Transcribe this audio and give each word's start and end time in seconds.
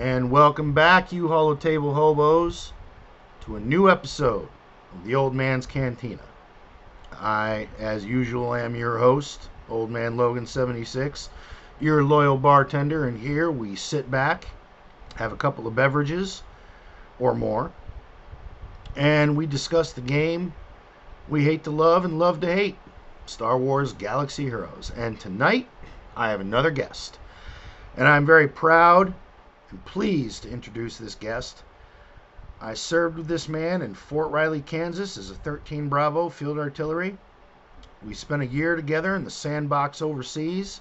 And 0.00 0.30
welcome 0.30 0.72
back, 0.72 1.12
you 1.12 1.28
Holotable 1.28 1.92
hobos, 1.92 2.72
to 3.42 3.56
a 3.56 3.60
new 3.60 3.90
episode 3.90 4.48
of 4.94 5.04
the 5.04 5.14
Old 5.14 5.34
Man's 5.34 5.66
Cantina. 5.66 6.22
I, 7.12 7.68
as 7.78 8.02
usual, 8.06 8.54
am 8.54 8.74
your 8.74 8.96
host, 8.96 9.50
Old 9.68 9.90
Man 9.90 10.16
Logan76, 10.16 11.28
your 11.80 12.02
loyal 12.02 12.38
bartender, 12.38 13.06
and 13.06 13.20
here 13.20 13.50
we 13.50 13.76
sit 13.76 14.10
back, 14.10 14.46
have 15.16 15.34
a 15.34 15.36
couple 15.36 15.66
of 15.66 15.76
beverages 15.76 16.44
or 17.18 17.34
more, 17.34 17.70
and 18.96 19.36
we 19.36 19.44
discuss 19.44 19.92
the 19.92 20.00
game 20.00 20.54
we 21.28 21.44
hate 21.44 21.62
to 21.64 21.70
love 21.70 22.06
and 22.06 22.18
love 22.18 22.40
to 22.40 22.50
hate 22.50 22.78
Star 23.26 23.58
Wars 23.58 23.92
Galaxy 23.92 24.44
Heroes. 24.44 24.92
And 24.96 25.20
tonight, 25.20 25.68
I 26.16 26.30
have 26.30 26.40
another 26.40 26.70
guest. 26.70 27.18
And 27.98 28.08
I'm 28.08 28.24
very 28.24 28.48
proud 28.48 29.12
pleased 29.78 30.42
to 30.42 30.50
introduce 30.50 30.98
this 30.98 31.14
guest. 31.14 31.62
I 32.60 32.74
served 32.74 33.16
with 33.16 33.26
this 33.26 33.48
man 33.48 33.82
in 33.82 33.94
Fort 33.94 34.30
Riley, 34.30 34.60
Kansas 34.60 35.16
as 35.16 35.30
a 35.30 35.34
13 35.34 35.88
Bravo 35.88 36.28
Field 36.28 36.58
Artillery. 36.58 37.16
We 38.06 38.14
spent 38.14 38.42
a 38.42 38.46
year 38.46 38.76
together 38.76 39.14
in 39.14 39.24
the 39.24 39.30
sandbox 39.30 40.02
overseas. 40.02 40.80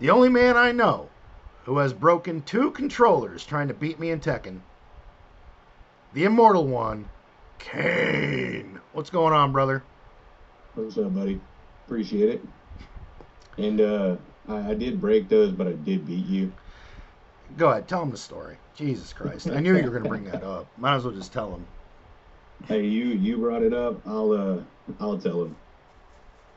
The 0.00 0.10
only 0.10 0.28
man 0.28 0.56
I 0.56 0.72
know 0.72 1.08
who 1.64 1.78
has 1.78 1.92
broken 1.92 2.42
two 2.42 2.70
controllers 2.70 3.44
trying 3.44 3.68
to 3.68 3.74
beat 3.74 4.00
me 4.00 4.10
in 4.10 4.20
Tekken. 4.20 4.60
The 6.14 6.24
immortal 6.24 6.66
one, 6.66 7.08
Cain. 7.58 8.80
What's 8.92 9.10
going 9.10 9.34
on, 9.34 9.52
brother? 9.52 9.82
What's 10.74 10.96
up, 10.96 11.14
buddy? 11.14 11.40
Appreciate 11.86 12.30
it. 12.30 12.44
And 13.58 13.80
uh, 13.80 14.16
I, 14.48 14.70
I 14.70 14.74
did 14.74 15.00
break 15.00 15.28
those, 15.28 15.52
but 15.52 15.66
I 15.66 15.72
did 15.72 16.06
beat 16.06 16.26
you. 16.26 16.52
Go 17.56 17.70
ahead, 17.70 17.88
tell 17.88 18.02
him 18.02 18.10
the 18.10 18.16
story. 18.18 18.58
Jesus 18.74 19.12
Christ, 19.12 19.48
I 19.50 19.60
knew 19.60 19.76
you 19.76 19.84
were 19.84 19.90
going 19.90 20.02
to 20.04 20.08
bring 20.08 20.24
that 20.24 20.42
up. 20.44 20.70
Might 20.76 20.96
as 20.96 21.04
well 21.04 21.14
just 21.14 21.32
tell 21.32 21.54
him. 21.54 21.66
Hey, 22.66 22.84
you 22.86 23.06
you 23.06 23.38
brought 23.38 23.62
it 23.62 23.72
up. 23.72 24.02
I'll 24.06 24.32
uh 24.32 24.64
I'll 25.00 25.18
tell 25.18 25.42
him. 25.42 25.56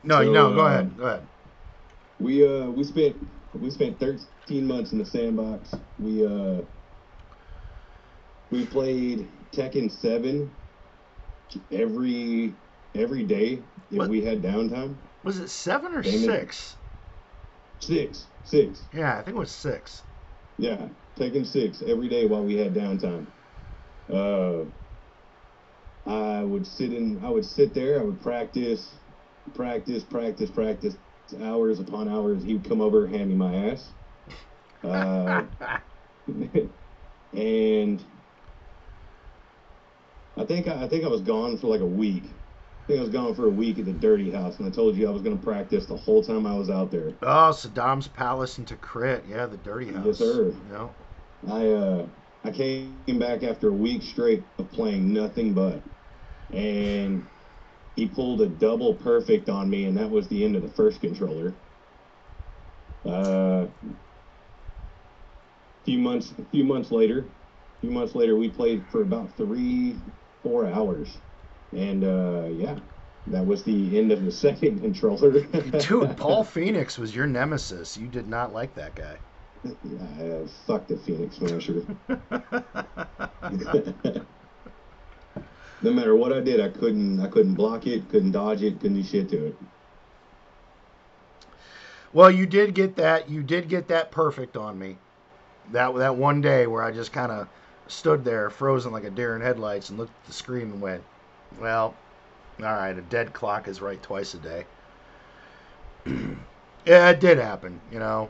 No, 0.03 0.23
So, 0.23 0.33
no, 0.33 0.53
go 0.53 0.61
uh, 0.61 0.67
ahead, 0.67 0.98
go 0.98 1.03
ahead. 1.06 1.28
We 2.20 2.45
uh 2.45 2.70
we 2.72 2.83
spent 2.83 3.17
we 3.53 3.70
spent 3.72 4.00
13 4.00 4.66
months 4.66 4.92
in 4.92 4.98
the 4.98 5.06
sandbox. 5.06 5.73
We 5.98 6.25
uh 6.25 6.64
we 8.52 8.66
played 8.66 9.52
Tekken 9.52 9.92
7 9.92 10.52
every 11.72 12.58
every 12.95 13.23
day 13.23 13.64
if 13.89 14.00
What? 14.00 14.09
we 14.09 14.22
had 14.22 14.42
downtime. 14.42 14.98
Was 15.23 15.39
it 15.39 15.50
seven 15.50 15.94
or 15.94 16.03
Damon- 16.03 16.30
six? 16.30 16.78
Six, 17.80 18.28
six. 18.44 18.88
Yeah, 18.94 19.14
I 19.17 19.23
think 19.23 19.36
it 19.36 19.39
was 19.39 19.52
six. 19.52 20.03
Yeah, 20.62 20.90
Tekken 21.17 21.48
six 21.48 21.81
every 21.81 22.08
day 22.09 22.28
while 22.28 22.45
we 22.45 22.56
had 22.56 22.76
downtime. 22.76 23.30
Uh, 24.12 24.66
I 26.06 26.44
would 26.44 26.67
sit 26.67 26.94
in. 26.94 27.23
I 27.26 27.30
would 27.31 27.45
sit 27.45 27.73
there. 27.73 28.00
I 28.00 28.04
would 28.04 28.22
practice, 28.22 29.00
practice, 29.56 30.04
practice, 30.04 30.52
practice, 30.52 30.98
hours 31.42 31.80
upon 31.80 32.09
hours. 32.09 32.44
He 32.44 32.54
would 32.56 32.70
come 32.70 32.82
over, 32.82 33.08
hand 33.08 33.30
me 33.30 33.36
my 33.36 33.56
ass, 33.72 33.94
uh, 34.84 35.44
and 37.34 38.06
I 40.38 40.45
think 40.45 40.67
I, 40.67 40.86
I 40.86 40.89
think 40.89 41.06
I 41.06 41.09
was 41.09 41.22
gone 41.22 41.58
for 41.58 41.67
like 41.67 41.82
a 41.82 41.88
week. 41.88 42.41
I 42.88 42.94
think 42.94 43.00
I 43.00 43.02
was 43.04 43.12
gone 43.12 43.36
for 43.36 43.46
a 43.46 43.50
week 43.52 43.80
at 43.80 43.86
the 43.86 43.94
Dirty 43.94 44.32
House, 44.32 44.58
and 44.60 44.68
I 44.68 44.72
told 44.72 44.96
you 44.96 45.08
I 45.08 45.12
was 45.12 45.22
going 45.22 45.38
to 45.38 45.44
practice 45.44 45.86
the 45.86 45.96
whole 45.96 46.24
time 46.24 46.46
I 46.46 46.56
was 46.56 46.70
out 46.70 46.92
there. 46.92 47.12
oh, 47.22 47.52
Saddam's 47.54 48.08
Palace 48.08 48.58
into 48.58 48.76
Crit. 48.76 49.26
Yeah, 49.28 49.46
the 49.46 49.58
Dirty 49.58 49.92
House. 49.92 50.06
Yes, 50.06 50.18
sir. 50.18 50.52
Know? 50.68 50.96
I 51.48 51.68
uh 51.68 52.08
I 52.44 52.52
came 52.52 53.20
back 53.20 53.44
after 53.44 53.70
a 53.70 53.73
week 53.73 54.04
straight 54.04 54.48
of 54.58 54.72
playing 54.72 55.14
nothing 55.14 55.54
but, 55.54 55.84
and 56.52 57.28
he 57.95 58.08
pulled 58.08 58.42
a 58.42 58.48
double 58.48 58.95
perfect 58.95 59.48
on 59.50 59.70
me, 59.70 59.86
and 59.86 59.98
that 59.98 60.10
was 60.10 60.28
the 60.28 60.44
end 60.44 60.55
of 60.55 60.64
the 60.64 60.70
first 60.70 61.02
controller. 61.02 61.55
Uh, 63.05 63.67
few 65.86 66.00
months, 66.00 66.34
a 66.38 66.45
few 66.45 66.64
months 66.64 66.92
later, 66.92 67.20
a 67.20 67.80
few 67.82 67.92
months 67.92 68.16
later, 68.16 68.36
we 68.36 68.50
played 68.50 68.89
for 68.92 69.02
about 69.02 69.36
three, 69.38 70.04
four 70.44 70.67
hours, 70.67 71.20
and 71.73 72.04
uh, 72.04 72.48
yeah, 72.49 72.77
that 73.27 73.45
was 73.45 73.64
the 73.64 73.98
end 73.98 74.11
of 74.11 74.26
the 74.26 74.32
second 74.32 74.82
controller. 74.82 75.42
Dude, 75.42 76.17
Paul 76.17 76.43
Phoenix 76.43 76.98
was 76.98 77.15
your 77.15 77.27
nemesis. 77.27 77.98
You 77.98 78.08
did 78.08 78.27
not 78.27 78.54
like 78.54 78.73
that 78.76 78.95
guy. 78.95 79.17
Yeah, 79.83 80.45
fuck 80.65 80.87
the 80.87 80.98
Phoenix 80.98 81.37
Smasher. 81.37 81.86
no 85.81 85.92
matter 85.92 86.15
what 86.15 86.33
I 86.33 86.39
did, 86.39 86.60
I 86.60 86.70
couldn't 86.70 87.20
I 87.20 87.27
couldn't 87.27 87.55
block 87.55 87.86
it, 87.86 88.10
couldn't 88.10 88.31
dodge 88.31 88.64
it, 88.64 88.80
couldn't 88.80 88.98
do 88.98 89.04
shit 89.04 89.30
to 89.30 89.48
it. 89.48 89.55
Well, 92.14 92.31
you 92.31 92.45
did 92.45 92.73
get 92.73 92.95
that. 92.98 93.30
You 93.30 93.43
did 93.43 93.70
get 93.70 93.87
that 93.89 94.11
perfect 94.11 94.58
on 94.58 94.77
me. 94.80 94.98
That 95.71 95.93
that 95.95 96.15
one 96.15 96.42
day 96.42 96.65
where 96.67 96.83
I 96.83 96.92
just 96.92 97.14
kind 97.14 97.31
of 97.31 97.48
stood 97.87 98.26
there, 98.26 98.49
frozen 98.49 98.92
like 98.92 99.04
a 99.04 99.10
deer 99.11 99.36
in 99.36 99.42
headlights, 99.42 99.89
and 99.89 99.99
looked 99.99 100.14
at 100.23 100.26
the 100.26 100.33
screen 100.33 100.71
and 100.71 100.81
went, 100.81 101.04
"Well, 101.60 101.95
all 102.60 102.66
right, 102.66 102.98
a 102.98 103.02
dead 103.02 103.34
clock 103.34 103.67
is 103.67 103.82
right 103.82 104.02
twice 104.02 104.34
a 104.34 104.38
day." 104.38 104.66
yeah, 106.86 107.10
it 107.10 107.20
did 107.20 107.38
happen. 107.38 107.80
You 107.92 108.00
know, 108.00 108.30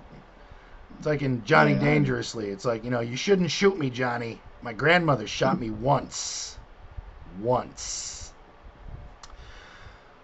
it's 0.98 1.06
like 1.06 1.22
in 1.22 1.44
Johnny 1.46 1.74
Yeah. 1.74 1.80
Dangerously. 1.80 2.50
It's 2.50 2.66
like 2.66 2.84
you 2.84 2.92
know, 2.92 3.02
you 3.02 3.16
shouldn't 3.16 3.52
shoot 3.52 3.78
me, 3.78 3.90
Johnny. 3.90 4.42
My 4.62 4.74
grandmother 4.74 5.28
shot 5.28 5.60
me 5.60 5.70
once, 5.70 6.58
once. 7.42 8.34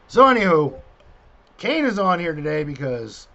So, 0.07 0.23
anywho, 0.23 0.79
Cain 1.57 1.85
is 1.85 1.99
on 1.99 2.19
here 2.19 2.33
today 2.33 2.63
because 2.63 3.27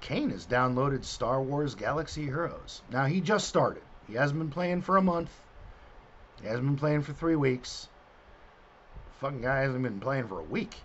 Cain 0.00 0.30
has 0.30 0.46
downloaded 0.46 1.04
Star 1.04 1.42
Wars 1.42 1.74
Galaxy 1.74 2.24
Heroes. 2.24 2.82
Now, 2.92 3.06
he 3.06 3.20
just 3.20 3.48
started. 3.48 3.82
He 4.06 4.14
hasn't 4.14 4.38
been 4.38 4.50
playing 4.50 4.82
for 4.82 4.96
a 4.96 5.02
month. 5.02 5.30
He 6.40 6.46
hasn't 6.46 6.66
been 6.66 6.76
playing 6.76 7.02
for 7.02 7.12
three 7.12 7.34
weeks. 7.34 7.88
Fucking 9.20 9.42
guy 9.42 9.60
hasn't 9.60 9.82
been 9.82 10.00
playing 10.00 10.28
for 10.28 10.38
a 10.38 10.44
week. 10.44 10.76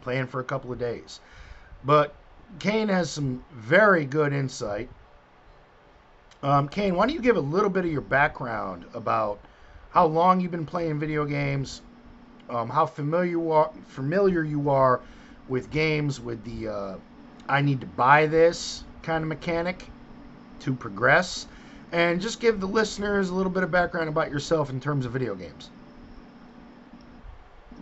Playing 0.00 0.26
for 0.26 0.40
a 0.40 0.44
couple 0.44 0.72
of 0.72 0.78
days. 0.78 1.20
But 1.84 2.14
Cain 2.58 2.88
has 2.88 3.10
some 3.10 3.44
very 3.52 4.04
good 4.04 4.32
insight. 4.32 4.88
Um, 6.42 6.68
Cain, 6.68 6.96
why 6.96 7.06
don't 7.06 7.14
you 7.14 7.22
give 7.22 7.36
a 7.36 7.40
little 7.40 7.70
bit 7.70 7.84
of 7.84 7.92
your 7.92 8.00
background 8.00 8.84
about 8.94 9.38
how 9.90 10.06
long 10.06 10.40
you've 10.40 10.50
been 10.50 10.66
playing 10.66 10.98
video 10.98 11.24
games, 11.24 11.82
um, 12.50 12.68
how 12.68 12.86
familiar 12.86 13.30
you 13.30 13.52
are, 13.52 13.70
familiar 13.86 14.42
you 14.42 14.70
are 14.70 15.00
with 15.48 15.70
games 15.70 16.20
with 16.20 16.42
the 16.44 16.68
uh, 16.68 16.96
I 17.48 17.60
need 17.60 17.80
to 17.80 17.86
buy 17.86 18.26
this 18.26 18.84
kind 19.02 19.22
of 19.22 19.28
mechanic 19.28 19.88
to 20.60 20.74
progress, 20.74 21.46
and 21.92 22.20
just 22.20 22.40
give 22.40 22.60
the 22.60 22.66
listeners 22.66 23.30
a 23.30 23.34
little 23.34 23.52
bit 23.52 23.62
of 23.62 23.70
background 23.70 24.08
about 24.08 24.30
yourself 24.30 24.70
in 24.70 24.80
terms 24.80 25.06
of 25.06 25.12
video 25.12 25.34
games. 25.34 25.70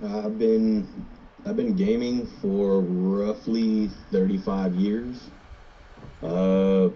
I've 0.02 0.38
been 0.38 1.28
I've 1.44 1.56
been 1.56 1.76
gaming 1.76 2.26
for 2.26 2.80
roughly 2.82 3.88
35 3.88 4.74
years. 4.74 5.30
Uh, 6.22 6.90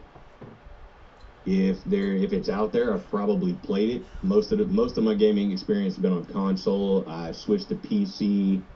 if 1.45 1.85
there 1.85 2.15
if 2.15 2.33
it's 2.33 2.49
out 2.49 2.73
there, 2.73 2.95
I've 2.95 3.09
probably 3.09 3.55
played 3.55 3.91
it. 3.91 4.09
Most 4.23 4.53
of 4.53 4.59
the 4.59 4.67
most 4.67 4.97
of 4.97 5.05
my 5.05 5.15
gaming 5.15 5.53
experience 5.53 5.95
has 5.97 6.03
been 6.03 6.13
on 6.13 6.27
console. 6.27 7.09
I 7.09 7.33
switched 7.33 7.69
to 7.69 7.77
PC 7.77 8.67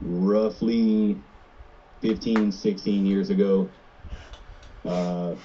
roughly 0.00 1.24
15, 2.00 2.52
16 2.52 3.06
years 3.06 3.30
ago. 3.30 3.72
Uh, 4.84 5.36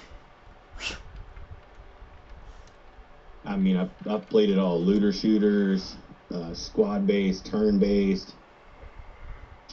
I 3.44 3.56
mean, 3.56 3.76
I've, 3.76 3.94
I've 4.06 4.28
played 4.28 4.50
it 4.50 4.58
all 4.58 4.84
looter 4.84 5.12
shooters, 5.12 5.96
uh, 6.32 6.54
squad 6.54 7.06
based, 7.06 7.46
turn 7.46 7.78
based, 7.78 8.34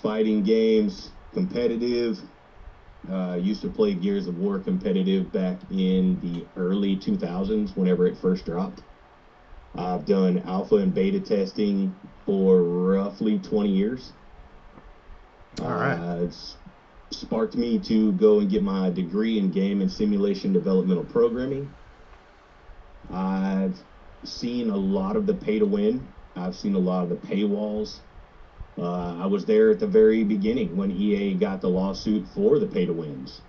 fighting 0.02 0.44
games, 0.44 1.12
competitive. 1.34 2.20
Uh, 3.10 3.38
used 3.40 3.62
to 3.62 3.70
play 3.70 3.94
Gears 3.94 4.28
of 4.28 4.36
War 4.36 4.60
competitive 4.60 5.32
back 5.32 5.62
in 5.70 6.20
the 6.20 6.46
early 6.58 6.98
2000s 6.98 7.76
whenever 7.76 8.06
it 8.06 8.18
first 8.18 8.46
dropped. 8.46 8.82
I've 9.76 10.06
done 10.06 10.40
alpha 10.46 10.76
and 10.76 10.94
beta 10.94 11.22
testing 11.22 11.96
for 12.26 12.62
roughly 12.62 13.40
20 13.40 13.70
years. 13.70 14.12
All 15.62 15.72
right. 15.72 15.98
Uh, 15.98 16.24
it's 16.26 16.58
sparked 17.12 17.56
me 17.56 17.80
to 17.80 18.12
go 18.14 18.40
and 18.40 18.50
get 18.50 18.64
my 18.64 18.90
degree 18.90 19.40
in 19.40 19.52
game 19.52 19.82
and 19.82 19.92
simulation 19.92 20.54
developmental 20.54 21.06
programming. 21.06 21.74
I've 23.12 23.80
seen 24.24 24.70
a 24.70 24.78
lot 24.78 25.16
of 25.16 25.26
the 25.26 25.34
pay 25.34 25.60
to 25.60 25.66
win. 25.66 26.14
I've 26.36 26.56
seen 26.56 26.76
a 26.76 26.80
lot 26.80 27.04
of 27.04 27.10
the 27.10 27.18
paywalls. 27.18 28.02
Uh, 28.78 29.18
I 29.24 29.28
was 29.28 29.46
there 29.46 29.72
at 29.72 29.80
the 29.80 29.88
very 29.88 30.24
beginning 30.24 30.76
when 30.78 30.92
EA 30.92 31.36
got 31.38 31.62
the 31.62 31.70
lawsuit 31.70 32.28
for 32.30 32.60
the 32.60 32.68
pay 32.68 32.86
to 32.88 32.94
wins. 32.94 33.44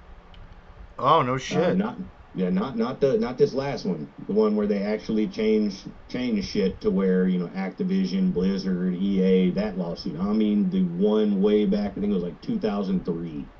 Oh 0.98 1.22
no 1.22 1.36
Uh, 1.50 1.72
shit! 1.72 1.74
not 1.74 1.98
Yeah, 2.32 2.50
not 2.50 2.76
not 2.76 3.00
the 3.00 3.18
not 3.18 3.38
this 3.38 3.52
last 3.54 3.84
one. 3.84 4.14
The 4.18 4.32
one 4.32 4.56
where 4.56 4.66
they 4.66 4.82
actually 4.82 5.28
changed 5.28 5.92
changed 6.08 6.48
shit 6.48 6.80
to 6.82 6.90
where 6.90 7.28
you 7.28 7.38
know 7.38 7.48
Activision, 7.48 8.32
Blizzard, 8.32 8.94
EA, 8.94 9.50
that 9.52 9.76
lawsuit. 9.78 10.18
I 10.18 10.32
mean 10.32 10.70
the 10.70 10.84
one 10.84 11.40
way 11.40 11.66
back. 11.66 11.92
I 11.92 11.94
think 12.00 12.06
it 12.12 12.14
was 12.14 12.22
like 12.22 12.40
2003. 12.40 13.50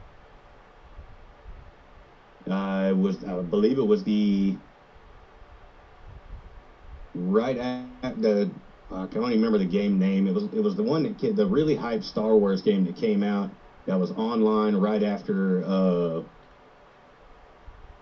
Uh, 2.47 2.89
it 2.91 2.97
was 2.97 3.25
I 3.25 3.41
believe 3.43 3.79
it 3.79 3.83
was 3.83 4.05
the 4.05 4.61
right 7.15 7.57
at 7.59 8.21
the 8.21 8.55
I 8.93 9.07
can 9.07 9.23
only 9.23 9.37
remember 9.37 9.59
the 9.59 9.67
game 9.67 9.99
name. 9.99 10.27
It 10.27 10.35
was 10.35 10.45
it 10.45 10.63
was 10.63 10.75
the 10.75 10.83
one 10.83 11.03
that 11.05 11.37
the 11.37 11.47
really 11.47 11.77
hyped 11.77 12.05
Star 12.05 12.37
Wars 12.37 12.61
game 12.61 12.85
that 12.87 12.97
came 12.97 13.23
out 13.23 13.51
that 13.87 13.99
was 13.99 14.11
online 14.13 14.75
right 14.77 15.03
after 15.03 15.65
uh, 15.65 16.23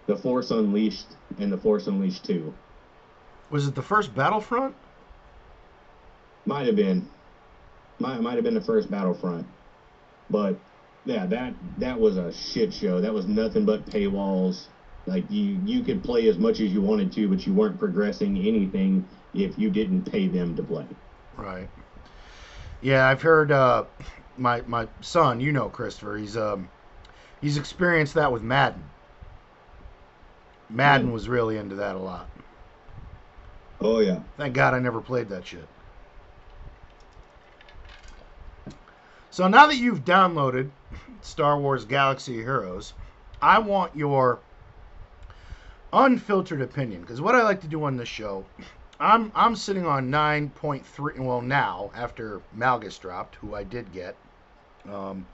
the 0.06 0.16
Force 0.16 0.50
Unleashed 0.50 1.06
and 1.38 1.52
the 1.52 1.58
Force 1.58 1.86
Unleashed 1.86 2.24
Two. 2.24 2.54
Was 3.50 3.66
it 3.66 3.74
the 3.74 3.82
first 3.82 4.14
Battlefront? 4.14 4.74
Might 6.46 6.66
have 6.66 6.76
been. 6.76 7.08
Might 7.98 8.20
might 8.22 8.34
have 8.36 8.44
been 8.44 8.54
the 8.54 8.60
first 8.60 8.90
Battlefront, 8.90 9.46
but 10.30 10.58
yeah, 11.04 11.26
that 11.26 11.54
that 11.78 12.00
was 12.00 12.16
a 12.16 12.32
shit 12.32 12.72
show. 12.72 13.00
That 13.00 13.12
was 13.12 13.26
nothing 13.26 13.66
but 13.66 13.84
paywalls. 13.86 14.66
Like 15.06 15.30
you 15.30 15.60
you 15.64 15.82
could 15.82 16.02
play 16.02 16.28
as 16.28 16.38
much 16.38 16.60
as 16.60 16.72
you 16.72 16.80
wanted 16.80 17.12
to, 17.12 17.28
but 17.28 17.46
you 17.46 17.52
weren't 17.52 17.78
progressing 17.78 18.38
anything 18.38 19.06
if 19.44 19.58
you 19.58 19.70
didn't 19.70 20.10
pay 20.10 20.26
them 20.28 20.56
to 20.56 20.62
play. 20.62 20.86
Right. 21.36 21.68
Yeah, 22.80 23.06
I've 23.08 23.22
heard 23.22 23.50
uh, 23.50 23.84
my 24.36 24.62
my 24.62 24.88
son, 25.00 25.40
you 25.40 25.52
know 25.52 25.68
Christopher, 25.68 26.16
he's 26.16 26.36
um 26.36 26.68
he's 27.40 27.56
experienced 27.56 28.14
that 28.14 28.32
with 28.32 28.42
Madden. 28.42 28.82
Madden 30.70 31.12
was 31.12 31.28
really 31.28 31.56
into 31.56 31.76
that 31.76 31.96
a 31.96 31.98
lot. 31.98 32.28
Oh 33.80 34.00
yeah. 34.00 34.20
Thank 34.36 34.54
God 34.54 34.74
I 34.74 34.78
never 34.78 35.00
played 35.00 35.28
that 35.30 35.46
shit. 35.46 35.66
So 39.30 39.46
now 39.46 39.66
that 39.66 39.76
you've 39.76 40.04
downloaded 40.04 40.70
Star 41.20 41.58
Wars 41.58 41.84
Galaxy 41.84 42.34
Heroes, 42.34 42.92
I 43.40 43.60
want 43.60 43.94
your 43.96 44.40
unfiltered 45.92 46.60
opinion 46.60 47.00
because 47.02 47.20
what 47.20 47.34
I 47.34 47.42
like 47.42 47.60
to 47.62 47.68
do 47.68 47.84
on 47.84 47.96
this 47.96 48.08
show 48.08 48.46
I'm 49.00 49.30
I'm 49.34 49.54
sitting 49.54 49.86
on 49.86 50.10
9.3. 50.10 51.18
Well, 51.20 51.40
now 51.40 51.90
after 51.94 52.40
Malgus 52.56 52.98
dropped, 52.98 53.36
who 53.36 53.54
I 53.54 53.62
did 53.62 53.92
get. 53.92 54.16
Um, 54.90 55.26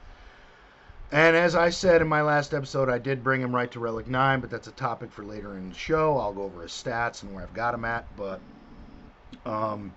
and 1.10 1.36
as 1.36 1.54
I 1.54 1.70
said 1.70 2.02
in 2.02 2.08
my 2.08 2.22
last 2.22 2.52
episode, 2.52 2.88
I 2.88 2.98
did 2.98 3.22
bring 3.22 3.40
him 3.40 3.54
right 3.54 3.70
to 3.70 3.80
Relic 3.80 4.08
9, 4.08 4.40
but 4.40 4.50
that's 4.50 4.66
a 4.66 4.72
topic 4.72 5.12
for 5.12 5.24
later 5.24 5.56
in 5.56 5.68
the 5.68 5.74
show. 5.74 6.18
I'll 6.18 6.32
go 6.32 6.42
over 6.42 6.62
his 6.62 6.72
stats 6.72 7.22
and 7.22 7.32
where 7.32 7.44
I've 7.44 7.54
got 7.54 7.74
him 7.74 7.84
at. 7.84 8.04
But 8.16 8.40
um, 9.46 9.94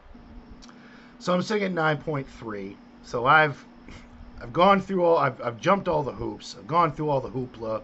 so 1.20 1.34
I'm 1.34 1.42
sitting 1.42 1.64
at 1.64 1.72
9.3. 1.72 2.76
So 3.04 3.26
I've 3.26 3.66
I've 4.42 4.54
gone 4.54 4.80
through 4.80 5.04
all. 5.04 5.18
I've 5.18 5.42
I've 5.42 5.60
jumped 5.60 5.88
all 5.88 6.04
the 6.04 6.12
hoops. 6.14 6.56
I've 6.58 6.68
gone 6.68 6.94
through 6.94 7.10
all 7.10 7.22
the 7.22 7.30
hoopla. 7.30 7.82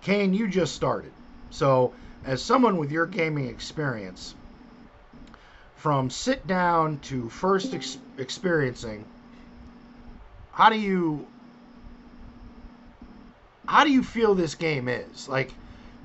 Cain, 0.00 0.32
you 0.32 0.48
just 0.48 0.74
started. 0.74 1.12
So 1.50 1.92
as 2.24 2.42
someone 2.42 2.76
with 2.76 2.92
your 2.92 3.06
gaming 3.06 3.48
experience, 3.48 4.34
from 5.76 6.10
sit 6.10 6.46
down 6.46 6.98
to 7.00 7.28
first 7.28 7.74
ex- 7.74 7.98
experiencing, 8.18 9.04
how 10.52 10.70
do 10.70 10.78
you 10.78 11.26
how 13.66 13.84
do 13.84 13.90
you 13.90 14.02
feel 14.02 14.34
this 14.34 14.54
game 14.54 14.88
is? 14.88 15.28
Like, 15.28 15.54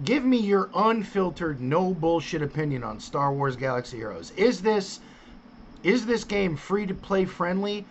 give 0.03 0.23
me 0.23 0.37
your 0.37 0.69
unfiltered, 0.73 1.59
no 1.59 1.93
bullshit 1.93 2.41
opinion 2.41 2.83
on 2.83 2.99
Star 2.99 3.33
Wars 3.33 3.55
Galaxy 3.55 3.97
Heroes. 3.97 4.31
Is 4.31 4.61
this 4.61 4.99
is 5.83 6.05
this 6.05 6.23
game 6.23 6.55
free 6.55 6.85
to 6.85 6.93
play 6.93 7.25
friendly? 7.25 7.85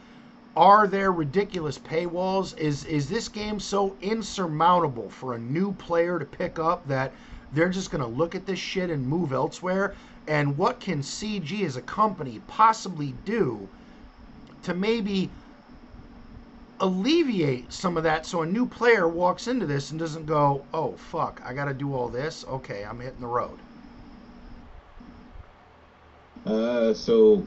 Are 0.56 0.86
there 0.86 1.12
ridiculous 1.12 1.78
paywalls? 1.78 2.56
Is 2.58 2.84
is 2.84 3.08
this 3.08 3.28
game 3.28 3.60
so 3.60 3.96
insurmountable 4.00 5.10
for 5.10 5.34
a 5.34 5.38
new 5.38 5.72
player 5.72 6.18
to 6.18 6.24
pick 6.24 6.58
up 6.58 6.86
that 6.88 7.12
they're 7.52 7.68
just 7.68 7.90
going 7.90 8.02
to 8.02 8.06
look 8.08 8.34
at 8.34 8.46
this 8.46 8.58
shit 8.58 8.90
and 8.90 9.06
move 9.06 9.32
elsewhere. 9.32 9.94
And 10.28 10.58
what 10.58 10.80
can 10.80 11.00
CG 11.00 11.64
as 11.64 11.76
a 11.76 11.82
company 11.82 12.40
possibly 12.46 13.14
do 13.24 13.68
to 14.64 14.74
maybe 14.74 15.30
alleviate 16.80 17.72
some 17.72 17.96
of 17.96 18.02
that 18.02 18.26
so 18.26 18.42
a 18.42 18.46
new 18.46 18.66
player 18.66 19.08
walks 19.08 19.46
into 19.46 19.66
this 19.66 19.90
and 19.90 20.00
doesn't 20.00 20.26
go, 20.26 20.64
oh, 20.74 20.92
fuck, 20.92 21.40
I 21.44 21.54
got 21.54 21.66
to 21.66 21.74
do 21.74 21.94
all 21.94 22.08
this? 22.08 22.44
Okay, 22.48 22.84
I'm 22.84 23.00
hitting 23.00 23.20
the 23.20 23.26
road. 23.26 23.58
Uh, 26.44 26.92
so 26.94 27.44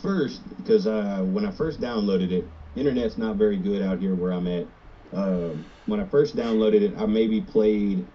first, 0.00 0.40
because 0.58 0.86
uh, 0.86 1.22
when 1.24 1.44
I 1.44 1.50
first 1.50 1.80
downloaded 1.80 2.30
it, 2.30 2.46
internet's 2.76 3.18
not 3.18 3.36
very 3.36 3.56
good 3.56 3.82
out 3.82 3.98
here 3.98 4.14
where 4.14 4.32
I'm 4.32 4.46
at. 4.46 4.66
Uh, 5.12 5.50
when 5.86 6.00
I 6.00 6.04
first 6.04 6.34
downloaded 6.36 6.82
it, 6.82 6.94
I 6.98 7.06
maybe 7.06 7.40
played 7.40 8.06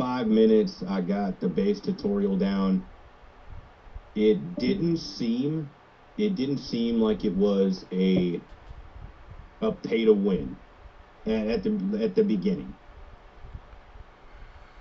five 0.00 0.28
minutes, 0.28 0.82
I 0.82 1.02
got 1.02 1.40
the 1.40 1.50
base 1.50 1.80
tutorial 1.82 2.38
down. 2.38 2.88
It 4.14 4.56
didn't 4.56 4.98
seem, 4.98 5.72
it 6.18 6.36
didn't 6.36 6.58
seem 6.58 7.00
like 7.00 7.24
it 7.24 7.34
was 7.34 7.86
a, 7.92 8.42
a 9.62 9.72
pay 9.72 10.06
to 10.06 10.14
win 10.14 10.58
at, 11.26 11.48
at 11.48 11.62
the 11.64 12.00
at 12.02 12.14
the 12.16 12.24
beginning. 12.24 12.76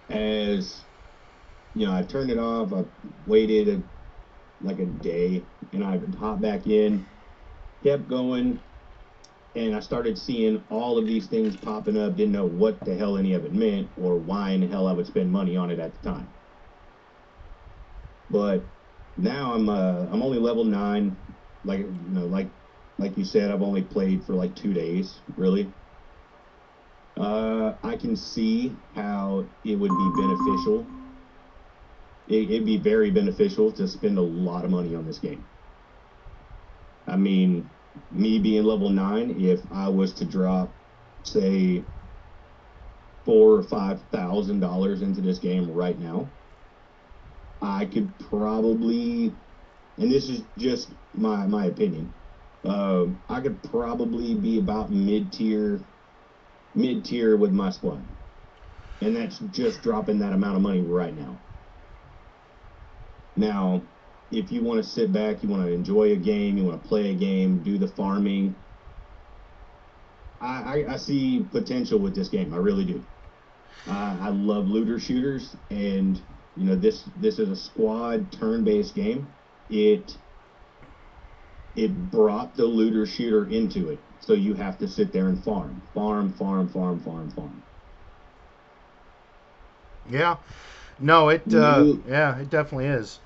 As 0.10 0.86
you 1.75 1.88
know, 1.88 1.94
I 1.95 2.04
turned 2.04 2.31
it 2.31 2.39
off. 2.39 2.74
I 2.74 2.86
waited 3.25 3.69
a, 3.69 3.83
like 4.66 4.80
a 4.80 4.88
day, 4.88 5.48
and 5.74 5.83
I 5.83 6.00
hopped 6.19 6.42
back 6.42 6.68
in, 6.68 7.07
kept 7.83 8.07
going, 8.07 8.62
and 9.55 9.75
I 9.75 9.79
started 9.79 10.17
seeing 10.17 10.63
all 10.69 10.97
of 10.97 11.07
these 11.07 11.27
things 11.27 11.55
popping 11.57 11.97
up. 11.97 12.15
Didn't 12.15 12.31
know 12.33 12.45
what 12.45 12.83
the 12.85 12.95
hell 12.95 13.17
any 13.17 13.33
of 13.33 13.45
it 13.45 13.53
meant 13.53 13.91
or 13.95 14.17
why 14.19 14.51
in 14.51 14.61
the 14.61 14.67
hell 14.67 14.87
I 14.87 14.93
would 14.93 15.07
spend 15.07 15.31
money 15.31 15.55
on 15.57 15.71
it 15.71 15.79
at 15.79 15.93
the 15.95 15.99
time. 15.99 16.33
But 18.29 18.69
now 19.17 19.53
I'm 19.53 19.69
uh, 19.69 20.07
I'm 20.11 20.21
only 20.21 20.39
level 20.39 20.63
nine. 20.63 21.17
Like 21.63 21.79
you 21.79 22.09
know, 22.09 22.27
like 22.27 22.51
like 22.97 23.17
you 23.17 23.25
said, 23.25 23.51
I've 23.51 23.61
only 23.61 23.83
played 23.83 24.25
for 24.25 24.35
like 24.35 24.55
two 24.55 24.73
days, 24.73 25.21
really. 25.35 25.73
Uh, 27.17 27.77
I 27.83 27.97
can 27.97 28.15
see 28.15 28.81
how 28.95 29.49
it 29.63 29.75
would 29.75 29.89
be 29.89 30.11
beneficial. 30.21 30.87
It, 32.27 32.49
it'd 32.49 32.65
be 32.65 32.77
very 32.77 33.11
beneficial 33.11 33.73
to 33.73 33.87
spend 33.87 34.18
a 34.18 34.21
lot 34.21 34.63
of 34.63 34.71
money 34.71 34.95
on 34.95 35.06
this 35.06 35.19
game. 35.19 35.49
I 37.07 37.18
mean, 37.18 37.71
me 38.11 38.39
being 38.39 38.63
level 38.63 38.89
nine, 38.89 39.31
if 39.31 39.61
I 39.71 39.89
was 39.89 40.13
to 40.15 40.25
drop, 40.25 40.75
say, 41.25 41.85
four 43.25 43.56
or 43.56 43.63
five 43.63 44.03
thousand 44.11 44.59
dollars 44.59 45.01
into 45.01 45.21
this 45.21 45.39
game 45.39 45.69
right 45.71 45.97
now, 45.97 46.31
I 47.61 47.85
could 47.85 48.18
probably, 48.19 49.37
and 49.97 50.11
this 50.11 50.29
is 50.29 50.44
just 50.57 50.94
my 51.13 51.47
my 51.47 51.65
opinion, 51.65 52.13
uh, 52.65 53.07
I 53.29 53.41
could 53.41 53.63
probably 53.63 54.35
be 54.35 54.59
about 54.59 54.91
mid 54.91 55.33
tier, 55.33 55.85
mid 56.75 57.06
tier 57.06 57.37
with 57.37 57.51
my 57.51 57.71
squad, 57.71 58.07
and 59.01 59.15
that's 59.15 59.39
just 59.39 59.83
dropping 59.83 60.19
that 60.19 60.33
amount 60.33 60.57
of 60.57 60.61
money 60.63 60.81
right 60.81 61.15
now. 61.15 61.41
Now, 63.35 63.87
if 64.31 64.52
you 64.52 64.64
want 64.64 64.83
to 64.83 64.90
sit 64.90 65.12
back, 65.12 65.42
you 65.42 65.50
want 65.50 65.64
to 65.64 65.71
enjoy 65.71 66.12
a 66.12 66.16
game, 66.16 66.57
you 66.57 66.64
want 66.64 66.81
to 66.81 66.88
play 66.88 67.12
a 67.12 67.16
game, 67.16 67.64
do 67.64 67.78
the 67.78 67.88
farming. 67.88 68.56
I, 70.40 70.86
I, 70.86 70.94
I 70.94 70.98
see 70.98 71.48
potential 71.52 72.00
with 72.00 72.16
this 72.16 72.30
game. 72.30 72.54
I 72.54 72.57
really 72.57 72.86
do. 72.86 73.04
Uh, 73.88 74.18
I 74.21 74.30
love 74.30 74.68
looter 74.68 75.00
shooters, 75.00 75.56
and 75.71 76.21
you 76.56 76.66
know 76.66 76.76
this 76.76 77.09
this 77.18 77.40
is 77.40 77.50
a 77.50 77.56
squad 77.56 78.31
turn-based 78.31 78.94
game. 78.94 79.28
It 79.69 80.16
it 81.76 82.12
brought 82.12 82.56
the 82.56 82.66
looter 82.66 83.06
shooter 83.06 83.48
into 83.48 83.90
it, 83.90 84.00
so 84.19 84.33
you 84.33 84.54
have 84.54 84.78
to 84.80 84.88
sit 84.88 85.12
there 85.12 85.28
and 85.28 85.44
farm, 85.44 85.81
farm, 85.94 86.33
farm, 86.33 86.68
farm, 86.68 87.00
farm, 87.00 87.31
farm. 87.31 87.64
Yeah, 90.12 90.38
no, 91.00 91.30
it 91.30 91.52
uh, 91.54 91.95
yeah, 92.07 92.38
it 92.38 92.50
definitely 92.50 92.88
is 92.88 93.19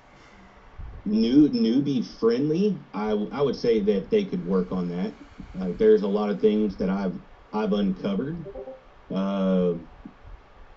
new 1.06 1.50
newbie 1.50 2.06
friendly, 2.20 2.84
I, 2.94 3.12
I 3.12 3.42
would 3.42 3.56
say 3.56 3.82
that 3.82 4.10
they 4.10 4.26
could 4.26 4.44
work 4.46 4.72
on 4.72 4.88
that. 4.90 5.16
Like 5.54 5.78
there's 5.78 6.04
a 6.04 6.08
lot 6.08 6.30
of 6.30 6.42
things 6.42 6.78
that 6.78 6.90
I've 6.90 7.20
I've 7.52 7.74
uncovered, 7.74 8.46
uh, 9.14 9.76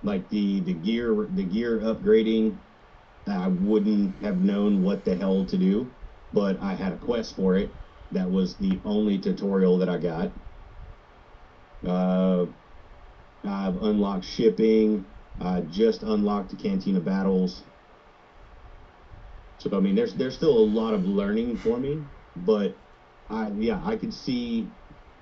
like 0.02 0.28
the 0.28 0.61
the 0.61 0.75
gear 0.75 1.28
the 1.30 1.45
gear 1.45 1.80
upgrading. 1.80 2.59
I 3.28 3.49
wouldn't 3.49 4.23
have 4.23 4.40
known 4.40 4.83
what 4.83 5.04
the 5.04 5.16
hell 5.16 5.47
to 5.47 5.59
do, 5.59 5.95
but 6.33 6.61
I 6.61 6.75
had 6.75 6.92
a 6.92 6.99
quest 6.99 7.37
for 7.37 7.56
it. 7.56 7.76
That 8.12 8.30
was 8.30 8.56
the 8.56 8.80
only 8.85 9.18
tutorial 9.18 9.78
that 9.78 9.88
I 9.88 9.99
got. 9.99 10.33
Uh, 11.87 12.47
I've 13.45 13.76
unlocked 13.76 14.25
shipping. 14.25 15.06
I 15.40 15.62
just 15.62 16.02
unlocked 16.02 16.50
the 16.50 16.56
Cantina 16.56 17.00
battles. 17.00 17.64
So 19.58 19.70
I 19.76 19.80
mean, 19.80 19.94
there's 19.94 20.14
there's 20.14 20.34
still 20.36 20.56
a 20.58 20.70
lot 20.80 20.94
of 20.94 21.04
learning 21.06 21.58
for 21.58 21.78
me, 21.78 22.06
but 22.34 22.78
I 23.28 23.50
yeah 23.52 23.80
I 23.84 23.96
could 23.96 24.14
see 24.14 24.72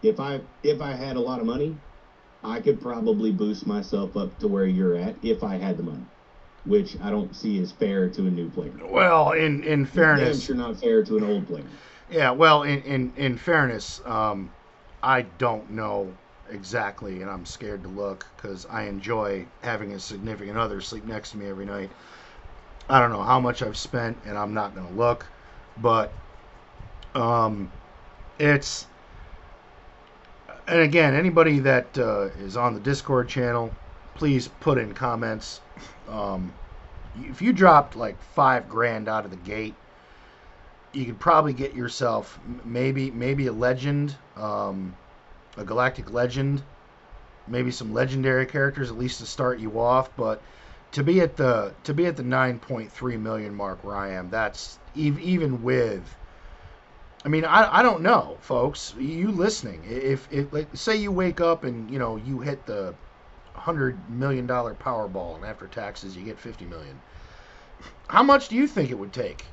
if 0.03 0.21
I 0.21 0.43
if 0.62 0.81
I 0.81 0.93
had 0.93 1.17
a 1.17 1.21
lot 1.21 1.41
of 1.41 1.47
money, 1.47 1.81
I 2.43 2.61
could 2.61 2.81
probably 2.81 3.33
boost 3.33 3.67
myself 3.67 4.17
up 4.17 4.38
to 4.41 4.49
where 4.49 4.67
you're 4.67 4.97
at 4.97 5.19
if 5.23 5.43
I 5.45 5.57
had 5.57 5.76
the 5.79 5.85
money, 5.85 6.07
which 6.64 7.00
I 7.00 7.11
don't 7.11 7.35
see 7.37 7.61
as 7.61 7.73
fair 7.73 8.11
to 8.11 8.26
a 8.26 8.31
new 8.31 8.50
player. 8.50 8.83
Well, 8.83 9.33
in 9.33 9.64
in 9.64 9.85
Damn 10.14 10.38
fairness, 10.38 10.41
sure 10.41 10.55
not 10.55 10.79
fair 10.79 11.03
to 11.05 11.17
an 11.17 11.25
old 11.25 11.47
player. 11.47 11.81
yeah. 12.09 12.31
Well, 12.31 12.62
in 12.62 12.81
in 12.83 13.14
in 13.17 13.37
fairness, 13.37 14.00
um, 14.05 14.53
I 15.03 15.23
don't 15.23 15.71
know 15.71 16.19
exactly, 16.49 17.23
and 17.23 17.31
I'm 17.31 17.47
scared 17.47 17.83
to 17.85 17.88
look 17.88 18.33
because 18.37 18.67
I 18.67 18.85
enjoy 18.85 19.49
having 19.62 19.93
a 19.93 20.00
significant 20.00 20.59
other 20.59 20.81
sleep 20.81 21.05
next 21.05 21.31
to 21.33 21.38
me 21.38 21.47
every 21.47 21.67
night. 21.67 21.93
I 22.88 23.00
don't 23.00 23.12
know 23.12 23.23
how 23.23 23.41
much 23.41 23.62
I've 23.62 23.76
spent, 23.76 24.17
and 24.26 24.37
I'm 24.37 24.53
not 24.55 24.75
gonna 24.75 24.91
look, 24.91 25.26
but 25.81 26.12
um, 27.14 27.71
it's 28.38 28.87
and 30.67 30.81
again, 30.81 31.14
anybody 31.14 31.59
that 31.61 31.99
uh, 31.99 32.29
is 32.38 32.57
on 32.57 32.75
the 32.75 32.81
Discord 32.81 33.29
channel, 33.29 33.71
please 34.14 34.49
put 34.49 34.79
in 34.79 34.95
comments. 34.95 35.61
Um, 36.09 36.53
if 37.31 37.43
you 37.43 37.53
dropped 37.53 37.97
like 37.97 38.21
five 38.23 38.69
grand 38.69 39.09
out 39.09 39.25
of 39.25 39.31
the 39.31 39.37
gate, 39.37 39.75
you 40.93 41.05
could 41.05 41.19
probably 41.21 41.53
get 41.53 41.75
yourself 41.75 42.38
maybe 42.64 43.11
maybe 43.11 43.47
a 43.47 43.53
legend, 43.53 44.17
um, 44.37 44.95
a 45.57 45.64
galactic 45.64 46.12
legend, 46.12 46.62
maybe 47.49 47.71
some 47.71 47.93
legendary 47.93 48.47
characters 48.47 48.91
at 48.91 48.99
least 48.99 49.21
to 49.21 49.26
start 49.26 49.59
you 49.59 49.79
off. 49.79 50.11
But 50.17 50.41
to 50.95 51.05
be 51.05 51.21
at 51.21 51.37
the 51.37 51.75
to 51.85 51.95
be 51.95 52.07
at 52.07 52.17
the 52.17 52.25
9.3 52.25 53.21
million 53.21 53.55
mark 53.55 53.85
where 53.85 53.97
I 53.97 54.13
am, 54.13 54.31
that's 54.31 54.79
ev- 54.97 55.21
even 55.21 55.63
with 55.63 56.17
I 57.25 57.29
mean, 57.29 57.45
I, 57.45 57.79
I 57.79 57.83
don't 57.83 58.03
know, 58.03 58.37
folks. 58.41 58.95
You 58.99 59.31
listening? 59.31 59.85
If 59.89 60.29
if 60.31 60.53
like 60.53 60.69
say 60.75 60.97
you 60.97 61.11
wake 61.11 61.41
up 61.41 61.65
and 61.65 61.91
you 61.91 61.99
know 61.99 62.17
you 62.17 62.41
hit 62.41 62.67
the 62.67 62.95
hundred 63.55 63.99
million 64.11 64.47
dollar 64.47 64.75
Powerball, 64.75 65.37
and 65.37 65.45
after 65.45 65.67
taxes 65.67 66.17
you 66.17 66.25
get 66.25 66.39
fifty 66.39 66.67
million. 66.67 67.01
How 68.09 68.23
much 68.23 68.49
do 68.49 68.57
you 68.57 68.67
think 68.67 68.91
it 68.91 68.99
would 68.99 69.13
take? 69.13 69.45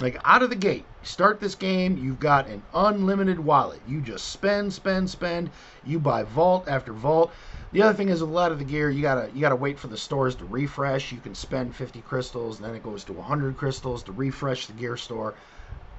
Like 0.00 0.18
out 0.24 0.42
of 0.42 0.50
the 0.50 0.56
gate, 0.56 0.86
start 1.02 1.40
this 1.40 1.54
game. 1.54 1.96
You've 1.98 2.18
got 2.18 2.48
an 2.48 2.62
unlimited 2.74 3.38
wallet. 3.38 3.80
You 3.86 4.00
just 4.00 4.28
spend, 4.28 4.72
spend, 4.72 5.10
spend. 5.10 5.50
You 5.84 6.00
buy 6.00 6.24
vault 6.24 6.68
after 6.68 6.92
vault. 6.92 7.32
The 7.74 7.82
other 7.82 7.92
thing 7.92 8.08
is 8.08 8.20
a 8.20 8.24
lot 8.24 8.52
of 8.52 8.60
the 8.60 8.64
gear, 8.64 8.88
you 8.88 9.02
gotta 9.02 9.28
you 9.34 9.40
gotta 9.40 9.56
wait 9.56 9.80
for 9.80 9.88
the 9.88 9.96
stores 9.96 10.36
to 10.36 10.44
refresh. 10.44 11.10
You 11.10 11.18
can 11.18 11.34
spend 11.34 11.74
50 11.74 12.02
crystals, 12.02 12.60
then 12.60 12.72
it 12.72 12.84
goes 12.84 13.02
to 13.02 13.12
100 13.12 13.56
crystals 13.56 14.04
to 14.04 14.12
refresh 14.12 14.68
the 14.68 14.72
gear 14.74 14.96
store. 14.96 15.34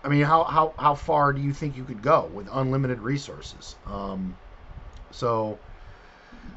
I 0.02 0.08
mean, 0.08 0.22
how, 0.22 0.46
how, 0.46 0.74
how 0.80 0.96
far 0.96 1.34
do 1.34 1.42
you 1.42 1.52
think 1.52 1.76
you 1.76 1.84
could 1.84 2.02
go 2.02 2.30
with 2.34 2.48
unlimited 2.50 3.00
resources? 3.00 3.76
Um, 3.88 4.38
so, 5.12 5.60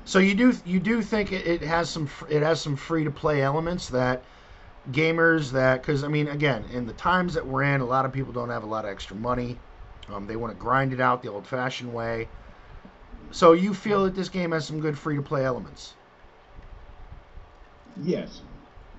so 0.04 0.20
you 0.20 0.36
do 0.36 0.54
you 0.64 0.78
do 0.78 1.02
think 1.02 1.32
it, 1.32 1.44
it 1.48 1.62
has 1.62 1.90
some 1.90 2.08
it 2.30 2.44
has 2.44 2.60
some 2.60 2.76
free 2.76 3.02
to 3.02 3.10
play 3.10 3.42
elements 3.42 3.88
that 3.88 4.22
gamers 4.92 5.50
that 5.50 5.82
because 5.82 6.04
I 6.04 6.08
mean 6.08 6.28
again 6.28 6.64
in 6.72 6.86
the 6.86 6.92
times 6.92 7.34
that 7.34 7.44
we're 7.44 7.64
in, 7.64 7.80
a 7.80 7.86
lot 7.86 8.04
of 8.04 8.12
people 8.12 8.32
don't 8.32 8.50
have 8.50 8.62
a 8.62 8.66
lot 8.66 8.84
of 8.84 8.92
extra 8.92 9.16
money. 9.16 9.58
Um, 10.14 10.28
they 10.28 10.36
want 10.36 10.52
to 10.54 10.60
grind 10.60 10.92
it 10.92 11.00
out 11.00 11.24
the 11.24 11.28
old 11.28 11.44
fashioned 11.44 11.92
way. 11.92 12.28
So 13.30 13.52
you 13.52 13.72
feel 13.72 14.04
that 14.04 14.14
this 14.14 14.28
game 14.28 14.52
has 14.52 14.66
some 14.66 14.80
good 14.80 14.98
free 14.98 15.16
to 15.16 15.22
play 15.22 15.42
elements? 15.44 15.96
Yes, 17.96 18.42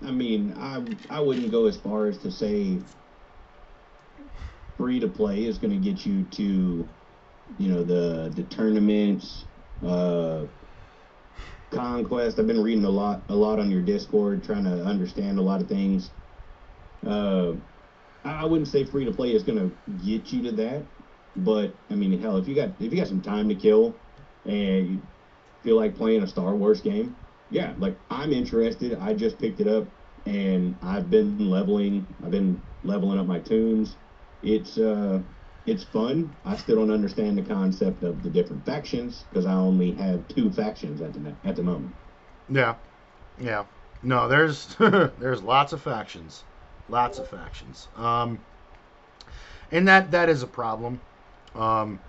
I 0.04 0.12
mean 0.12 0.54
I 0.58 0.86
I 1.10 1.20
wouldn't 1.22 1.52
go 1.52 1.66
as 1.66 1.78
far 1.78 2.08
as 2.08 2.20
to 2.20 2.32
say 2.32 2.84
free 4.78 5.00
to 5.00 5.08
play 5.08 5.46
is 5.46 5.58
going 5.58 5.72
to 5.72 5.78
get 5.78 6.06
you 6.06 6.24
to 6.24 6.90
you 7.58 7.70
know 7.70 7.84
the 7.84 8.32
the 8.36 8.44
tournaments 8.44 9.46
uh 9.86 10.48
conquest. 11.72 12.40
I've 12.40 12.48
been 12.48 12.62
reading 12.62 12.86
a 12.86 12.90
lot 12.90 13.26
a 13.30 13.36
lot 13.36 13.60
on 13.60 13.70
your 13.72 13.82
discord 13.82 14.44
trying 14.44 14.64
to 14.64 14.84
understand 14.84 15.40
a 15.40 15.42
lot 15.44 15.62
of 15.62 15.68
things. 15.68 16.12
Uh 17.06 17.54
i 18.26 18.46
wouldn't 18.46 18.68
say 18.70 18.86
free 18.86 19.06
to 19.06 19.12
play 19.14 19.34
is 19.34 19.44
going 19.44 19.58
to 19.60 19.78
get 19.98 20.32
you 20.32 20.44
to 20.44 20.52
that 20.52 20.88
but 21.36 21.78
i 21.90 21.96
mean 21.96 22.20
hell 22.20 22.38
if 22.38 22.48
you 22.48 22.56
got 22.56 22.70
if 22.80 22.92
you 22.94 22.98
got 23.00 23.08
some 23.08 23.22
time 23.22 23.50
to 23.50 23.56
kill 23.56 24.02
and 24.46 24.88
you 24.88 25.02
feel 25.62 25.76
like 25.76 25.96
playing 25.96 26.24
a 26.24 26.28
star 26.28 26.56
wars 26.56 26.82
game 26.82 27.16
yeah 27.50 27.74
like 27.78 28.00
i'm 28.10 28.32
interested 28.32 28.98
i 29.00 29.14
just 29.14 29.40
picked 29.40 29.60
it 29.60 29.68
up 29.68 29.90
and 30.26 30.78
i've 30.82 31.10
been 31.10 31.38
leveling 31.38 32.08
i've 32.24 32.32
been 32.32 32.62
leveling 32.84 33.20
up 33.20 33.28
my 33.28 33.40
tunes 33.40 33.98
it's 34.42 34.78
uh 34.78 35.22
it's 35.66 35.84
fun. 35.84 36.36
I 36.44 36.56
still 36.56 36.78
don't 36.78 36.90
understand 36.90 37.38
the 37.38 37.44
concept 37.44 38.04
of 38.04 38.24
the 38.24 38.30
different 38.30 38.66
factions 38.66 39.26
because 39.30 39.46
I 39.46 39.54
only 39.54 39.94
have 39.96 40.28
two 40.28 40.52
factions 40.52 41.02
at 41.02 41.14
the 41.14 41.36
at 41.44 41.56
the 41.56 41.64
moment. 41.64 41.96
Yeah, 42.48 42.76
yeah. 43.38 43.66
No, 44.02 44.28
there's 44.28 44.76
there's 44.80 45.44
lots 45.44 45.74
of 45.74 45.82
factions, 45.82 46.46
lots 46.88 47.20
of 47.20 47.28
factions. 47.28 47.90
Um, 47.96 48.40
and 49.72 49.88
that 49.88 50.12
that 50.12 50.30
is 50.30 50.42
a 50.42 50.48
problem. 50.48 51.02
Um, 51.54 52.00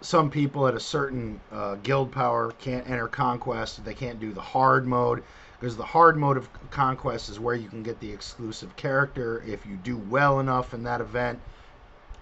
some 0.00 0.30
people 0.30 0.66
at 0.68 0.74
a 0.74 0.80
certain 0.80 1.40
uh, 1.52 1.74
guild 1.76 2.12
power 2.12 2.52
can't 2.60 2.88
enter 2.88 3.08
conquest. 3.08 3.84
They 3.84 3.94
can't 3.94 4.20
do 4.20 4.32
the 4.32 4.40
hard 4.40 4.86
mode 4.86 5.22
because 5.58 5.76
the 5.76 5.84
hard 5.84 6.16
mode 6.16 6.36
of 6.36 6.48
conquest 6.70 7.28
is 7.28 7.40
where 7.40 7.56
you 7.56 7.68
can 7.68 7.82
get 7.82 7.98
the 8.00 8.12
exclusive 8.12 8.74
character 8.76 9.42
if 9.46 9.66
you 9.66 9.76
do 9.76 9.96
well 9.96 10.38
enough 10.38 10.72
in 10.72 10.84
that 10.84 11.00
event 11.00 11.38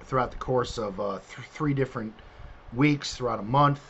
throughout 0.04 0.30
the 0.30 0.38
course 0.38 0.78
of 0.78 0.99
uh, 1.00 1.18
th- 1.18 1.49
three 1.49 1.75
different 1.75 2.14
weeks 2.75 3.14
throughout 3.14 3.38
a 3.38 3.42
month. 3.42 3.80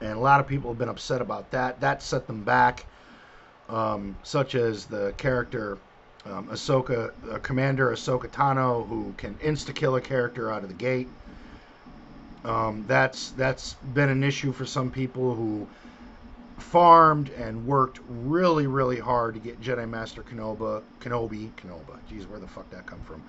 And 0.00 0.12
a 0.12 0.20
lot 0.20 0.40
of 0.40 0.46
people 0.46 0.70
have 0.70 0.78
been 0.78 0.88
upset 0.88 1.22
about 1.22 1.50
that. 1.52 1.80
That 1.80 2.02
set 2.02 2.26
them 2.26 2.42
back, 2.42 2.84
um, 3.68 4.16
such 4.22 4.54
as 4.54 4.86
the 4.86 5.14
character 5.16 5.78
um, 6.26 6.48
Ahsoka, 6.48 7.12
uh, 7.30 7.38
Commander 7.38 7.90
Ahsoka 7.90 8.28
Tano, 8.28 8.86
who 8.86 9.14
can 9.16 9.34
insta 9.36 9.74
kill 9.74 9.96
a 9.96 10.00
character 10.00 10.50
out 10.50 10.62
of 10.62 10.68
the 10.68 10.74
gate. 10.74 11.08
Um, 12.44 12.84
that's 12.86 13.30
that's 13.32 13.74
been 13.94 14.08
an 14.08 14.24
issue 14.24 14.52
for 14.52 14.64
some 14.64 14.90
people 14.90 15.34
who 15.34 15.68
farmed 16.58 17.30
and 17.30 17.66
worked 17.66 18.00
really 18.08 18.66
really 18.66 18.98
hard 18.98 19.34
to 19.34 19.40
get 19.40 19.60
Jedi 19.60 19.88
Master 19.88 20.22
Kenobi 20.22 20.82
Kenobi 21.00 21.50
Kenobi. 21.52 21.98
Geez, 22.08 22.26
where 22.26 22.40
the 22.40 22.46
fuck 22.46 22.70
that 22.70 22.86
come 22.86 23.00
from? 23.00 23.22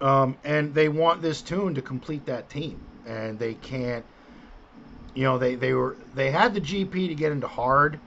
Um, 0.00 0.36
and 0.44 0.74
they 0.74 0.88
want 0.88 1.22
this 1.22 1.42
tune 1.42 1.74
to 1.74 1.82
complete 1.82 2.26
that 2.26 2.50
team, 2.50 2.80
and 3.06 3.38
they 3.38 3.54
can't. 3.54 4.04
You 5.14 5.24
know, 5.24 5.38
they 5.38 5.54
they 5.54 5.74
were 5.74 5.96
they 6.14 6.30
had 6.30 6.54
the 6.54 6.60
GP 6.60 7.08
to 7.08 7.14
get 7.14 7.32
into 7.32 7.46
hard, 7.46 7.98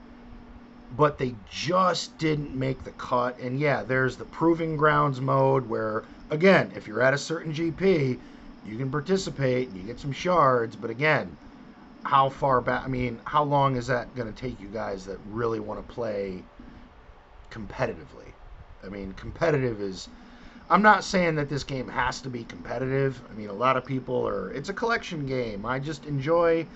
but 0.96 1.18
they 1.18 1.34
just 1.50 2.16
didn't 2.18 2.54
make 2.54 2.84
the 2.84 2.90
cut. 2.92 3.38
And 3.38 3.58
yeah, 3.58 3.82
there's 3.82 4.16
the 4.16 4.24
proving 4.24 4.76
grounds 4.76 5.20
mode 5.20 5.68
where 5.68 6.04
again, 6.30 6.72
if 6.74 6.86
you're 6.86 7.02
at 7.02 7.14
a 7.14 7.18
certain 7.18 7.52
GP, 7.52 8.18
you 8.66 8.76
can 8.76 8.90
participate 8.90 9.68
and 9.68 9.76
you 9.76 9.84
get 9.84 10.00
some 10.00 10.12
shards. 10.12 10.76
But 10.76 10.90
again, 10.90 11.36
how 12.04 12.28
far 12.28 12.60
back? 12.60 12.84
I 12.84 12.88
mean, 12.88 13.20
how 13.24 13.44
long 13.44 13.76
is 13.76 13.86
that 13.88 14.14
going 14.14 14.32
to 14.32 14.38
take 14.38 14.60
you 14.60 14.68
guys 14.68 15.04
that 15.06 15.18
really 15.30 15.60
want 15.60 15.86
to 15.86 15.94
play 15.94 16.42
competitively? 17.50 18.32
I 18.84 18.88
mean, 18.88 19.12
competitive 19.14 19.80
is. 19.80 20.08
I'm 20.68 20.82
not 20.82 21.04
saying 21.04 21.36
that 21.36 21.48
this 21.48 21.62
game 21.62 21.88
has 21.88 22.20
to 22.22 22.28
be 22.28 22.42
competitive. 22.42 23.20
I 23.30 23.34
mean, 23.34 23.48
a 23.48 23.52
lot 23.52 23.76
of 23.76 23.84
people 23.84 24.26
are. 24.26 24.50
It's 24.52 24.68
a 24.68 24.74
collection 24.74 25.26
game. 25.26 25.64
I 25.64 25.78
just 25.78 26.06
enjoy 26.06 26.66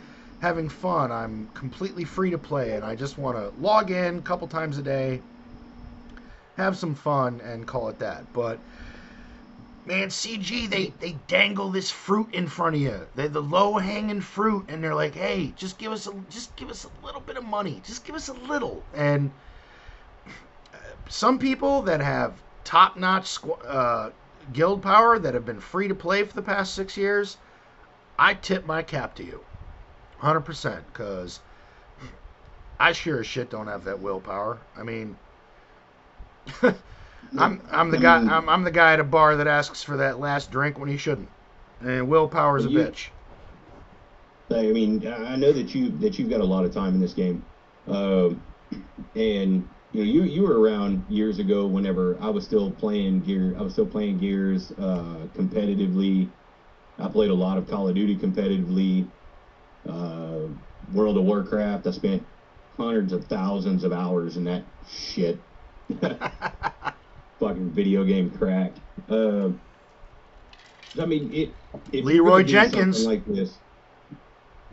having 0.40 0.68
fun. 0.68 1.12
I'm 1.12 1.48
completely 1.54 2.04
free 2.04 2.30
to 2.30 2.38
play, 2.38 2.72
and 2.72 2.84
I 2.84 2.94
just 2.94 3.18
want 3.18 3.36
to 3.36 3.52
log 3.60 3.90
in 3.90 4.18
a 4.18 4.22
couple 4.22 4.46
times 4.48 4.78
a 4.78 4.82
day, 4.82 5.20
have 6.56 6.76
some 6.76 6.94
fun, 6.94 7.40
and 7.44 7.66
call 7.66 7.88
it 7.88 7.98
that. 7.98 8.24
But 8.32 8.58
man, 9.86 10.08
CG, 10.08 10.68
they 10.68 10.92
they 11.00 11.12
dangle 11.26 11.70
this 11.70 11.90
fruit 11.90 12.28
in 12.32 12.46
front 12.46 12.76
of 12.76 12.82
you. 12.82 13.06
They're 13.14 13.28
the 13.28 13.42
low 13.42 13.78
hanging 13.78 14.20
fruit, 14.20 14.66
and 14.68 14.82
they're 14.82 14.94
like, 14.94 15.14
"Hey, 15.14 15.52
just 15.56 15.78
give 15.78 15.92
us 15.92 16.06
a 16.06 16.12
just 16.30 16.54
give 16.56 16.70
us 16.70 16.84
a 16.84 17.06
little 17.06 17.20
bit 17.20 17.36
of 17.36 17.44
money. 17.44 17.82
Just 17.84 18.04
give 18.04 18.14
us 18.14 18.28
a 18.28 18.34
little." 18.34 18.82
And 18.94 19.30
uh, 20.74 20.78
some 21.08 21.38
people 21.38 21.82
that 21.82 22.00
have 22.00 22.34
top 22.64 22.96
notch 22.96 23.38
uh, 23.66 24.10
guild 24.52 24.82
power 24.82 25.18
that 25.18 25.34
have 25.34 25.46
been 25.46 25.60
free 25.60 25.88
to 25.88 25.94
play 25.94 26.22
for 26.24 26.34
the 26.34 26.42
past 26.42 26.74
six 26.74 26.96
years, 26.96 27.36
I 28.18 28.34
tip 28.34 28.66
my 28.66 28.82
cap 28.82 29.14
to 29.16 29.24
you. 29.24 29.40
100%. 30.20 30.82
Because 30.92 31.40
I 32.78 32.92
sure 32.92 33.20
as 33.20 33.26
shit 33.26 33.50
don't 33.50 33.66
have 33.66 33.84
that 33.84 34.00
willpower. 34.00 34.58
I 34.76 34.82
mean, 34.82 35.16
I'm, 37.36 37.62
I'm 37.70 37.90
the 37.90 37.98
guy 37.98 38.16
I'm, 38.16 38.48
I'm 38.48 38.64
the 38.64 38.70
guy 38.70 38.92
at 38.92 39.00
a 39.00 39.04
bar 39.04 39.36
that 39.36 39.46
asks 39.46 39.82
for 39.82 39.96
that 39.98 40.18
last 40.18 40.50
drink 40.50 40.78
when 40.78 40.88
he 40.88 40.96
shouldn't. 40.96 41.28
And 41.80 42.08
willpower's 42.08 42.64
a 42.64 42.68
bitch. 42.68 43.08
I 44.52 44.62
mean, 44.66 45.06
I 45.06 45.36
know 45.36 45.52
that 45.52 45.74
you 45.74 45.90
that 45.98 46.18
you've 46.18 46.30
got 46.30 46.40
a 46.40 46.44
lot 46.44 46.64
of 46.64 46.74
time 46.74 46.94
in 46.94 47.00
this 47.00 47.12
game. 47.12 47.42
Um, 47.86 48.42
and 49.14 49.68
you 49.92 50.04
know, 50.04 50.10
you 50.10 50.22
you 50.24 50.42
were 50.42 50.60
around 50.60 51.04
years 51.08 51.38
ago 51.38 51.66
whenever 51.66 52.18
I 52.20 52.30
was 52.30 52.44
still 52.44 52.70
playing 52.70 53.20
gear. 53.20 53.54
I 53.58 53.62
was 53.62 53.72
still 53.72 53.86
playing 53.86 54.18
gears 54.18 54.72
uh, 54.72 55.26
competitively. 55.34 56.28
I 56.98 57.08
played 57.08 57.30
a 57.30 57.34
lot 57.34 57.58
of 57.58 57.68
Call 57.68 57.88
of 57.88 57.94
Duty 57.94 58.16
competitively. 58.16 59.06
Uh, 59.88 60.48
World 60.92 61.16
of 61.16 61.24
Warcraft. 61.24 61.86
I 61.86 61.90
spent 61.92 62.26
hundreds 62.76 63.12
of 63.12 63.24
thousands 63.26 63.84
of 63.84 63.92
hours 63.92 64.36
in 64.36 64.44
that 64.44 64.64
shit. 64.88 65.38
Fucking 67.40 67.70
video 67.70 68.04
game 68.04 68.30
crack. 68.30 68.72
Uh, 69.08 69.48
I 71.00 71.06
mean, 71.06 71.32
it. 71.32 71.50
If 71.90 72.04
Leroy 72.04 72.42
Jenkins 72.42 73.06
like 73.06 73.24
this. 73.24 73.56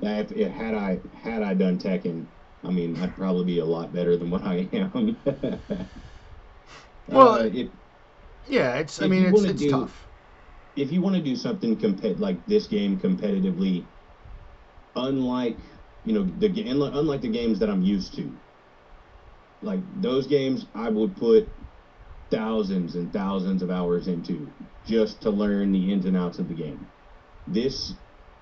If, 0.02 0.32
if, 0.34 0.52
had 0.52 0.76
I 0.76 1.00
had 1.24 1.42
I 1.44 1.54
done 1.54 1.80
Tekken, 1.80 2.26
I 2.66 2.70
mean, 2.70 3.02
I'd 3.02 3.16
probably 3.16 3.46
be 3.46 3.60
a 3.60 3.66
lot 3.66 3.94
better 3.94 4.18
than 4.18 4.30
what 4.30 4.44
I 4.44 4.68
am. 4.74 5.18
well, 7.08 7.30
uh, 7.30 7.44
it, 7.46 7.72
yeah, 8.48 8.76
it's. 8.76 9.02
I 9.02 9.08
mean, 9.08 9.26
it's, 9.26 9.44
it's 9.44 9.62
do, 9.62 9.72
tough. 9.72 10.06
If 10.76 10.92
you 10.92 11.02
want 11.02 11.16
to 11.16 11.22
do 11.22 11.38
something 11.38 11.78
compet 11.78 12.20
like 12.20 12.46
this 12.48 12.68
game 12.68 13.00
competitively, 13.00 13.86
unlike 14.96 15.58
you 16.04 16.14
know 16.14 16.24
the 16.40 16.70
unlike 16.70 17.22
the 17.22 17.30
games 17.30 17.60
that 17.60 17.70
I'm 17.70 17.82
used 17.82 18.14
to, 18.16 18.30
like 19.62 19.80
those 20.02 20.28
games, 20.28 20.66
I 20.76 20.90
would 20.90 21.16
put 21.16 21.48
thousands 22.32 22.96
and 22.96 23.14
thousands 23.14 23.62
of 23.62 23.70
hours 23.72 24.08
into 24.08 24.54
just 24.84 25.22
to 25.24 25.30
learn 25.32 25.72
the 25.72 25.92
ins 25.92 26.06
and 26.06 26.18
outs 26.18 26.40
of 26.40 26.48
the 26.48 26.56
game. 26.56 26.88
This 27.48 27.94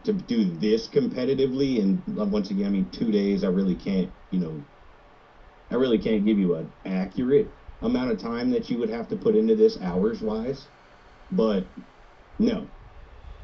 to 0.04 0.13
do 0.13 0.58
this 0.58 0.88
competitively 0.89 1.82
and 1.82 2.04
uh, 2.20 2.25
once 2.25 2.51
again, 2.51 2.68
I 2.68 2.70
mean, 2.70 2.92
two 2.92 3.12
days, 3.12 3.44
I 3.44 3.48
really 3.48 3.75
can't, 3.75 4.13
you 4.30 4.39
know, 4.39 4.65
I 5.70 5.75
really 5.75 6.00
can't 6.00 6.25
give 6.25 6.39
you 6.39 6.56
an 6.56 6.74
accurate 6.86 7.56
amount 7.82 8.12
of 8.12 8.20
time 8.20 8.50
that 8.51 8.70
you 8.70 8.80
would 8.80 8.89
have 8.89 9.10
to 9.10 9.15
put 9.18 9.36
into 9.36 9.56
this 9.56 9.80
hours 9.80 10.22
wise. 10.22 10.70
But 11.32 11.72
no, 12.39 12.72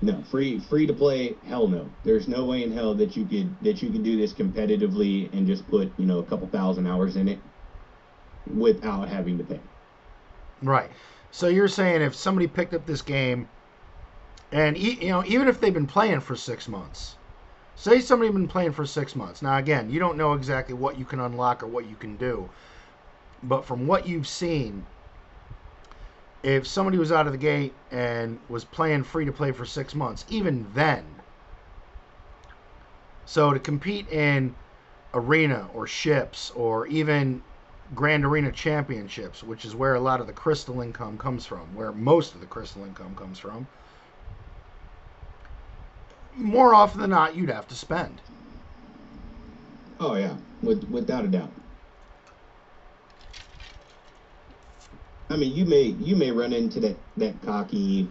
no, 0.02 0.24
free 0.24 0.60
free 0.60 0.88
to 0.88 0.94
play, 0.94 1.40
hell 1.44 1.68
no. 1.68 1.96
There's 2.04 2.28
no 2.28 2.46
way 2.46 2.64
in 2.64 2.72
hell 2.72 2.96
that 2.96 3.16
you 3.18 3.28
could 3.28 3.64
that 3.64 3.82
you 3.82 3.92
could 3.92 4.04
do 4.04 4.18
this 4.18 4.34
competitively 4.34 5.30
and 5.34 5.48
just 5.48 5.68
put 5.68 5.98
you 6.00 6.06
know 6.08 6.20
a 6.20 6.26
couple 6.26 6.50
thousand 6.50 6.88
hours 6.88 7.16
in 7.18 7.28
it 7.30 7.46
without 8.46 9.10
having 9.10 9.40
to 9.40 9.44
pay. 9.44 9.71
Right. 10.62 10.92
So 11.32 11.48
you're 11.48 11.68
saying 11.68 12.02
if 12.02 12.14
somebody 12.16 12.48
picked 12.48 12.74
up 12.74 12.86
this 12.86 13.02
game 13.02 13.48
and 14.52 14.78
you 14.78 15.10
know, 15.10 15.24
even 15.26 15.48
if 15.48 15.60
they've 15.60 15.74
been 15.74 15.88
playing 15.88 16.20
for 16.20 16.36
six 16.36 16.68
months, 16.68 17.16
say 17.76 18.00
somebody's 18.00 18.34
been 18.34 18.48
playing 18.48 18.74
for 18.74 18.86
six 18.86 19.16
months. 19.16 19.42
Now, 19.42 19.58
again, 19.58 19.90
you 19.90 20.00
don't 20.00 20.18
know 20.18 20.34
exactly 20.34 20.76
what 20.76 21.00
you 21.00 21.06
can 21.06 21.20
unlock 21.20 21.64
or 21.64 21.68
what 21.68 21.90
you 21.90 21.96
can 21.96 22.18
do, 22.18 22.50
but 23.44 23.66
from 23.66 23.88
what 23.88 24.08
you've 24.08 24.28
seen, 24.28 24.86
if 26.44 26.68
somebody 26.68 26.98
was 26.98 27.12
out 27.12 27.28
of 27.28 27.32
the 27.32 27.38
gate 27.38 27.74
and 27.92 28.40
was 28.50 28.66
playing 28.66 29.04
free 29.04 29.26
to 29.26 29.32
play 29.32 29.52
for 29.52 29.66
six 29.66 29.96
months, 29.96 30.26
even 30.30 30.68
then, 30.74 31.04
so 33.26 33.54
to 33.54 33.60
compete 33.60 34.10
in 34.10 34.54
arena 35.14 35.68
or 35.74 35.88
ships 35.88 36.52
or 36.52 36.88
even 36.88 37.42
Grand 37.94 38.26
Arena 38.26 38.52
Championships, 38.52 39.44
which 39.44 39.66
is 39.66 39.76
where 39.76 39.96
a 39.96 40.00
lot 40.00 40.22
of 40.22 40.28
the 40.28 40.34
crystal 40.34 40.82
income 40.82 41.18
comes 41.18 41.46
from, 41.46 41.76
where 41.76 41.92
most 41.92 42.34
of 42.34 42.40
the 42.42 42.48
crystal 42.48 42.84
income 42.86 43.16
comes 43.16 43.40
from 43.40 43.68
more 46.36 46.74
often 46.74 47.02
than 47.02 47.10
not, 47.10 47.36
you'd 47.36 47.50
have 47.50 47.68
to 47.68 47.76
spend. 47.76 48.22
Oh 50.00 50.16
yeah, 50.16 50.36
with, 50.62 50.84
without 50.90 51.26
a 51.26 51.28
doubt. 51.28 51.54
I 55.30 55.38
mean, 55.38 55.56
you 55.56 55.66
may 55.66 55.84
you 55.84 56.16
may 56.16 56.32
run 56.32 56.54
into 56.54 56.80
that 56.82 56.98
that 57.18 57.42
cocky 57.42 58.10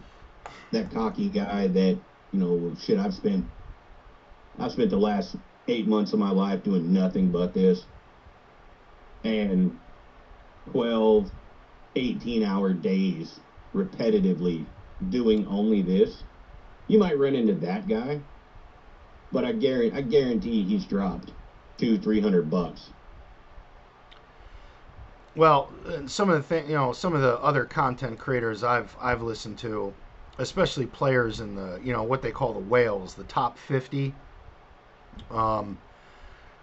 that 0.72 0.90
cocky 0.90 1.28
guy 1.28 1.66
that 1.68 2.00
you 2.32 2.38
know 2.38 2.74
shit. 2.78 2.98
I've 2.98 3.14
spent 3.14 3.46
I've 4.58 4.72
spent 4.72 4.90
the 4.90 4.96
last 4.96 5.36
eight 5.68 5.86
months 5.86 6.12
of 6.12 6.18
my 6.18 6.30
life 6.30 6.62
doing 6.62 6.92
nothing 6.92 7.30
but 7.30 7.52
this, 7.52 7.86
and 9.24 9.78
12, 10.72 11.30
18 11.96 12.42
hour 12.42 12.72
days 12.72 13.40
repetitively 13.74 14.64
doing 15.10 15.46
only 15.46 15.82
this 15.82 16.22
you 16.90 16.98
might 16.98 17.16
run 17.18 17.36
into 17.36 17.54
that 17.54 17.86
guy, 17.86 18.20
but 19.30 19.44
I 19.44 19.52
guarantee 19.52 19.96
I 19.96 20.02
guarantee 20.02 20.64
he's 20.64 20.84
dropped 20.84 21.32
two 21.78 21.98
three 21.98 22.20
hundred 22.20 22.50
bucks. 22.50 22.90
Well, 25.36 25.70
some 26.06 26.28
of 26.28 26.34
the 26.34 26.42
thing, 26.42 26.66
you 26.66 26.74
know, 26.74 26.92
some 26.92 27.14
of 27.14 27.22
the 27.22 27.38
other 27.38 27.64
content 27.64 28.18
creators 28.18 28.64
I've 28.64 28.96
I've 29.00 29.22
listened 29.22 29.56
to, 29.58 29.94
especially 30.38 30.86
players 30.86 31.38
in 31.38 31.54
the 31.54 31.78
you 31.80 31.92
know 31.92 32.02
what 32.02 32.22
they 32.22 32.32
call 32.32 32.52
the 32.52 32.58
whales, 32.58 33.14
the 33.14 33.24
top 33.24 33.56
fifty. 33.56 34.12
Um, 35.30 35.78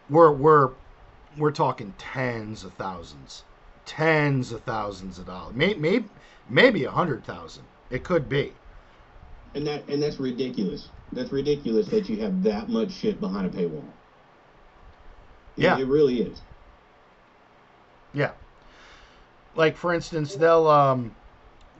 we're 0.10 0.34
we're 0.34 0.72
we're 1.38 1.52
talking 1.52 1.94
tens 1.98 2.64
of 2.64 2.74
thousands, 2.74 3.44
tens 3.86 4.52
of 4.52 4.64
thousands 4.64 5.20
of 5.20 5.28
dollars, 5.28 5.56
maybe 5.56 5.80
maybe 5.80 6.06
maybe 6.50 6.84
a 6.84 6.92
hundred 6.92 7.24
thousand. 7.26 7.64
It 7.90 8.04
could 8.04 8.28
be 8.28 8.54
and 9.58 9.66
that 9.68 9.88
and 9.90 10.02
that's 10.02 10.20
ridiculous. 10.20 10.90
That's 11.12 11.32
ridiculous 11.32 11.88
that 11.88 12.08
you 12.10 12.18
have 12.18 12.44
that 12.44 12.70
much 12.70 12.92
shit 12.92 13.20
behind 13.20 13.48
a 13.48 13.50
paywall. 13.50 13.84
Yeah, 15.56 15.80
it, 15.80 15.88
really 15.88 16.22
is. 16.22 16.42
Yeah. 18.14 18.32
Like 19.56 19.76
for 19.76 19.94
instance, 19.94 20.36
they'll 20.36 20.68
um, 20.68 21.16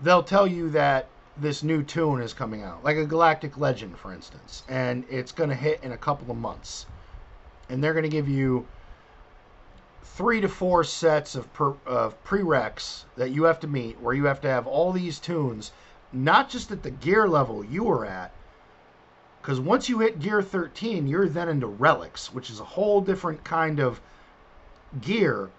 they'll 0.02 0.24
tell 0.24 0.48
you 0.48 0.70
that 0.72 1.08
this 1.38 1.62
new 1.62 1.84
tune 1.84 2.22
is 2.22 2.34
coming 2.34 2.64
out, 2.64 2.84
like 2.84 2.98
a 2.98 3.06
Galactic 3.06 3.60
Legend, 3.60 3.96
for 3.98 4.12
instance, 4.12 4.64
and 4.68 5.06
it's 5.10 5.32
going 5.32 5.52
to 5.52 5.56
hit 5.56 5.80
in 5.84 5.92
a 5.92 5.98
couple 5.98 6.32
of 6.32 6.38
months, 6.38 6.88
and 7.70 7.84
they're 7.84 7.94
going 7.94 8.04
to 8.04 8.10
give 8.10 8.28
you 8.28 8.66
three 10.16 10.42
to 10.42 10.48
four 10.48 10.84
sets 10.84 11.36
of, 11.36 11.52
per, 11.54 11.74
of 11.86 12.24
prereqs 12.24 13.04
that 13.16 13.32
you 13.32 13.44
have 13.44 13.60
to 13.60 13.68
meet, 13.68 14.00
where 14.00 14.14
you 14.14 14.26
have 14.26 14.42
to 14.42 14.50
have 14.50 14.66
all 14.68 14.92
these 14.92 15.20
tunes 15.20 15.72
not 16.14 16.50
just 16.50 16.72
at 16.72 16.84
the 16.84 16.92
gear 16.92 17.28
level 17.28 17.64
you 17.64 17.84
were 17.84 18.06
at, 18.06 18.32
because 19.42 19.60
once 19.60 19.88
you 19.88 20.00
hit 20.00 20.20
gear 20.20 20.42
13, 20.42 21.08
you're 21.08 21.30
then 21.30 21.50
into 21.50 21.68
relics, 21.68 22.34
which 22.34 22.50
is 22.50 22.60
a 22.60 22.66
whole 22.66 23.00
different 23.02 23.44
kind 23.44 23.80
of 23.80 24.02
gear, 25.02 25.50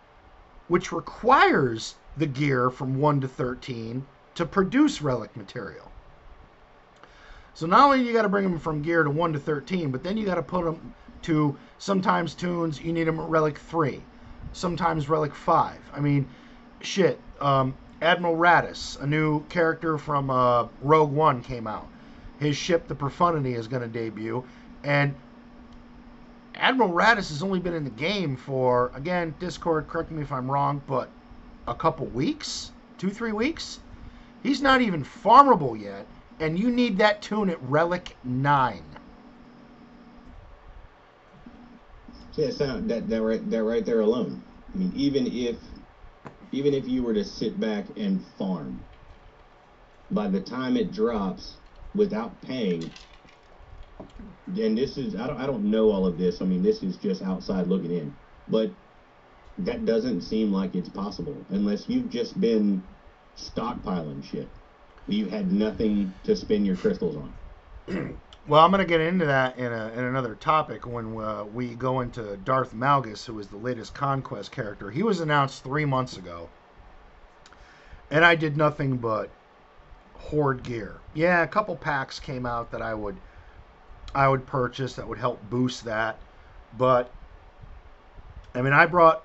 which 0.69 0.93
requires 0.93 1.95
the 2.17 2.27
gear 2.27 2.71
from 2.71 2.99
1 2.99 3.21
to 3.21 3.29
13 3.29 4.05
to 4.35 4.45
produce 4.45 5.01
relic 5.01 5.35
material. 5.37 5.91
So 7.55 7.67
not 7.67 7.85
only 7.87 8.07
you 8.07 8.13
got 8.13 8.23
to 8.23 8.29
bring 8.29 8.45
them 8.45 8.59
from 8.59 8.83
gear 8.83 9.03
to 9.03 9.11
1 9.11 9.33
to 9.33 9.39
13, 9.39 9.91
but 9.91 10.03
then 10.03 10.17
you 10.17 10.27
got 10.27 10.37
to 10.37 10.43
put 10.43 10.65
them 10.65 10.95
to 11.23 11.57
sometimes 11.79 12.35
tunes 12.35 12.81
you 12.81 12.93
need 12.93 13.05
them 13.05 13.19
at 13.19 13.29
relic 13.29 13.59
3, 13.59 14.03
sometimes 14.53 15.09
relic 15.09 15.35
5. 15.35 15.79
I 15.95 16.01
mean, 16.01 16.29
shit. 16.81 17.21
Um, 17.41 17.75
Admiral 18.01 18.37
Raddus, 18.37 19.01
a 19.03 19.07
new 19.07 19.43
character 19.49 19.99
from 19.99 20.31
uh, 20.31 20.69
Rogue 20.83 21.13
One, 21.13 21.43
came 21.43 21.67
out. 21.67 21.89
His 22.39 22.57
ship, 22.57 22.87
the 22.87 22.95
Profundity, 22.95 23.55
is 23.55 23.67
going 23.67 23.83
to 23.83 23.89
debut, 23.89 24.45
and 24.85 25.15
Admiral 26.55 26.91
Raddus 26.91 27.29
has 27.31 27.43
only 27.43 27.59
been 27.59 27.75
in 27.75 27.85
the 27.85 27.91
game 27.91 28.37
for, 28.37 28.93
again, 28.95 29.35
Discord, 29.41 29.89
correct 29.89 30.11
me 30.11 30.23
if 30.23 30.31
I'm 30.31 30.51
wrong, 30.51 30.81
but 30.87 31.09
a 31.67 31.75
couple 31.75 32.07
weeks, 32.07 32.73
two, 32.99 33.11
three 33.11 33.33
weeks. 33.33 33.81
He's 34.43 34.63
not 34.63 34.81
even 34.81 35.05
farmable 35.05 35.81
yet, 35.81 36.07
and 36.39 36.59
you 36.59 36.71
need 36.71 36.99
that 36.99 37.23
tune 37.23 37.51
at 37.51 37.63
Relic 37.63 38.17
9. 38.23 38.83
Yeah, 42.39 42.51
so 42.53 42.83
that, 42.83 43.09
that, 43.09 43.23
right, 43.23 43.51
that 43.51 43.65
right 43.65 43.85
there 43.87 44.01
alone. 44.03 44.45
I 44.75 44.79
mean, 44.79 44.93
even 44.95 45.27
if 45.27 45.59
even 46.53 46.75
if 46.75 46.89
you 46.89 47.03
were 47.03 47.15
to 47.15 47.25
sit 47.25 47.61
back 47.61 47.87
and 47.97 48.25
farm, 48.39 48.87
by 50.11 50.29
the 50.29 50.41
time 50.43 50.77
it 50.77 50.93
drops 50.93 51.59
without 51.95 52.41
paying, 52.43 52.95
and 54.47 54.79
this 54.79 54.99
is 54.99 55.17
I 55.17 55.27
don't 55.27 55.39
I 55.41 55.47
don't 55.47 55.71
know 55.71 55.91
all 55.91 56.07
of 56.07 56.19
this. 56.19 56.43
I 56.43 56.47
mean, 56.47 56.63
this 56.63 56.85
is 56.85 56.99
just 56.99 57.23
outside 57.23 57.69
looking 57.69 57.93
in, 57.93 58.17
but 58.49 58.77
that 59.59 59.85
doesn't 59.87 60.23
seem 60.23 60.53
like 60.53 60.77
it's 60.77 60.91
possible 60.91 61.47
unless 61.51 61.89
you've 61.89 62.11
just 62.11 62.41
been 62.41 62.87
stockpiling 63.37 64.25
shit. 64.25 64.53
You 65.09 65.27
had 65.27 65.53
nothing 65.53 66.15
to 66.25 66.37
spend 66.37 66.67
your 66.67 66.77
crystals 66.77 67.17
on. 67.17 67.35
Well, 68.49 68.65
I'm 68.65 68.71
going 68.71 68.81
to 68.81 68.89
get 68.89 69.03
into 69.03 69.27
that 69.27 69.59
in, 69.59 69.71
a, 69.71 69.89
in 69.89 70.05
another 70.05 70.35
topic 70.35 70.87
when 70.87 71.21
uh, 71.21 71.45
we 71.45 71.75
go 71.75 72.01
into 72.01 72.39
Darth 72.39 72.73
Malgus, 72.73 73.27
who 73.27 73.39
is 73.39 73.49
the 73.49 73.59
latest 73.59 73.93
Conquest 73.93 74.53
character. 74.53 74.91
He 74.91 75.03
was 75.03 75.21
announced 75.21 75.63
three 75.63 75.85
months 75.85 76.17
ago, 76.17 76.49
and 78.11 78.25
I 78.25 78.35
did 78.37 78.57
nothing 78.57 78.97
but 78.97 79.29
hoard 80.15 80.63
gear. 80.63 80.97
Yeah, 81.13 81.43
a 81.43 81.47
couple 81.47 81.77
packs 81.77 82.19
came 82.19 82.47
out 82.47 82.71
that 82.71 82.81
I 82.81 82.95
would 82.95 83.17
I 84.15 84.29
would 84.29 84.47
purchase 84.47 84.95
that 84.95 85.07
would 85.07 85.19
help 85.19 85.43
boost 85.51 85.85
that, 85.85 86.19
but 86.79 87.11
I 88.55 88.63
mean, 88.63 88.73
I 88.73 88.87
brought, 88.87 89.25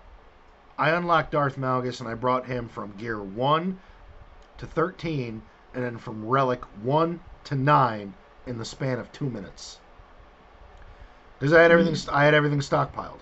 I 0.77 0.89
unlocked 0.89 1.31
Darth 1.31 1.57
Malgus 1.57 2.01
and 2.01 2.09
I 2.09 2.13
brought 2.13 2.45
him 2.45 2.67
from 2.67 2.91
gear 2.97 3.21
1 3.21 3.79
to 4.57 4.65
13 4.67 5.41
and 5.73 5.83
then 5.83 5.97
from 5.97 6.27
relic 6.27 6.63
1 6.83 7.21
to 7.45 7.55
9 7.55 8.13
in 8.47 8.57
the 8.57 8.65
span 8.65 8.99
of 8.99 9.11
two 9.11 9.29
minutes. 9.29 9.79
Because 11.39 11.53
I 11.53 11.61
had 11.61 11.71
everything, 11.71 11.95
I 12.11 12.25
had 12.25 12.33
everything 12.33 12.59
stockpiled. 12.59 13.19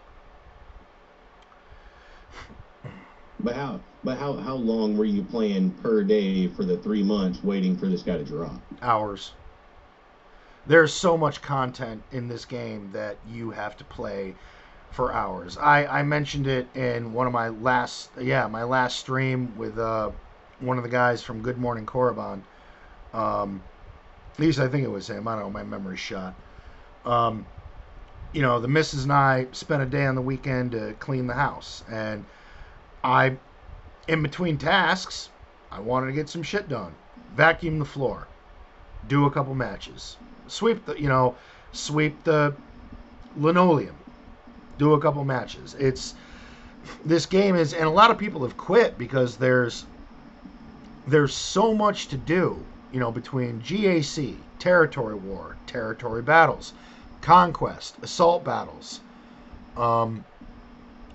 But 3.40 3.56
how? 3.56 3.80
But 4.04 4.18
how? 4.18 4.34
How 4.34 4.56
long 4.56 4.96
were 4.98 5.06
you 5.06 5.24
playing 5.24 5.72
per 5.72 6.04
day 6.04 6.48
for 6.48 6.64
the 6.64 6.78
three 6.78 7.04
months 7.04 7.44
waiting 7.44 7.76
for 7.76 7.88
this 7.88 8.04
guy 8.04 8.18
to 8.18 8.24
drop? 8.24 8.62
Hours. 8.82 9.34
There's 10.68 10.94
so 10.94 11.18
much 11.18 11.42
content 11.42 12.04
in 12.12 12.28
this 12.28 12.46
game 12.46 12.92
that 12.94 13.18
you 13.28 13.52
have 13.52 13.76
to 13.78 13.84
play 13.84 14.36
for 14.92 15.12
hours. 15.14 15.58
I, 15.58 15.86
I 15.86 16.04
mentioned 16.04 16.48
it 16.48 16.68
in 16.76 17.14
one 17.14 17.26
of 17.26 17.34
my 17.34 17.50
last 17.50 18.12
yeah 18.20 18.48
my 18.48 18.64
last 18.64 19.00
stream 19.00 19.56
with 19.58 19.78
uh, 19.80 20.12
one 20.60 20.78
of 20.78 20.84
the 20.84 20.90
guys 20.90 21.24
from 21.24 21.42
Good 21.42 21.58
Morning 21.58 21.86
Korriban. 21.86 22.42
Um, 23.14 23.64
at 24.34 24.40
least 24.40 24.60
I 24.60 24.68
think 24.68 24.84
it 24.84 24.90
was 24.90 25.10
him. 25.10 25.28
I 25.28 25.36
don't 25.36 25.44
know. 25.44 25.50
My 25.50 25.64
memory's 25.64 26.00
shot. 26.00 26.34
Um, 27.06 27.46
you 28.34 28.42
know, 28.42 28.60
the 28.60 28.68
missus 28.68 29.04
and 29.04 29.12
I 29.12 29.48
spent 29.52 29.82
a 29.82 29.86
day 29.86 30.06
on 30.06 30.16
the 30.16 30.22
weekend 30.22 30.72
to 30.72 30.94
clean 31.00 31.28
the 31.28 31.34
house, 31.34 31.84
and 31.92 32.26
I, 33.04 33.38
in 34.08 34.22
between 34.24 34.58
tasks, 34.58 35.30
I 35.72 35.80
wanted 35.80 36.08
to 36.08 36.14
get 36.14 36.30
some 36.30 36.44
shit 36.44 36.70
done. 36.70 36.94
Vacuum 37.36 37.80
the 37.80 37.86
floor, 37.86 38.28
do 39.08 39.26
a 39.26 39.32
couple 39.32 39.54
matches, 39.56 40.18
sweep 40.48 40.86
the, 40.86 41.00
you 41.00 41.08
know, 41.08 41.36
sweep 41.72 42.24
the 42.24 42.54
linoleum, 43.36 43.96
do 44.78 44.94
a 44.94 45.00
couple 45.00 45.24
matches. 45.24 45.76
It's 45.80 46.16
this 47.06 47.26
game 47.26 47.56
is, 47.56 47.74
and 47.74 47.86
a 47.86 47.90
lot 47.90 48.12
of 48.12 48.18
people 48.18 48.42
have 48.42 48.58
quit 48.58 48.98
because 48.98 49.38
there's 49.38 49.86
there's 51.08 51.34
so 51.34 51.74
much 51.74 52.08
to 52.10 52.18
do, 52.18 52.64
you 52.92 53.00
know, 53.00 53.12
between 53.12 53.62
GAC, 53.62 54.38
territory 54.60 55.16
war, 55.16 55.56
territory 55.66 56.22
battles, 56.22 56.74
conquest, 57.22 57.96
assault 58.02 58.44
battles. 58.44 59.02
Um, 59.78 60.26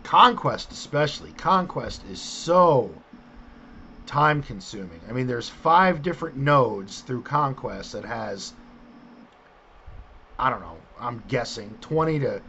conquest 0.06 0.70
especially 0.70 1.32
conquest 1.32 2.00
is 2.08 2.22
so 2.22 2.88
time 4.06 4.40
consuming 4.40 5.00
i 5.08 5.12
mean 5.12 5.26
there's 5.26 5.48
five 5.48 6.00
different 6.00 6.36
nodes 6.36 7.00
through 7.00 7.20
conquest 7.20 7.90
that 7.90 8.04
has 8.04 8.52
i 10.38 10.48
don't 10.48 10.60
know 10.60 10.78
i'm 11.00 11.20
guessing 11.26 11.76
20 11.80 12.20
to 12.20 12.40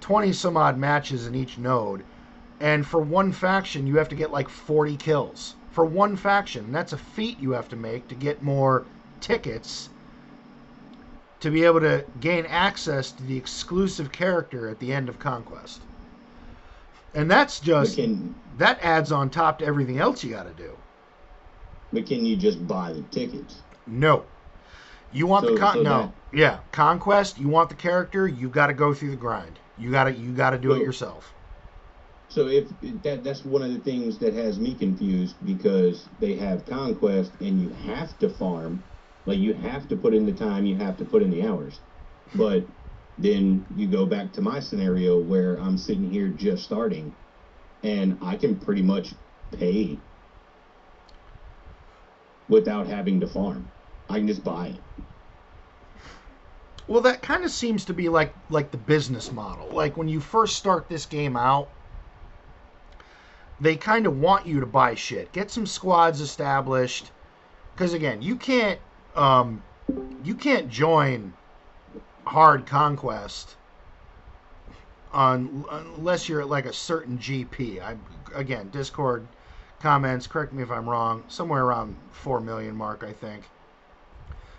20 0.00 0.32
some 0.32 0.56
odd 0.56 0.78
matches 0.78 1.26
in 1.26 1.34
each 1.34 1.58
node 1.58 2.02
and 2.60 2.86
for 2.86 3.00
one 3.02 3.30
faction 3.30 3.86
you 3.86 3.98
have 3.98 4.08
to 4.08 4.16
get 4.16 4.30
like 4.30 4.48
40 4.48 4.96
kills 4.96 5.54
for 5.76 5.84
one 5.84 6.16
faction 6.16 6.72
that's 6.72 6.92
a 6.94 6.98
feat 6.98 7.38
you 7.38 7.52
have 7.52 7.68
to 7.68 7.76
make 7.76 8.08
to 8.08 8.14
get 8.14 8.42
more 8.42 8.86
tickets 9.20 9.90
to 11.38 11.50
be 11.50 11.64
able 11.64 11.80
to 11.80 12.02
gain 12.18 12.46
access 12.46 13.12
to 13.12 13.22
the 13.24 13.36
exclusive 13.36 14.10
character 14.10 14.70
at 14.70 14.80
the 14.80 14.90
end 14.90 15.08
of 15.08 15.18
conquest 15.18 15.82
and 17.16 17.30
that's 17.30 17.60
just 17.60 17.96
can, 17.96 18.34
that 18.58 18.78
adds 18.82 19.12
on 19.12 19.28
top 19.28 19.58
to 19.58 19.66
everything 19.66 19.98
else 19.98 20.22
you 20.22 20.30
got 20.30 20.44
to 20.44 20.62
do. 20.62 20.76
But 21.92 22.06
can 22.06 22.24
you 22.24 22.36
just 22.36 22.66
buy 22.66 22.92
the 22.92 23.02
tickets? 23.02 23.56
No. 23.86 24.24
You 25.12 25.26
want 25.26 25.46
so, 25.46 25.54
the 25.54 25.60
con- 25.60 25.76
so 25.76 25.82
no. 25.82 26.12
That, 26.32 26.38
yeah, 26.38 26.58
conquest. 26.72 27.38
You 27.38 27.48
want 27.48 27.70
the 27.70 27.74
character. 27.74 28.28
You 28.28 28.48
got 28.48 28.66
to 28.66 28.74
go 28.74 28.92
through 28.92 29.10
the 29.10 29.16
grind. 29.16 29.58
You 29.78 29.90
got 29.90 30.04
to 30.04 30.12
you 30.12 30.32
got 30.32 30.50
to 30.50 30.58
do 30.58 30.70
so, 30.70 30.74
it 30.74 30.82
yourself. 30.82 31.32
So 32.36 32.48
if 32.48 32.68
that 33.00 33.24
that's 33.24 33.46
one 33.46 33.62
of 33.62 33.72
the 33.72 33.80
things 33.80 34.18
that 34.18 34.34
has 34.34 34.60
me 34.60 34.74
confused 34.74 35.42
because 35.42 36.10
they 36.18 36.34
have 36.34 36.66
conquest 36.66 37.34
and 37.40 37.58
you 37.58 37.70
have 37.70 38.18
to 38.18 38.28
farm, 38.28 38.84
like 39.24 39.38
you 39.38 39.54
have 39.54 39.88
to 39.88 39.96
put 39.96 40.12
in 40.12 40.26
the 40.26 40.34
time, 40.34 40.66
you 40.66 40.76
have 40.76 40.98
to 40.98 41.06
put 41.06 41.22
in 41.22 41.30
the 41.30 41.44
hours, 41.44 41.80
but 42.34 42.68
then 43.16 43.64
you 43.74 43.88
go 43.88 44.04
back 44.04 44.34
to 44.34 44.42
my 44.42 44.60
scenario 44.60 45.18
where 45.18 45.58
I'm 45.58 45.78
sitting 45.78 46.04
here 46.04 46.28
just 46.28 46.64
starting 46.64 47.16
and 47.82 48.18
I 48.20 48.36
can 48.36 48.60
pretty 48.60 48.82
much 48.82 49.14
pay 49.50 50.02
without 52.48 52.86
having 52.86 53.18
to 53.20 53.26
farm. 53.26 53.72
I 54.10 54.18
can 54.18 54.28
just 54.28 54.44
buy 54.44 54.76
it. 54.76 54.84
Well, 56.86 57.00
that 57.00 57.22
kind 57.22 57.44
of 57.44 57.50
seems 57.50 57.86
to 57.86 57.94
be 57.94 58.10
like 58.10 58.34
like 58.50 58.72
the 58.72 58.76
business 58.76 59.32
model. 59.32 59.70
Like 59.70 59.96
when 59.96 60.08
you 60.08 60.20
first 60.20 60.56
start 60.56 60.90
this 60.90 61.06
game 61.06 61.34
out, 61.34 61.75
they 63.60 63.76
kind 63.76 64.06
of 64.06 64.18
want 64.18 64.46
you 64.46 64.60
to 64.60 64.66
buy 64.66 64.94
shit, 64.94 65.32
get 65.32 65.50
some 65.50 65.66
squads 65.66 66.20
established, 66.20 67.10
because 67.74 67.94
again, 67.94 68.22
you 68.22 68.36
can't 68.36 68.80
um, 69.14 69.62
you 70.24 70.34
can't 70.34 70.68
join 70.68 71.32
hard 72.26 72.66
conquest 72.66 73.56
on 75.12 75.64
unless 75.70 76.28
you're 76.28 76.40
at 76.42 76.48
like 76.48 76.66
a 76.66 76.72
certain 76.72 77.18
GP. 77.18 77.80
I 77.80 77.96
again 78.34 78.68
Discord 78.70 79.26
comments. 79.80 80.26
Correct 80.26 80.52
me 80.52 80.62
if 80.62 80.70
I'm 80.70 80.88
wrong. 80.88 81.24
Somewhere 81.28 81.64
around 81.64 81.96
four 82.12 82.40
million 82.40 82.74
mark, 82.74 83.04
I 83.04 83.12
think. 83.12 83.44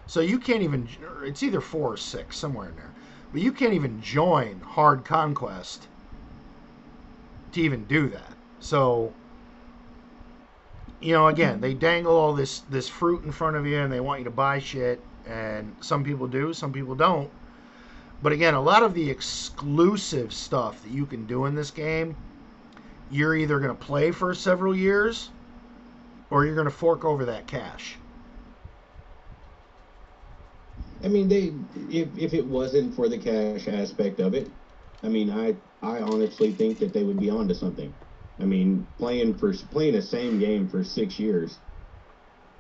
So 0.08 0.22
you 0.22 0.40
can't 0.40 0.64
even. 0.64 0.88
It's 1.24 1.44
either 1.44 1.62
four 1.62 1.94
or 1.94 1.98
six, 1.98 2.38
somewhere 2.38 2.70
in 2.70 2.76
there. 2.78 2.92
But 3.32 3.42
you 3.42 3.52
can't 3.52 3.74
even 3.74 4.02
join 4.02 4.62
hard 4.62 5.04
conquest 5.04 5.88
to 7.52 7.62
even 7.62 7.84
do 7.86 8.08
that. 8.10 8.37
So 8.60 9.14
you 11.00 11.14
know, 11.14 11.28
again, 11.28 11.62
they 11.62 11.74
dangle 11.74 12.16
all 12.16 12.34
this 12.34 12.60
this 12.62 12.90
fruit 12.90 13.24
in 13.24 13.32
front 13.32 13.56
of 13.56 13.66
you, 13.66 13.78
and 13.80 13.92
they 13.92 14.00
want 14.00 14.20
you 14.20 14.26
to 14.26 14.32
buy 14.32 14.60
shit. 14.60 15.02
And 15.28 15.76
some 15.82 16.04
people 16.04 16.28
do, 16.28 16.54
some 16.54 16.72
people 16.72 16.96
don't. 16.96 17.30
But 18.22 18.32
again, 18.32 18.54
a 18.56 18.62
lot 18.62 18.84
of 18.84 18.94
the 18.94 19.10
exclusive 19.10 20.34
stuff 20.34 20.82
that 20.84 20.92
you 20.92 21.06
can 21.06 21.28
do 21.28 21.46
in 21.46 21.56
this 21.56 21.72
game, 21.72 22.16
you're 23.12 23.36
either 23.36 23.60
going 23.60 23.76
to 23.76 23.86
play 23.86 24.12
for 24.12 24.34
several 24.34 24.76
years 24.76 25.30
or 26.32 26.46
you're 26.46 26.56
going 26.56 26.66
to 26.68 26.72
fork 26.72 27.06
over 27.06 27.26
that 27.26 27.48
cash. 27.48 27.98
I 31.04 31.08
mean, 31.10 31.28
they 31.30 31.54
if 31.76 32.10
if 32.18 32.34
it 32.34 32.46
wasn't 32.48 32.96
for 32.96 33.10
the 33.10 33.18
cash 33.20 33.68
aspect 33.68 34.20
of 34.20 34.34
it, 34.34 34.52
I 35.04 35.10
mean, 35.10 35.30
I 35.30 35.58
I 35.82 36.00
honestly 36.02 36.54
think 36.54 36.80
that 36.80 36.94
they 36.94 37.04
would 37.04 37.20
be 37.20 37.30
onto 37.30 37.54
something. 37.54 37.96
I 38.40 38.46
mean, 38.46 38.88
playing 38.98 39.38
for 39.38 39.54
playing 39.54 39.94
the 39.94 40.02
same 40.02 40.40
game 40.40 40.68
for 40.70 40.84
six 40.84 41.20
years, 41.20 41.62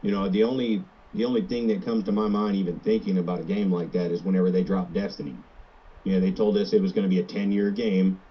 you 0.01 0.11
know, 0.11 0.29
the 0.29 0.43
only 0.43 0.87
the 1.13 1.25
only 1.25 1.47
thing 1.47 1.67
that 1.67 1.85
comes 1.85 2.03
to 2.05 2.11
my 2.11 2.27
mind, 2.27 2.55
even 2.55 2.79
thinking 2.79 3.17
about 3.17 3.41
a 3.41 3.45
game 3.45 3.71
like 3.71 3.91
that, 3.93 4.11
is 4.11 4.23
whenever 4.23 4.51
they 4.51 4.63
drop 4.63 4.93
Destiny. 4.93 5.43
You 6.03 6.13
know, 6.13 6.19
they 6.21 6.33
told 6.33 6.57
us 6.57 6.73
it 6.73 6.81
was 6.81 6.93
going 6.93 7.03
to 7.03 7.09
be 7.09 7.19
a 7.19 7.25
10 7.25 7.51
year 7.51 7.71
game, 7.71 8.23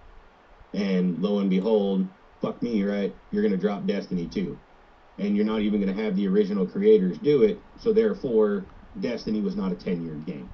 and 0.73 1.19
lo 1.19 1.39
and 1.39 1.49
behold, 1.49 2.09
fuck 2.41 2.61
me, 2.63 2.83
right? 2.83 3.17
You're 3.31 3.43
going 3.43 3.53
to 3.53 3.57
drop 3.59 3.85
Destiny 3.87 4.29
too, 4.29 4.59
And 5.17 5.35
you're 5.35 5.45
not 5.45 5.61
even 5.61 5.81
going 5.81 5.95
to 5.95 6.03
have 6.03 6.15
the 6.15 6.27
original 6.27 6.67
creators 6.67 7.19
do 7.19 7.43
it, 7.43 7.65
so 7.77 7.93
therefore, 7.93 8.69
Destiny 8.99 9.41
was 9.41 9.55
not 9.55 9.71
a 9.73 9.75
10 9.75 10.01
year 10.01 10.15
game. 10.17 10.51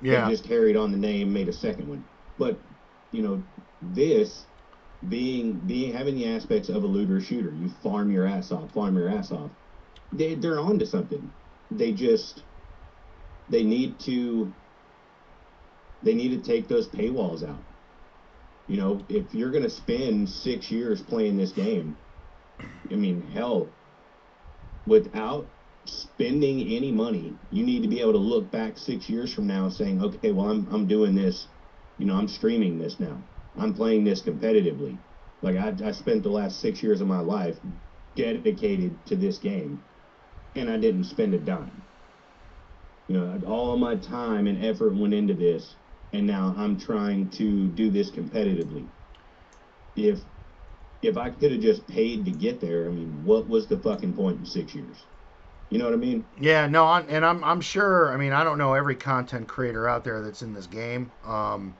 Yeah. 0.00 0.26
They 0.26 0.32
just 0.32 0.44
carried 0.44 0.76
on 0.76 0.92
the 0.92 0.98
name, 0.98 1.32
made 1.32 1.48
a 1.48 1.52
second 1.52 1.88
one. 1.88 2.04
But, 2.38 2.62
you 3.10 3.22
know, 3.22 3.44
this 3.80 4.46
being 5.08 5.60
being 5.60 5.92
having 5.92 6.16
the 6.16 6.26
aspects 6.28 6.68
of 6.68 6.82
a 6.84 6.86
looter 6.86 7.20
shooter, 7.20 7.54
you 7.54 7.68
farm 7.68 8.10
your 8.10 8.26
ass 8.26 8.52
off, 8.52 8.72
farm 8.72 8.96
your 8.96 9.08
ass 9.08 9.32
off. 9.32 9.52
They 10.12 10.34
they're 10.36 10.60
on 10.60 10.78
to 10.80 10.86
something. 10.86 11.32
They 11.70 11.92
just 11.92 12.44
they 13.48 13.64
need 13.64 14.00
to 14.00 14.54
they 16.02 16.14
need 16.14 16.30
to 16.30 16.42
take 16.42 16.68
those 16.68 16.88
paywalls 16.88 17.42
out. 17.48 17.66
You 18.66 18.78
know, 18.78 19.04
if 19.08 19.34
you're 19.34 19.50
to 19.52 19.70
spend 19.70 20.28
six 20.30 20.70
years 20.70 21.02
playing 21.02 21.36
this 21.36 21.52
game, 21.52 21.98
I 22.90 22.96
mean, 22.96 23.22
hell, 23.22 23.74
without 24.86 25.52
spending 25.86 26.60
any 26.68 26.92
money, 26.92 27.38
you 27.50 27.64
need 27.64 27.82
to 27.82 27.88
be 27.88 28.00
able 28.00 28.12
to 28.12 28.18
look 28.18 28.50
back 28.50 28.78
six 28.78 29.08
years 29.08 29.32
from 29.34 29.46
now 29.46 29.68
saying, 29.68 30.02
okay, 30.02 30.32
well, 30.32 30.50
I'm, 30.50 30.66
I'm 30.72 30.86
doing 30.86 31.14
this, 31.14 31.48
you 31.98 32.06
know, 32.06 32.14
I'm 32.16 32.28
streaming 32.28 32.78
this 32.78 32.98
now. 33.00 33.24
I'm 33.56 33.74
playing 33.74 34.04
this 34.04 34.22
competitively. 34.22 34.98
Like, 35.42 35.56
I, 35.56 35.74
I 35.88 35.92
spent 35.92 36.22
the 36.22 36.30
last 36.30 36.60
six 36.60 36.82
years 36.82 37.00
of 37.00 37.08
my 37.08 37.20
life 37.20 37.58
dedicated 38.16 39.06
to 39.06 39.16
this 39.16 39.38
game, 39.38 39.82
and 40.54 40.70
I 40.70 40.76
didn't 40.78 41.04
spend 41.04 41.34
a 41.34 41.38
dime. 41.38 41.82
You 43.08 43.16
know, 43.18 43.40
all 43.46 43.76
my 43.76 43.96
time 43.96 44.46
and 44.46 44.64
effort 44.64 44.94
went 44.94 45.14
into 45.14 45.34
this, 45.34 45.76
and 46.12 46.26
now 46.26 46.54
I'm 46.56 46.78
trying 46.78 47.30
to 47.30 47.68
do 47.68 47.90
this 47.90 48.10
competitively. 48.10 48.88
If 49.96 50.20
if 51.02 51.16
I 51.16 51.30
could 51.30 51.52
have 51.52 51.60
just 51.60 51.86
paid 51.86 52.24
to 52.24 52.32
get 52.32 52.60
there, 52.60 52.88
I 52.88 52.90
mean, 52.90 53.22
what 53.24 53.46
was 53.46 53.66
the 53.68 53.78
fucking 53.78 54.14
point 54.14 54.38
in 54.38 54.46
six 54.46 54.74
years? 54.74 55.06
You 55.70 55.78
know 55.78 55.84
what 55.84 55.94
I 55.94 55.98
mean? 55.98 56.24
Yeah, 56.36 56.66
no, 56.66 56.86
I'm, 56.86 57.06
and 57.08 57.24
I'm 57.24 57.44
I'm 57.44 57.60
sure. 57.60 58.12
I 58.12 58.16
mean, 58.16 58.32
I 58.32 58.44
don't 58.44 58.58
know 58.58 58.74
every 58.74 58.96
content 58.96 59.48
creator 59.48 59.88
out 59.88 60.04
there 60.04 60.22
that's 60.22 60.42
in 60.42 60.52
this 60.52 60.66
game, 60.66 61.12
um, 61.24 61.76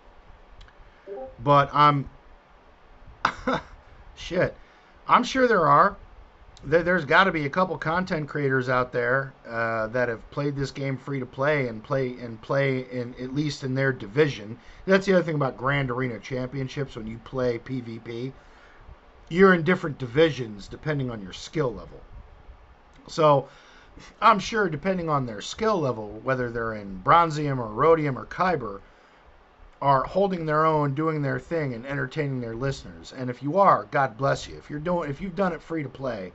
but 1.42 1.70
I'm 1.72 2.08
Shit. 4.16 4.56
I'm 5.08 5.24
sure 5.24 5.46
there 5.46 5.66
are. 5.66 5.96
There, 6.64 6.82
there's 6.82 7.04
got 7.04 7.24
to 7.24 7.32
be 7.32 7.44
a 7.44 7.50
couple 7.50 7.76
content 7.76 8.28
creators 8.28 8.68
out 8.68 8.92
there 8.92 9.34
uh, 9.46 9.88
that 9.88 10.08
have 10.08 10.30
played 10.30 10.56
this 10.56 10.70
game 10.70 10.96
free 10.96 11.20
to 11.20 11.26
play 11.26 11.68
and 11.68 11.82
play 11.82 12.16
and 12.18 12.40
play 12.40 12.86
in 12.90 13.14
at 13.20 13.34
least 13.34 13.64
in 13.64 13.74
their 13.74 13.92
division. 13.92 14.58
That's 14.86 15.04
the 15.04 15.14
other 15.14 15.22
thing 15.22 15.34
about 15.34 15.58
Grand 15.58 15.90
Arena 15.90 16.18
Championships 16.18 16.96
when 16.96 17.06
you 17.06 17.18
play 17.18 17.58
PvP. 17.58 18.32
You're 19.28 19.54
in 19.54 19.62
different 19.62 19.98
divisions 19.98 20.68
depending 20.68 21.10
on 21.10 21.20
your 21.20 21.32
skill 21.32 21.72
level. 21.72 22.00
So 23.08 23.48
I'm 24.22 24.38
sure 24.38 24.68
depending 24.68 25.10
on 25.10 25.26
their 25.26 25.42
skill 25.42 25.78
level, 25.78 26.20
whether 26.22 26.50
they're 26.50 26.74
in 26.74 27.02
Bronzium 27.04 27.58
or 27.58 27.68
Aurodium 27.68 28.16
or 28.16 28.24
Kyber, 28.24 28.80
are 29.84 30.02
holding 30.04 30.46
their 30.46 30.64
own, 30.64 30.94
doing 30.94 31.20
their 31.20 31.38
thing, 31.38 31.74
and 31.74 31.84
entertaining 31.84 32.40
their 32.40 32.54
listeners. 32.54 33.12
And 33.14 33.28
if 33.28 33.42
you 33.42 33.58
are, 33.58 33.86
God 33.90 34.16
bless 34.16 34.48
you. 34.48 34.56
If 34.56 34.70
you're 34.70 34.78
doing, 34.78 35.10
if 35.10 35.20
you've 35.20 35.36
done 35.36 35.52
it 35.52 35.60
free 35.60 35.82
to 35.82 35.90
play, 35.90 36.32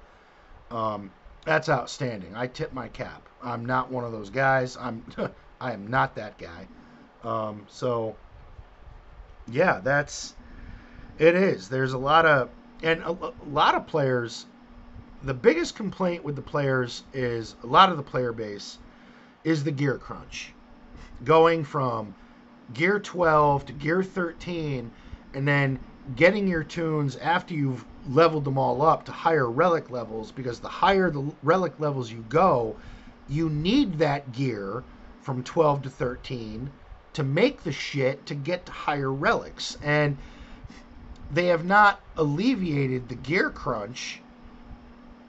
um, 0.70 1.10
that's 1.46 1.68
outstanding. 1.68 2.36
I 2.36 2.46
tip 2.46 2.74
my 2.74 2.90
cap. 2.90 3.28
I'm 3.42 3.66
not 3.66 3.92
one 3.92 4.04
of 4.04 4.12
those 4.12 4.30
guys. 4.30 4.78
I'm, 4.78 5.04
I 5.60 5.72
am 5.72 5.88
not 5.88 6.14
that 6.16 6.38
guy. 6.38 6.68
Um, 7.24 7.66
so, 7.68 8.16
yeah, 9.52 9.80
that's 9.80 10.36
it. 11.18 11.34
Is 11.34 11.70
there's 11.70 11.94
a 11.94 11.98
lot 11.98 12.28
of 12.28 12.50
and 12.84 13.02
a, 13.02 13.10
a 13.10 13.34
lot 13.50 13.74
of 13.74 13.88
players. 13.88 14.46
The 15.24 15.34
biggest 15.34 15.76
complaint 15.76 16.24
with 16.24 16.36
the 16.36 16.44
players 16.44 17.04
is 17.14 17.56
a 17.64 17.68
lot 17.68 17.90
of 17.90 17.98
the 17.98 18.04
player 18.04 18.32
base 18.32 18.78
is 19.44 19.64
the 19.64 19.72
gear 19.72 19.98
crunch, 19.98 20.54
going 21.24 21.64
from 21.64 22.14
gear 22.74 23.00
12 23.00 23.66
to 23.68 23.74
gear 23.74 24.04
13, 24.04 24.92
and 25.34 25.48
then 25.48 25.80
getting 26.16 26.48
your 26.48 26.64
tunes 26.64 27.16
after 27.18 27.54
you've 27.54 27.86
leveled 28.10 28.46
them 28.46 28.58
all 28.58 28.82
up 28.82 29.06
to 29.06 29.12
higher 29.12 29.50
relic 29.50 29.90
levels 29.90 30.32
because 30.32 30.60
the 30.60 30.68
higher 30.68 31.12
the 31.12 31.32
relic 31.44 31.80
levels 31.80 32.12
you 32.12 32.26
go, 32.30 32.76
you 33.28 33.50
need 33.50 34.00
that 34.00 34.32
gear 34.32 34.84
from 35.22 35.44
12 35.44 35.84
to 35.84 35.90
13 35.90 36.72
to 37.14 37.24
make 37.24 37.64
the 37.64 37.72
shit 37.72 38.26
to 38.26 38.36
get 38.36 38.66
to 38.66 38.72
higher 38.72 39.12
relics. 39.12 39.78
And 39.84 40.18
they 41.32 41.48
have 41.48 41.66
not 41.66 42.00
alleviated 42.18 43.10
the 43.10 43.16
gear 43.16 43.50
crunch. 43.50 44.22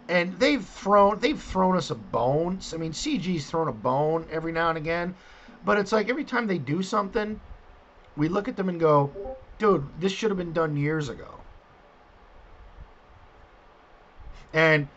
And 0.09 0.39
they've 0.41 0.65
thrown 0.65 1.21
they've 1.21 1.41
thrown 1.41 1.77
us 1.77 1.91
a 1.91 1.95
bone. 1.95 2.59
I 2.73 2.77
mean, 2.77 2.93
CG's 2.93 3.49
thrown 3.49 3.69
a 3.69 3.73
bone 3.73 4.27
every 4.31 4.51
now 4.53 4.71
and 4.71 4.79
again, 4.79 5.15
but 5.65 5.79
it's 5.79 5.93
like 5.93 6.09
every 6.09 6.25
time 6.25 6.47
they 6.47 6.59
do 6.59 6.83
something, 6.83 7.41
we 8.17 8.29
look 8.29 8.49
at 8.49 8.57
them 8.57 8.69
and 8.69 8.81
go, 8.81 9.37
dude, 9.59 9.87
this 9.99 10.13
should 10.13 10.31
have 10.31 10.39
been 10.39 10.53
done 10.53 10.77
years 10.77 11.09
ago. 11.09 11.41
And 14.53 14.89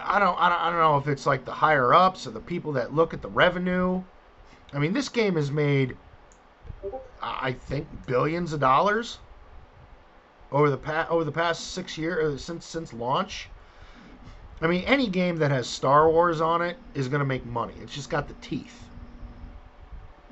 I 0.00 0.18
don't, 0.18 0.38
I 0.40 0.48
don't, 0.48 0.60
I 0.60 0.70
don't 0.70 0.78
know 0.78 0.96
if 0.96 1.08
it's 1.08 1.26
like 1.26 1.44
the 1.44 1.52
higher 1.52 1.92
ups 1.92 2.26
or 2.26 2.30
the 2.30 2.40
people 2.40 2.72
that 2.72 2.94
look 2.94 3.12
at 3.12 3.22
the 3.22 3.28
revenue. 3.28 4.02
I 4.72 4.78
mean, 4.78 4.92
this 4.92 5.08
game 5.08 5.36
has 5.36 5.50
made, 5.50 5.96
I 7.20 7.52
think, 7.52 7.86
billions 8.06 8.52
of 8.52 8.60
dollars 8.60 9.18
over 10.52 10.70
the 10.70 10.76
past 10.76 11.10
over 11.10 11.24
the 11.24 11.32
past 11.32 11.72
six 11.72 11.98
years 11.98 12.34
uh, 12.34 12.38
since 12.38 12.64
since 12.64 12.92
launch. 12.92 13.48
I 14.60 14.66
mean, 14.66 14.84
any 14.84 15.08
game 15.08 15.36
that 15.36 15.50
has 15.50 15.68
Star 15.68 16.08
Wars 16.08 16.40
on 16.40 16.62
it 16.62 16.78
is 16.94 17.08
going 17.08 17.18
to 17.18 17.26
make 17.26 17.44
money. 17.44 17.74
It's 17.82 17.94
just 17.94 18.08
got 18.08 18.26
the 18.26 18.34
teeth. 18.40 18.85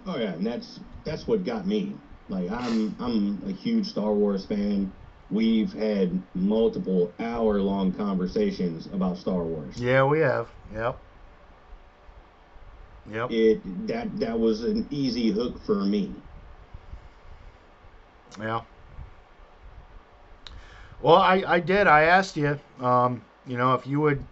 Oh 0.06 0.18
yeah, 0.18 0.32
and 0.34 0.46
that's 0.46 0.80
that's 1.04 1.26
what 1.26 1.44
got 1.44 1.66
me. 1.66 2.00
Like 2.28 2.50
I'm 2.50 2.96
I'm 2.98 3.42
a 3.44 3.52
huge 3.52 3.90
Star 3.90 4.14
Wars 4.14 4.46
fan. 4.46 4.92
We've 5.28 5.72
had 5.72 6.22
multiple 6.34 7.14
hour 7.18 7.60
long 7.60 7.92
conversations 7.92 8.86
about 8.86 9.18
Star 9.18 9.44
Wars. 9.44 9.76
Yeah, 9.78 10.04
we 10.04 10.20
have. 10.20 10.54
Yep. 10.72 11.00
Yep. 13.06 13.30
It 13.30 13.86
that 13.86 14.18
that 14.20 14.38
was 14.38 14.62
an 14.62 14.86
easy 14.90 15.30
hook 15.30 15.60
for 15.62 15.84
me. 15.84 16.24
Yeah. 18.40 18.62
Well, 20.98 21.16
I, 21.16 21.42
I 21.46 21.60
did. 21.60 21.86
I 21.86 22.02
asked 22.04 22.36
you, 22.36 22.58
um, 22.80 23.26
you 23.44 23.56
know, 23.56 23.74
if 23.74 23.86
you 23.86 24.00
would, 24.00 24.26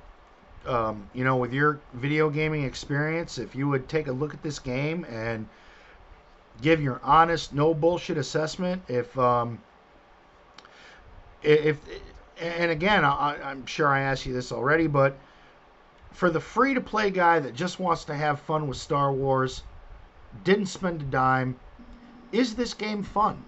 um, 0.66 1.10
you 1.12 1.24
know, 1.24 1.36
with 1.36 1.52
your 1.52 1.82
video 1.92 2.30
gaming 2.30 2.64
experience, 2.64 3.38
if 3.38 3.54
you 3.54 3.68
would 3.68 3.88
take 3.88 4.08
a 4.08 4.12
look 4.12 4.34
at 4.34 4.42
this 4.42 4.58
game 4.58 5.04
and 5.08 5.48
give 6.62 6.82
your 6.82 7.00
honest, 7.04 7.54
no 7.54 7.74
bullshit 7.74 8.18
assessment. 8.18 8.84
If, 8.88 9.18
um, 9.18 9.60
if, 11.42 11.80
and 12.40 12.70
again, 12.70 13.04
I, 13.04 13.38
I'm 13.42 13.66
sure 13.66 13.88
I 13.88 14.00
asked 14.02 14.26
you 14.26 14.34
this 14.34 14.52
already, 14.52 14.86
but 14.88 15.20
for 16.12 16.30
the 16.30 16.40
free 16.40 16.74
to 16.74 16.80
play 16.82 17.10
guy 17.10 17.40
that 17.40 17.54
just 17.54 17.80
wants 17.80 18.04
to 18.06 18.14
have 18.14 18.40
fun 18.40 18.68
with 18.68 18.78
Star 18.78 19.12
Wars, 19.12 19.64
didn't 20.44 20.66
spend 20.66 21.02
a 21.02 21.06
dime, 21.06 21.60
is 22.32 22.56
this 22.56 22.74
game 22.74 23.02
fun? 23.04 23.44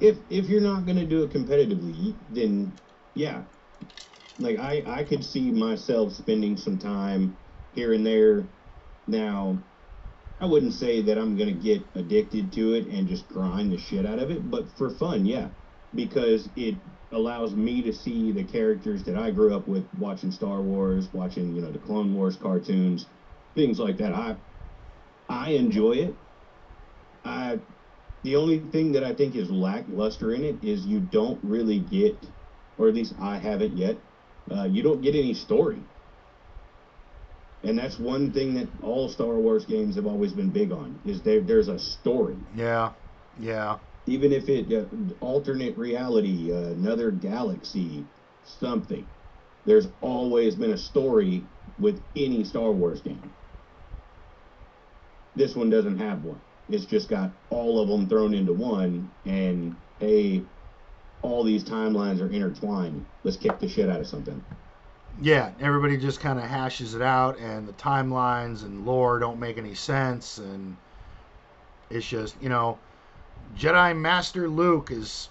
if 0.00 0.18
if 0.30 0.48
you're 0.48 0.60
not 0.60 0.86
gonna 0.86 1.06
do 1.06 1.22
it 1.24 1.30
competitively, 1.30 2.18
then 2.28 2.78
yeah, 3.14 3.44
like 4.38 4.58
I 4.58 4.84
I 4.86 5.04
could 5.04 5.24
see 5.24 5.52
myself 5.52 6.14
spending 6.14 6.56
some 6.58 6.78
time 6.78 7.38
here 7.72 7.92
and 7.94 8.06
there. 8.06 8.50
Now, 9.06 9.64
I 10.40 10.46
wouldn't 10.46 10.74
say 10.74 11.02
that 11.02 11.18
I'm 11.18 11.36
gonna 11.36 11.52
get 11.52 11.88
addicted 11.94 12.52
to 12.54 12.74
it 12.74 12.86
and 12.88 13.08
just 13.08 13.28
grind 13.28 13.72
the 13.72 13.78
shit 13.78 14.06
out 14.06 14.18
of 14.18 14.30
it, 14.30 14.50
but 14.50 14.70
for 14.76 14.90
fun, 14.90 15.26
yeah, 15.26 15.50
because 15.94 16.50
it 16.56 16.80
allows 17.12 17.54
me 17.56 17.82
to 17.82 17.92
see 17.92 18.32
the 18.32 18.44
characters 18.44 19.04
that 19.04 19.16
I 19.16 19.30
grew 19.30 19.54
up 19.54 19.66
with 19.68 19.88
watching 19.94 20.30
Star 20.30 20.62
Wars, 20.62 21.12
watching 21.12 21.54
you 21.54 21.62
know 21.62 21.72
the 21.72 21.78
Clone 21.78 22.14
Wars 22.14 22.36
cartoons, 22.36 23.08
things 23.56 23.78
like 23.78 23.98
that. 23.98 24.12
I 24.12 24.36
I 25.28 25.50
enjoy 25.52 25.92
it. 25.92 26.20
I 27.24 27.60
the 28.24 28.36
only 28.36 28.60
thing 28.70 28.92
that 28.92 29.04
I 29.04 29.14
think 29.14 29.36
is 29.36 29.50
lackluster 29.50 30.32
in 30.32 30.44
it 30.44 30.64
is 30.64 30.86
you 30.86 31.00
don't 31.00 31.42
really 31.44 31.80
get, 31.80 32.26
or 32.78 32.88
at 32.88 32.94
least 32.94 33.14
I 33.18 33.38
haven't 33.38 33.76
yet, 33.76 34.02
uh, 34.50 34.64
you 34.64 34.82
don't 34.82 35.02
get 35.02 35.14
any 35.14 35.34
story. 35.34 35.86
And 37.62 37.78
that's 37.78 37.98
one 37.98 38.32
thing 38.32 38.54
that 38.54 38.70
all 38.82 39.08
Star 39.08 39.38
Wars 39.38 39.66
games 39.66 39.96
have 39.96 40.06
always 40.06 40.32
been 40.32 40.50
big 40.50 40.72
on 40.72 41.00
is 41.04 41.22
there 41.22 41.40
there's 41.40 41.68
a 41.68 41.78
story. 41.78 42.38
Yeah, 42.54 42.92
yeah. 43.36 43.78
Even 44.06 44.32
if 44.32 44.48
it 44.48 44.72
uh, 44.72 44.86
alternate 45.20 45.76
reality, 45.76 46.52
uh, 46.52 46.70
another 46.70 47.10
galaxy, 47.10 48.08
something. 48.44 49.08
There's 49.64 49.88
always 50.00 50.54
been 50.54 50.70
a 50.72 50.78
story 50.78 51.48
with 51.78 52.02
any 52.16 52.44
Star 52.44 52.72
Wars 52.72 53.02
game. 53.02 53.34
This 55.34 55.54
one 55.54 55.68
doesn't 55.68 55.98
have 55.98 56.22
one. 56.22 56.40
It's 56.68 56.86
just 56.86 57.08
got 57.08 57.34
all 57.50 57.80
of 57.80 57.88
them 57.88 58.08
thrown 58.08 58.34
into 58.34 58.52
one, 58.54 59.12
and 59.24 59.76
hey, 59.98 60.46
all 61.22 61.44
these 61.44 61.64
timelines 61.64 62.20
are 62.20 62.30
intertwined. 62.30 63.06
Let's 63.24 63.36
kick 63.36 63.58
the 63.58 63.68
shit 63.68 63.90
out 63.90 64.00
of 64.00 64.06
something. 64.06 64.44
Yeah, 65.20 65.50
everybody 65.60 65.96
just 65.96 66.20
kind 66.20 66.38
of 66.38 66.44
hashes 66.44 66.94
it 66.94 67.02
out, 67.02 67.38
and 67.38 67.66
the 67.66 67.72
timelines 67.72 68.62
and 68.62 68.86
lore 68.86 69.18
don't 69.18 69.40
make 69.40 69.58
any 69.58 69.74
sense, 69.74 70.38
and 70.38 70.76
it's 71.90 72.06
just 72.06 72.40
you 72.40 72.48
know, 72.48 72.78
Jedi 73.56 73.96
Master 73.96 74.48
Luke 74.48 74.90
is 74.92 75.28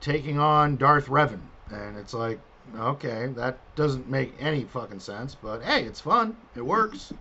taking 0.00 0.38
on 0.38 0.76
Darth 0.76 1.06
Revan, 1.06 1.40
and 1.72 1.96
it's 1.96 2.14
like, 2.14 2.38
okay, 2.76 3.26
that 3.34 3.58
doesn't 3.74 4.08
make 4.08 4.32
any 4.38 4.62
fucking 4.62 5.00
sense, 5.00 5.34
but 5.34 5.62
hey, 5.62 5.82
it's 5.84 6.00
fun, 6.00 6.36
it 6.54 6.64
works. 6.64 7.12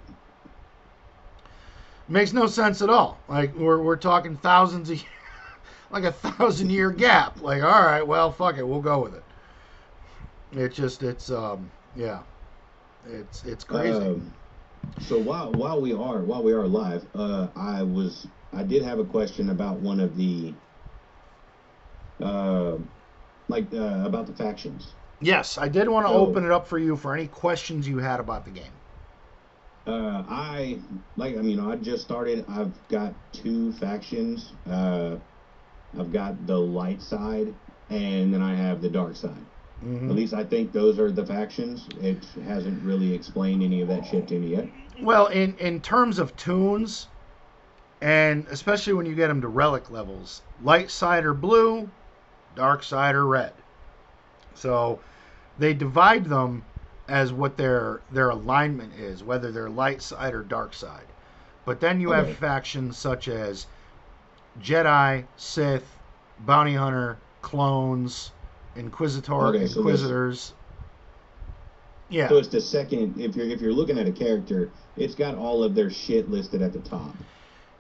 makes 2.08 2.34
no 2.34 2.46
sense 2.46 2.84
at 2.84 2.90
all. 2.90 3.18
Like 3.28 3.56
we're 3.56 3.82
we're 3.82 3.96
talking 3.96 4.38
thousands 4.38 4.92
of 4.92 5.02
like 5.92 6.04
a 6.04 6.12
thousand 6.12 6.70
year 6.70 6.92
gap. 6.92 7.42
Like 7.42 7.64
all 7.64 7.84
right, 7.84 8.06
well 8.06 8.32
fuck 8.32 8.58
it, 8.60 8.68
we'll 8.68 8.82
go 8.82 9.02
with 9.02 9.16
it. 9.16 9.23
It 10.56 10.70
just 10.74 11.02
it's 11.04 11.32
um 11.32 11.72
yeah, 11.96 12.24
it's 13.06 13.44
it's 13.44 13.64
crazy. 13.64 13.98
Um, 13.98 14.36
so 15.00 15.20
while 15.20 15.52
while 15.52 15.82
we 15.82 15.94
are 15.94 16.24
while 16.24 16.44
we 16.44 16.54
are 16.54 16.68
live, 16.68 17.08
uh, 17.16 17.48
I 17.56 17.82
was 17.84 18.28
I 18.54 18.64
did 18.64 18.84
have 18.84 19.00
a 19.00 19.06
question 19.06 19.50
about 19.50 19.80
one 19.80 20.00
of 20.00 20.16
the 20.16 20.54
uh, 22.22 22.78
like 23.50 23.74
uh, 23.74 24.04
about 24.06 24.28
the 24.28 24.34
factions. 24.34 24.96
yes, 25.20 25.58
I 25.58 25.70
did 25.70 25.88
want 25.90 26.06
to 26.06 26.12
So- 26.12 26.28
open 26.28 26.46
it 26.46 26.52
up 26.52 26.68
for 26.68 26.78
you 26.78 26.96
for 26.96 27.16
any 27.16 27.28
questions 27.28 27.88
you 27.88 27.98
had 27.98 28.20
about 28.20 28.46
the 28.46 28.52
game. 28.52 28.74
Uh, 29.86 30.24
I 30.30 30.82
like 31.18 31.36
I 31.38 31.42
mean 31.42 31.60
I 31.60 31.76
just 31.78 32.04
started. 32.04 32.46
I've 32.48 32.88
got 32.88 33.16
two 33.34 33.74
factions. 33.74 34.54
Uh, 34.66 35.18
I've 36.00 36.12
got 36.12 36.46
the 36.46 36.58
light 36.58 37.02
side, 37.02 37.56
and 37.90 38.34
then 38.34 38.42
I 38.42 38.56
have 38.56 38.82
the 38.82 38.90
dark 38.90 39.16
side. 39.16 39.46
Mhm. 39.84 40.10
At 40.10 40.16
least 40.16 40.34
I 40.34 40.44
think 40.44 40.72
those 40.72 41.00
are 41.00 41.12
the 41.12 41.26
factions. 41.26 41.90
It 42.02 42.26
hasn't 42.46 42.82
really 42.84 43.14
explained 43.14 43.64
any 43.64 43.82
of 43.82 43.88
that 43.90 44.06
shit 44.06 44.28
to 44.30 44.40
me 44.40 44.50
yet. 44.50 44.70
Well, 45.02 45.28
in 45.28 45.56
in 45.58 45.82
terms 45.82 46.20
of 46.20 46.36
tunes 46.36 47.08
And 48.02 48.48
especially 48.50 48.94
when 48.94 49.06
you 49.06 49.16
get 49.16 49.28
them 49.30 49.42
to 49.42 49.48
relic 49.48 49.90
levels, 49.90 50.42
light 50.62 50.92
side 50.92 51.26
are 51.26 51.34
blue, 51.34 51.90
dark 52.54 52.84
side 52.84 53.16
are 53.16 53.26
red. 53.26 53.54
So 54.54 55.02
they 55.58 55.74
divide 55.74 56.26
them 56.26 56.66
as 57.08 57.34
what 57.34 57.58
their 57.58 58.02
their 58.12 58.30
alignment 58.30 58.94
is, 58.94 59.24
whether 59.24 59.52
they're 59.52 59.70
light 59.70 60.02
side 60.02 60.34
or 60.34 60.44
dark 60.44 60.74
side. 60.74 61.14
But 61.66 61.80
then 61.80 62.00
you 62.02 62.10
Okay. 62.10 62.18
have 62.18 62.30
factions 62.30 62.98
such 62.98 63.28
as 63.28 63.68
Jedi, 64.60 65.28
Sith, 65.36 66.00
Bounty 66.40 66.76
Hunter, 66.76 67.20
clones, 67.42 68.32
Inquisitor, 68.76 69.34
Okay, 69.34 69.68
so 69.68 69.80
Inquisitors. 69.80 70.54
Yeah. 72.10 72.28
So 72.28 72.38
it's 72.38 72.48
the 72.50 72.62
second. 72.62 73.20
If 73.20 73.36
you're 73.36 73.48
if 73.48 73.62
you're 73.62 73.74
looking 73.74 73.98
at 74.00 74.08
a 74.08 74.12
character, 74.12 74.74
it's 74.96 75.16
got 75.16 75.36
all 75.36 75.64
of 75.64 75.76
their 75.76 75.90
shit 75.90 76.30
listed 76.30 76.62
at 76.62 76.74
the 76.74 76.80
top. 76.80 77.24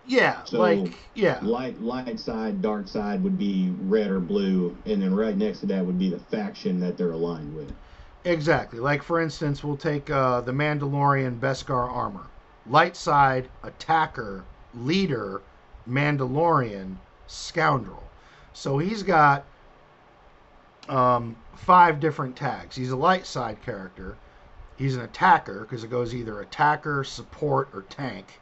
Yeah, 0.05 0.43
So, 0.43 0.59
like 0.59 1.09
yeah, 1.13 1.39
Light 1.41 1.79
light 1.79 2.19
side, 2.19 2.61
dark 2.61 2.87
side 2.87 3.23
would 3.23 3.37
be 3.37 3.73
red 3.77 4.11
or 4.11 4.19
blue, 4.19 4.81
and 4.85 5.01
then 5.01 5.13
right 5.13 5.37
next 5.37 5.59
to 5.61 5.65
that 5.67 5.85
would 5.85 5.97
be 5.97 6.09
the 6.09 6.19
faction 6.19 6.79
that 6.81 6.97
they're 6.97 7.11
aligned 7.11 7.53
with. 7.53 7.75
exactly. 8.25 8.79
Like 8.79 9.03
for 9.03 9.21
instance, 9.21 9.63
we'll 9.63 9.77
take 9.77 10.09
uh, 10.09 10.41
the 10.41 10.51
Mandalorian 10.51 11.39
Beskar 11.39 11.89
armor. 11.89 12.31
Light 12.65 12.95
side, 12.95 13.51
attacker, 13.61 14.49
leader, 14.73 15.43
Mandalorian, 15.87 16.99
scoundrel. 17.27 18.13
So 18.53 18.77
he's 18.77 19.03
got 19.03 19.49
um, 20.89 21.35
five 21.55 21.99
different 21.99 22.35
tags. 22.35 22.75
He's 22.75 22.91
a 22.91 22.95
light 22.95 23.25
side 23.25 23.61
character. 23.61 24.17
He's 24.77 24.95
an 24.95 25.01
attacker 25.01 25.61
because 25.61 25.83
it 25.83 25.89
goes 25.89 26.13
either 26.13 26.41
attacker, 26.41 27.03
support, 27.03 27.69
or 27.73 27.83
tank. 27.83 28.39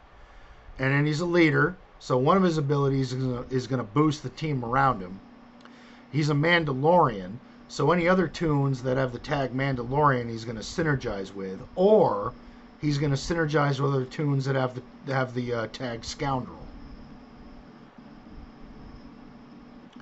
And 0.79 0.93
then 0.93 1.05
he's 1.05 1.19
a 1.19 1.25
leader. 1.25 1.75
So 1.99 2.17
one 2.17 2.37
of 2.37 2.43
his 2.43 2.57
abilities 2.57 3.13
is 3.13 3.67
going 3.67 3.77
to 3.77 3.83
boost 3.93 4.23
the 4.23 4.29
team 4.29 4.65
around 4.65 5.01
him. 5.01 5.19
He's 6.11 6.29
a 6.29 6.33
Mandalorian. 6.33 7.37
So 7.67 7.91
any 7.91 8.07
other 8.07 8.27
toons 8.27 8.83
that 8.83 8.97
have 8.97 9.13
the 9.13 9.19
tag 9.19 9.53
Mandalorian, 9.53 10.29
he's 10.29 10.43
going 10.43 10.57
to 10.57 10.63
synergize 10.63 11.33
with, 11.33 11.61
or 11.75 12.33
he's 12.81 12.97
going 12.97 13.11
to 13.11 13.17
synergize 13.17 13.79
with 13.79 13.93
other 13.93 14.05
toons 14.05 14.45
that 14.45 14.55
have 14.55 14.75
the 15.05 15.13
have 15.13 15.33
the 15.33 15.53
uh, 15.53 15.67
tag 15.67 16.03
Scoundrel. 16.03 16.65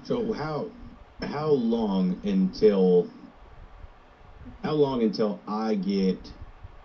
So 0.04 0.34
how 0.34 0.69
how 1.21 1.49
long 1.49 2.21
until 2.23 3.10
how 4.63 4.73
long 4.73 5.03
until 5.03 5.41
I 5.47 5.75
get 5.75 6.32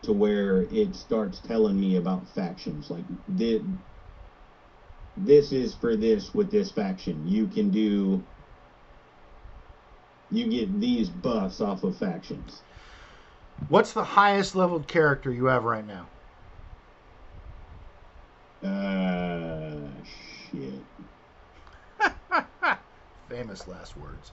to 0.02 0.12
where 0.12 0.62
it 0.62 0.94
starts 0.94 1.40
telling 1.40 1.78
me 1.78 1.96
about 1.96 2.28
factions? 2.28 2.90
Like 2.90 3.04
this, 3.28 3.62
this 5.16 5.52
is 5.52 5.74
for 5.74 5.96
this 5.96 6.34
with 6.34 6.50
this 6.50 6.70
faction. 6.70 7.26
You 7.26 7.46
can 7.46 7.70
do 7.70 8.24
you 10.30 10.48
get 10.50 10.80
these 10.80 11.08
buffs 11.08 11.60
off 11.60 11.84
of 11.84 11.96
factions. 11.96 12.62
What's 13.68 13.92
the 13.92 14.04
highest 14.04 14.56
leveled 14.56 14.88
character 14.88 15.32
you 15.32 15.46
have 15.46 15.64
right 15.64 15.86
now? 15.86 16.08
Uh 18.62 19.90
shit. 20.50 20.84
Famous 23.28 23.66
last 23.66 23.96
words. 23.96 24.32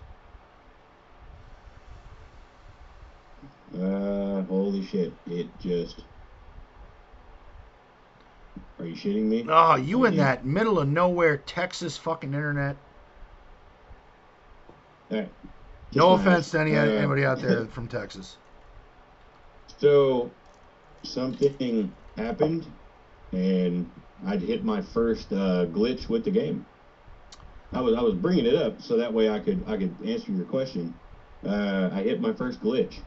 Uh 3.73 4.43
holy 4.43 4.85
shit. 4.85 5.13
It 5.25 5.57
just 5.59 6.01
Are 8.79 8.85
you 8.85 8.95
shitting 8.95 9.25
me? 9.25 9.45
Oh, 9.47 9.75
you 9.75 10.05
in 10.05 10.13
Yeah. 10.13 10.23
that 10.25 10.45
middle 10.45 10.79
of 10.79 10.87
nowhere 10.87 11.37
Texas 11.37 11.97
fucking 11.97 12.33
internet. 12.33 12.77
No 15.93 16.13
offense 16.13 16.51
to 16.51 16.59
any 16.59 16.75
Uh, 16.75 16.83
anybody 16.85 17.25
out 17.25 17.39
there 17.39 17.65
from 17.67 17.87
Texas. 17.87 18.37
So 19.79 20.31
something 21.03 21.95
happened, 22.15 22.67
and 23.31 23.89
I'd 24.27 24.41
hit 24.41 24.63
my 24.63 24.81
first 24.81 25.31
uh, 25.33 25.65
glitch 25.67 26.07
with 26.07 26.23
the 26.23 26.31
game. 26.31 26.67
I 27.73 27.81
was 27.81 27.95
I 27.95 28.01
was 28.01 28.15
bringing 28.15 28.45
it 28.45 28.55
up 28.55 28.81
so 28.81 28.97
that 28.97 29.13
way 29.13 29.29
I 29.29 29.39
could 29.39 29.63
I 29.67 29.77
could 29.77 29.95
answer 30.05 30.31
your 30.31 30.45
question. 30.45 30.93
Uh, 31.45 31.89
I 31.91 32.03
hit 32.03 32.21
my 32.21 32.33
first 32.33 32.59
glitch. 32.61 32.99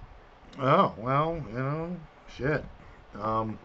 Oh 0.59 0.95
well, 0.99 1.43
you 1.49 1.55
know, 1.59 1.97
shit. 2.37 2.65
Um, 3.21 3.59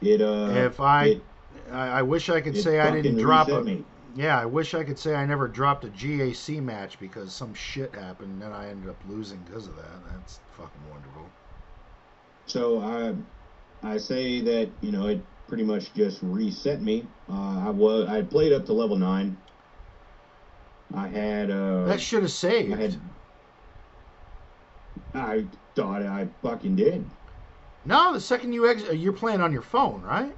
It 0.00 0.20
uh, 0.20 0.50
if 0.52 0.80
I, 0.80 1.04
it, 1.06 1.26
I, 1.70 1.88
I 1.88 2.02
wish 2.02 2.28
I 2.28 2.40
could 2.40 2.56
say 2.56 2.80
I 2.80 2.90
didn't 2.90 3.16
drop 3.16 3.48
a. 3.48 3.62
me. 3.62 3.84
Yeah, 4.16 4.38
I 4.38 4.46
wish 4.46 4.74
I 4.74 4.84
could 4.84 4.98
say 4.98 5.14
I 5.14 5.26
never 5.26 5.48
dropped 5.48 5.84
a 5.84 5.88
GAC 5.88 6.62
match 6.62 6.98
because 7.00 7.34
some 7.34 7.52
shit 7.54 7.94
happened 7.94 8.42
and 8.42 8.54
I 8.54 8.68
ended 8.68 8.88
up 8.88 9.02
losing 9.04 9.42
because 9.42 9.66
of 9.66 9.76
that. 9.76 10.04
That's 10.12 10.40
fucking 10.52 10.88
wonderful. 10.88 11.32
So 12.46 12.80
I 12.80 13.14
I 13.82 13.98
say 13.98 14.40
that 14.42 14.72
you 14.80 14.92
know 14.92 15.06
it 15.08 15.26
pretty 15.46 15.64
much 15.64 15.92
just 15.94 16.22
reset 16.22 16.80
me. 16.82 17.10
Uh, 17.28 17.66
I 17.66 17.70
was 17.70 18.08
I 18.08 18.16
had 18.16 18.30
played 18.30 18.52
up 18.52 18.66
to 18.66 18.72
level 18.72 18.96
nine. 18.96 19.38
I 20.92 21.08
had 21.08 21.50
uh, 21.50 21.84
That 21.86 22.00
should 22.00 22.22
have 22.22 22.32
saved. 22.32 22.72
I 22.74 22.76
had. 22.76 22.96
I 25.14 25.44
thought 25.74 26.02
I 26.02 26.28
fucking 26.42 26.76
did. 26.76 27.04
No, 27.84 28.12
the 28.12 28.20
second 28.20 28.52
you 28.52 28.68
exit, 28.68 28.96
you're 28.96 29.12
playing 29.12 29.40
on 29.40 29.52
your 29.52 29.62
phone, 29.62 30.02
right? 30.02 30.34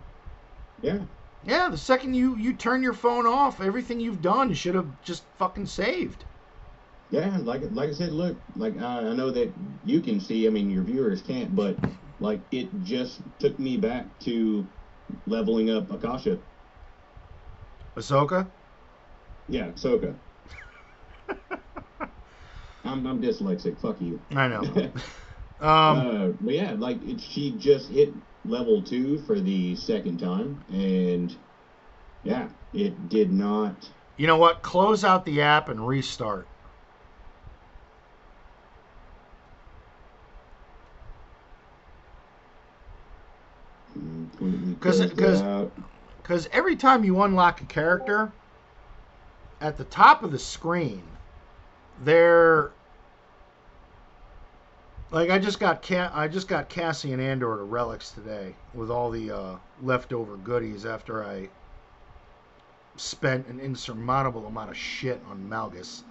Yeah. 0.83 0.99
Yeah, 1.45 1.69
the 1.69 1.79
second 1.79 2.15
you 2.15 2.37
you 2.37 2.53
turn 2.55 2.83
your 2.83 2.93
phone 2.93 3.27
off, 3.27 3.61
everything 3.61 4.01
you've 4.01 4.23
done 4.23 4.53
should 4.53 4.75
have 4.75 4.89
just 5.05 5.23
fucking 5.39 5.67
saved. 5.67 6.25
Yeah, 7.11 7.39
like 7.43 7.63
like 7.71 7.91
I 7.91 7.93
said, 7.93 8.13
look, 8.13 8.37
like 8.57 8.81
I, 8.81 8.99
I 8.99 9.15
know 9.15 9.31
that 9.31 9.53
you 9.85 10.01
can 10.01 10.19
see. 10.21 10.47
I 10.47 10.51
mean, 10.51 10.71
your 10.71 10.83
viewers 10.83 11.23
can't, 11.23 11.55
but 11.55 11.77
like 12.19 12.41
it 12.51 12.69
just 12.83 13.21
took 13.39 13.59
me 13.61 13.77
back 13.77 14.07
to 14.21 14.67
leveling 15.27 15.71
up 15.71 15.91
Akasha. 15.93 16.39
Ahsoka. 17.97 18.47
Yeah, 19.49 19.69
Soka. 19.69 20.15
I'm 22.85 23.07
I'm 23.07 23.21
dyslexic. 23.21 23.81
Fuck 23.81 24.01
you. 24.01 24.21
I 24.35 24.49
know. 24.49 24.61
um, 25.61 25.99
uh, 25.99 26.29
but 26.41 26.55
yeah, 26.55 26.75
like 26.79 27.03
it, 27.03 27.21
she 27.21 27.57
just 27.59 27.91
hit 27.91 28.15
level 28.45 28.83
two 28.83 29.19
for 29.27 29.41
the 29.41 29.75
second 29.77 30.19
time, 30.19 30.63
and 30.73 31.37
yeah, 32.23 32.49
it 32.73 33.09
did 33.09 33.33
not. 33.33 33.89
you 34.17 34.27
know 34.27 34.39
what? 34.39 34.63
Close 34.63 35.05
out 35.05 35.25
the 35.25 35.41
app 35.43 35.69
and 35.69 35.87
restart. 35.87 36.47
completely 43.93 44.75
'Cause 44.77 45.01
it- 45.01 45.17
closed 45.17 45.19
'cause- 45.19 45.43
out. 45.43 45.73
Because 46.23 46.49
every 46.53 46.75
time 46.75 47.05
you 47.05 47.23
unlock 47.23 47.61
a 47.61 47.67
character, 47.67 48.33
at 49.61 49.77
the 49.77 49.85
top 49.85 50.23
of 50.25 50.33
the 50.33 50.39
screen, 50.41 51.16
they're 52.05 52.73
like 55.11 55.31
I 55.31 55.39
just 55.39 55.61
got 55.61 55.83
Ca- 55.83 56.11
I 56.13 56.29
just 56.29 56.49
got 56.49 56.69
Cassian 56.69 57.21
Andor 57.21 57.57
to 57.57 57.63
relics 57.63 58.11
today 58.11 58.55
with 58.75 58.91
all 58.91 59.11
the 59.11 59.31
uh, 59.31 59.57
leftover 59.83 60.37
goodies 60.37 60.85
after 60.85 61.25
I 61.25 61.49
spent 62.97 63.47
an 63.47 63.61
insurmountable 63.61 64.47
amount 64.47 64.71
of 64.71 64.77
shit 64.77 65.23
on 65.29 65.49
Malgus. 65.49 66.03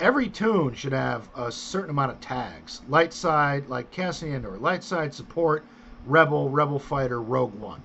Every 0.00 0.28
toon 0.28 0.74
should 0.74 0.94
have 0.94 1.28
a 1.36 1.52
certain 1.52 1.90
amount 1.90 2.12
of 2.12 2.20
tags. 2.20 2.80
Light 2.88 3.12
side, 3.12 3.68
like 3.68 3.90
Cassian 3.90 4.34
Andor, 4.34 4.56
light 4.56 4.82
side 4.82 5.12
support, 5.12 5.64
rebel, 6.06 6.48
rebel 6.48 6.78
fighter, 6.78 7.20
rogue 7.20 7.54
one. 7.54 7.82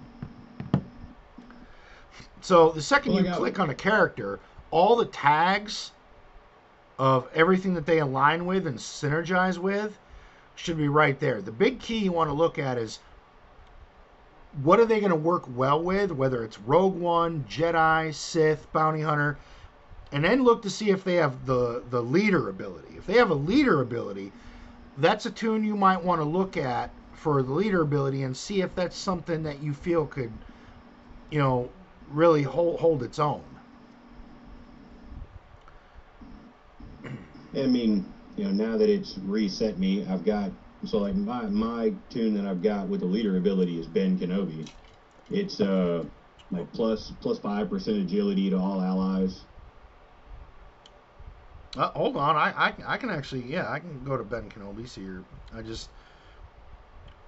So 2.39 2.69
the 2.69 2.81
second 2.81 3.13
Well, 3.13 3.25
you 3.25 3.31
click 3.31 3.59
on 3.59 3.69
a 3.69 3.75
character, 3.75 4.39
all 4.71 4.95
the 4.95 5.05
tags 5.05 5.91
of 6.97 7.27
everything 7.33 7.73
that 7.73 7.85
they 7.85 7.99
align 7.99 8.45
with 8.45 8.65
and 8.67 8.77
synergize 8.77 9.57
with 9.57 9.97
should 10.55 10.77
be 10.77 10.87
right 10.87 11.19
there. 11.19 11.41
The 11.41 11.51
big 11.51 11.79
key 11.79 11.97
you 11.97 12.11
want 12.11 12.29
to 12.29 12.33
look 12.33 12.57
at 12.57 12.77
is 12.77 12.99
what 14.63 14.79
are 14.79 14.85
they 14.85 14.99
going 14.99 15.11
to 15.11 15.15
work 15.15 15.43
well 15.53 15.81
with, 15.81 16.11
whether 16.11 16.43
it's 16.43 16.59
Rogue 16.59 16.95
One, 16.95 17.43
Jedi, 17.49 18.13
Sith, 18.13 18.71
Bounty 18.71 19.01
Hunter, 19.01 19.37
and 20.11 20.23
then 20.23 20.43
look 20.43 20.61
to 20.61 20.69
see 20.69 20.89
if 20.91 21.03
they 21.03 21.15
have 21.15 21.45
the 21.45 21.83
the 21.89 22.01
leader 22.01 22.49
ability. 22.49 22.95
If 22.97 23.05
they 23.05 23.15
have 23.15 23.31
a 23.31 23.35
leader 23.35 23.81
ability, 23.81 24.31
that's 24.97 25.25
a 25.25 25.31
toon 25.31 25.63
you 25.63 25.75
might 25.75 26.01
want 26.01 26.21
to 26.21 26.25
look 26.25 26.55
at 26.55 26.89
for 27.11 27.43
the 27.43 27.51
leader 27.51 27.81
ability 27.81 28.23
and 28.23 28.35
see 28.35 28.61
if 28.61 28.73
that's 28.75 28.95
something 28.95 29.43
that 29.43 29.61
you 29.61 29.73
feel 29.73 30.05
could, 30.05 30.31
you 31.31 31.39
know, 31.39 31.69
really 32.09 32.43
hold 32.43 32.79
hold 32.79 33.03
its 33.03 33.19
own. 33.19 33.43
I 37.57 37.67
mean, 37.67 38.13
you 38.35 38.45
know, 38.45 38.51
now 38.51 38.77
that 38.77 38.89
it's 38.89 39.17
reset 39.17 39.79
me, 39.79 40.05
I've 40.05 40.25
got 40.25 40.51
so 40.85 40.99
like 40.99 41.15
my 41.15 41.47
my 41.47 41.93
toon 42.09 42.33
that 42.35 42.45
I've 42.45 42.61
got 42.61 42.87
with 42.87 42.99
the 42.99 43.05
leader 43.05 43.37
ability 43.37 43.79
is 43.79 43.87
Ben 43.87 44.17
Kenobi. 44.19 44.69
It's 45.29 45.59
uh 45.61 46.03
like 46.51 46.71
plus 46.73 47.11
plus 47.21 47.39
five 47.39 47.69
percent 47.69 47.97
agility 47.97 48.49
to 48.49 48.57
all 48.57 48.81
allies. 48.81 49.45
Uh, 51.77 51.89
hold 51.91 52.15
on, 52.17 52.35
I, 52.35 52.51
I 52.51 52.73
I 52.87 52.97
can 52.97 53.09
actually 53.09 53.43
yeah 53.43 53.71
I 53.71 53.79
can 53.79 54.03
go 54.03 54.17
to 54.17 54.23
Ben 54.23 54.49
Kenobi. 54.49 54.95
You're 54.97 55.25
I 55.53 55.61
just 55.61 55.89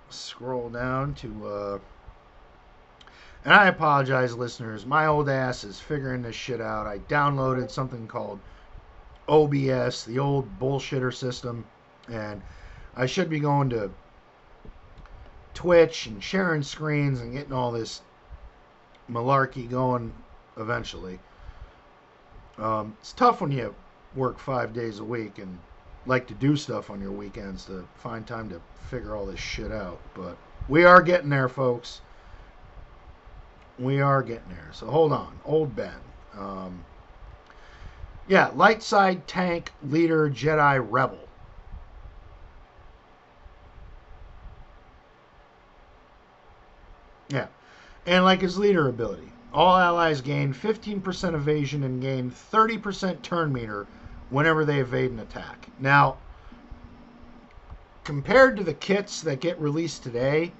scroll 0.09 0.69
down 0.69 1.13
to 1.15 1.47
uh, 1.47 1.79
and 3.45 3.53
I 3.53 3.67
apologize, 3.67 4.35
listeners. 4.35 4.85
My 4.85 5.05
old 5.07 5.29
ass 5.29 5.63
is 5.63 5.79
figuring 5.79 6.21
this 6.21 6.35
shit 6.35 6.59
out. 6.59 6.85
I 6.85 6.99
downloaded 6.99 7.71
something 7.71 8.07
called 8.07 8.41
OBS, 9.29 10.05
the 10.05 10.19
old 10.19 10.47
bullshitter 10.59 11.13
system, 11.13 11.65
and 12.09 12.41
I 12.95 13.05
should 13.05 13.29
be 13.29 13.39
going 13.39 13.69
to 13.71 13.91
Twitch 15.53 16.05
and 16.05 16.23
sharing 16.23 16.63
screens 16.63 17.19
and 17.19 17.33
getting 17.33 17.53
all 17.53 17.71
this 17.71 18.01
malarkey 19.09 19.69
going 19.69 20.13
eventually. 20.57 21.19
Um, 22.57 22.95
it's 22.99 23.13
tough 23.13 23.41
when 23.41 23.51
you 23.51 23.73
work 24.15 24.39
five 24.39 24.73
days 24.73 24.99
a 24.99 25.03
week 25.03 25.37
and 25.37 25.57
like 26.05 26.27
to 26.27 26.33
do 26.33 26.55
stuff 26.55 26.89
on 26.89 27.01
your 27.01 27.11
weekends 27.11 27.65
to 27.65 27.87
find 27.95 28.25
time 28.25 28.49
to 28.49 28.61
figure 28.89 29.15
all 29.15 29.25
this 29.25 29.39
shit 29.39 29.71
out. 29.71 29.99
But 30.15 30.37
we 30.67 30.85
are 30.85 31.01
getting 31.01 31.29
there, 31.29 31.49
folks. 31.49 32.01
We 33.77 34.01
are 34.01 34.23
getting 34.23 34.49
there. 34.49 34.69
So 34.71 34.87
hold 34.87 35.11
on. 35.11 35.39
Old 35.45 35.75
Ben. 35.75 35.99
Um, 36.37 36.83
yeah, 38.27 38.51
light 38.55 38.83
side 38.83 39.27
tank 39.27 39.71
leader 39.83 40.29
Jedi 40.29 40.85
rebel. 40.89 41.19
Yeah. 47.29 47.47
And 48.05 48.23
like 48.23 48.41
his 48.41 48.57
leader 48.57 48.87
ability. 48.87 49.29
All 49.53 49.75
allies 49.75 50.21
gain 50.21 50.53
15% 50.53 51.33
evasion 51.33 51.83
and 51.83 52.01
gain 52.01 52.29
30% 52.29 53.21
turn 53.21 53.51
meter 53.51 53.87
whenever 54.29 54.65
they 54.65 54.79
evade 54.79 55.11
an 55.11 55.19
attack. 55.19 55.69
Now, 55.79 56.17
compared 58.03 58.57
to 58.57 58.63
the 58.63 58.73
kits 58.73 59.21
that 59.21 59.39
get 59.39 59.59
released 59.59 60.03
today, 60.03 60.51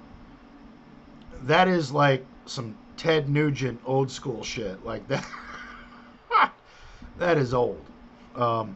that 1.44 1.68
is 1.68 1.92
like 1.92 2.26
some 2.46 2.76
Ted 2.96 3.30
Nugent 3.30 3.80
old 3.86 4.10
school 4.10 4.44
shit. 4.44 4.84
Like 4.86 5.08
that. 5.10 5.26
that 7.20 7.38
is 7.38 7.54
old. 7.54 7.84
Um, 8.36 8.76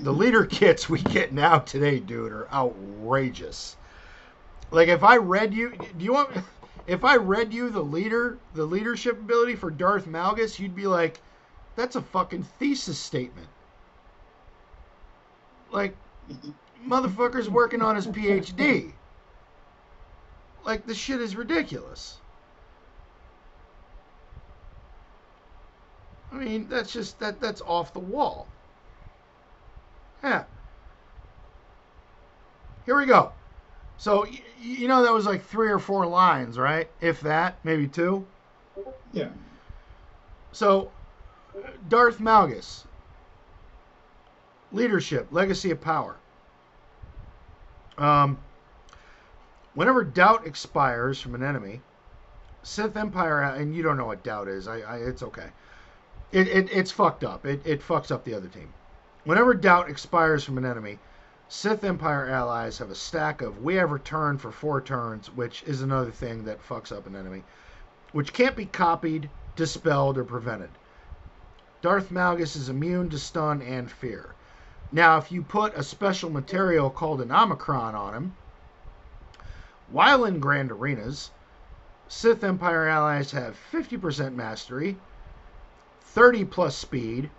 the 0.00 0.12
leader 0.12 0.44
kits 0.44 0.88
we 0.88 1.00
get 1.00 1.32
now 1.32 1.58
today, 1.58 1.98
dude, 1.98 2.32
are 2.32 2.48
outrageous. 2.52 3.76
Like 4.70 4.88
if 4.88 5.02
I 5.02 5.16
read 5.16 5.54
you, 5.54 5.72
do 5.98 6.04
you 6.04 6.12
want? 6.12 6.30
If 6.86 7.04
I 7.04 7.16
read 7.16 7.52
you 7.52 7.70
the 7.70 7.82
leader, 7.82 8.38
the 8.54 8.64
leadership 8.64 9.18
ability 9.18 9.54
for 9.54 9.70
Darth 9.70 10.06
Malgus, 10.06 10.58
you'd 10.58 10.74
be 10.74 10.86
like, 10.86 11.20
"That's 11.76 11.96
a 11.96 12.02
fucking 12.02 12.42
thesis 12.42 12.98
statement." 12.98 13.48
Like, 15.70 15.96
motherfucker's 16.86 17.48
working 17.48 17.82
on 17.82 17.96
his 17.96 18.06
PhD. 18.06 18.92
Like, 20.64 20.86
the 20.86 20.94
shit 20.94 21.20
is 21.20 21.36
ridiculous. 21.36 22.19
I 26.32 26.36
mean, 26.36 26.68
that's 26.68 26.92
just 26.92 27.18
that 27.20 27.40
that's 27.40 27.60
off 27.62 27.92
the 27.92 27.98
wall. 28.00 28.46
Yeah. 30.22 30.44
Here 32.86 32.96
we 32.96 33.06
go. 33.06 33.32
So 33.98 34.22
y- 34.22 34.40
you 34.60 34.88
know 34.88 35.02
that 35.02 35.12
was 35.12 35.26
like 35.26 35.44
three 35.44 35.70
or 35.70 35.78
four 35.78 36.06
lines, 36.06 36.58
right? 36.58 36.88
If 37.00 37.20
that, 37.22 37.58
maybe 37.64 37.86
two. 37.88 38.26
Yeah. 39.12 39.28
So 40.52 40.90
Darth 41.88 42.18
Malgus. 42.18 42.84
Leadership, 44.72 45.26
legacy 45.32 45.70
of 45.72 45.80
power. 45.80 46.16
Um, 47.98 48.38
whenever 49.74 50.04
doubt 50.04 50.46
expires 50.46 51.20
from 51.20 51.34
an 51.34 51.42
enemy, 51.42 51.80
Sith 52.62 52.96
Empire, 52.96 53.42
and 53.42 53.74
you 53.74 53.82
don't 53.82 53.96
know 53.96 54.06
what 54.06 54.22
doubt 54.22 54.48
is. 54.48 54.68
I, 54.68 54.80
I 54.80 54.96
it's 54.98 55.22
okay. 55.22 55.48
It, 56.32 56.46
it 56.46 56.70
it's 56.72 56.92
fucked 56.92 57.24
up. 57.24 57.44
It 57.44 57.60
it 57.66 57.82
fucks 57.82 58.12
up 58.12 58.22
the 58.24 58.34
other 58.34 58.46
team. 58.46 58.72
Whenever 59.24 59.52
doubt 59.52 59.90
expires 59.90 60.44
from 60.44 60.58
an 60.58 60.64
enemy, 60.64 60.98
Sith 61.48 61.82
Empire 61.82 62.28
allies 62.28 62.78
have 62.78 62.88
a 62.88 62.94
stack 62.94 63.42
of 63.42 63.58
we 63.58 63.74
have 63.74 63.90
Returned 63.90 64.40
for 64.40 64.52
four 64.52 64.80
turns, 64.80 65.28
which 65.28 65.64
is 65.64 65.82
another 65.82 66.12
thing 66.12 66.44
that 66.44 66.62
fucks 66.62 66.96
up 66.96 67.04
an 67.08 67.16
enemy, 67.16 67.42
which 68.12 68.32
can't 68.32 68.54
be 68.54 68.64
copied, 68.66 69.28
dispelled, 69.56 70.16
or 70.16 70.22
prevented. 70.22 70.70
Darth 71.82 72.12
Malgus 72.12 72.54
is 72.54 72.68
immune 72.68 73.08
to 73.10 73.18
stun 73.18 73.60
and 73.60 73.90
fear. 73.90 74.36
Now, 74.92 75.18
if 75.18 75.32
you 75.32 75.42
put 75.42 75.74
a 75.74 75.82
special 75.82 76.30
material 76.30 76.90
called 76.90 77.20
an 77.20 77.32
Omicron 77.32 77.96
on 77.96 78.14
him, 78.14 78.36
while 79.88 80.24
in 80.24 80.38
Grand 80.38 80.70
Arenas, 80.70 81.30
Sith 82.06 82.44
Empire 82.44 82.86
allies 82.86 83.32
have 83.32 83.56
50% 83.72 84.36
mastery, 84.36 84.96
30 86.12 86.44
plus 86.46 86.76
speed, 86.76 87.30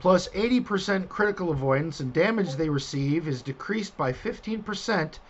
plus 0.00 0.26
80% 0.30 1.08
critical 1.08 1.52
avoidance, 1.52 2.00
and 2.00 2.12
damage 2.12 2.56
they 2.56 2.68
receive 2.68 3.28
is 3.28 3.42
decreased 3.42 3.96
by 3.96 4.12
15% 4.12 5.20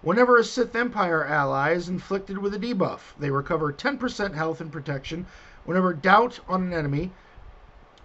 whenever 0.00 0.36
a 0.36 0.44
Sith 0.44 0.76
Empire 0.76 1.24
ally 1.24 1.72
is 1.72 1.88
inflicted 1.88 2.38
with 2.38 2.54
a 2.54 2.58
debuff. 2.58 3.14
They 3.18 3.32
recover 3.32 3.72
10% 3.72 4.34
health 4.34 4.60
and 4.60 4.70
protection 4.70 5.26
whenever 5.64 5.92
doubt 5.92 6.38
on 6.46 6.62
an 6.62 6.72
enemy. 6.72 7.10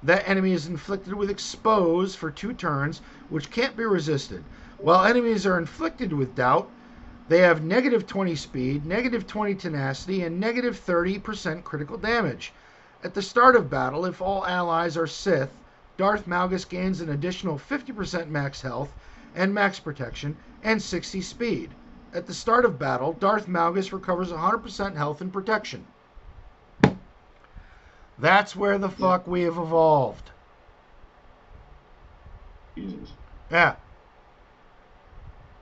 That 0.01 0.27
enemy 0.27 0.53
is 0.53 0.65
inflicted 0.65 1.13
with 1.13 1.29
expose 1.29 2.15
for 2.15 2.31
two 2.31 2.53
turns, 2.53 2.99
which 3.29 3.51
can't 3.51 3.77
be 3.77 3.85
resisted. 3.85 4.43
While 4.79 5.05
enemies 5.05 5.45
are 5.45 5.59
inflicted 5.59 6.13
with 6.13 6.33
doubt, 6.33 6.67
they 7.29 7.41
have 7.41 7.63
negative 7.63 8.07
20 8.07 8.35
speed, 8.37 8.87
negative 8.87 9.27
20 9.27 9.53
tenacity, 9.53 10.23
and 10.23 10.39
negative 10.39 10.83
30% 10.83 11.63
critical 11.63 11.97
damage. 11.99 12.53
At 13.03 13.13
the 13.13 13.21
start 13.21 13.57
of 13.57 13.69
battle, 13.69 14.05
if 14.05 14.21
all 14.21 14.45
allies 14.45 14.95
are 14.95 15.07
Sith, 15.07 15.51
Darth 15.97 16.25
Malgus 16.25 16.63
gains 16.63 17.01
an 17.01 17.09
additional 17.09 17.59
50% 17.59 18.29
max 18.29 18.61
health 18.61 18.93
and 19.35 19.53
max 19.53 19.77
protection 19.77 20.37
and 20.63 20.81
60 20.81 21.21
speed. 21.21 21.69
At 22.13 22.27
the 22.27 22.33
start 22.33 22.63
of 22.63 22.79
battle, 22.79 23.11
Darth 23.13 23.47
Malgus 23.47 23.91
recovers 23.91 24.31
100% 24.31 24.95
health 24.95 25.19
and 25.19 25.33
protection. 25.33 25.85
That's 28.17 28.55
where 28.55 28.77
the 28.77 28.89
fuck 28.89 29.27
we 29.27 29.41
have 29.41 29.57
evolved. 29.57 30.31
Jesus. 32.75 33.11
Yeah. 33.51 33.75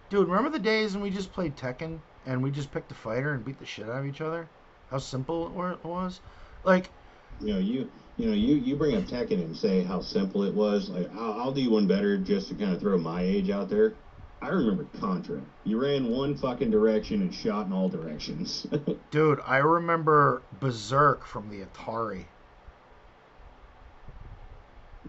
Dude, 0.10 0.28
remember 0.28 0.50
the 0.50 0.60
days 0.60 0.94
when 0.94 1.02
we 1.02 1.10
just 1.10 1.34
played 1.34 1.56
Tekken 1.56 2.00
and 2.26 2.44
we 2.44 2.52
just 2.52 2.72
picked 2.72 2.92
a 2.92 2.96
fighter 2.96 3.34
and 3.34 3.44
beat 3.44 3.58
the 3.58 3.66
shit 3.66 3.90
out 3.90 4.00
of 4.00 4.06
each 4.06 4.22
other? 4.22 4.48
How 4.92 5.00
simple 5.00 5.48
it 5.48 5.84
was? 5.84 6.20
Like, 6.64 6.92
You 7.40 7.54
know, 7.54 7.60
you 7.60 7.90
you 8.18 8.28
know, 8.28 8.34
you 8.34 8.56
you 8.56 8.76
bring 8.76 8.96
up 8.96 9.04
Tekken 9.04 9.44
and 9.44 9.56
say 9.56 9.84
how 9.84 10.02
simple 10.02 10.44
it 10.44 10.54
was. 10.54 10.90
Like, 10.90 11.10
I'll, 11.16 11.34
I'll 11.40 11.52
do 11.52 11.70
one 11.72 11.88
better 11.88 12.18
just 12.18 12.50
to 12.50 12.56
kind 12.56 12.72
of 12.72 12.80
throw 12.80 12.98
my 12.98 13.22
age 13.22 13.50
out 13.50 13.70
there. 13.70 13.94
I 14.42 14.50
remember 14.50 14.86
Contra. 15.00 15.40
You 15.66 15.82
ran 15.82 16.10
one 16.10 16.36
fucking 16.36 16.72
direction 16.72 17.22
and 17.22 17.34
shot 17.34 17.68
in 17.68 17.74
all 17.74 17.90
directions. 17.90 18.66
dude, 19.12 19.40
I 19.46 19.58
remember 19.58 20.42
Berzerk 20.60 21.24
from 21.24 21.50
the 21.50 21.64
Atari. 21.66 22.26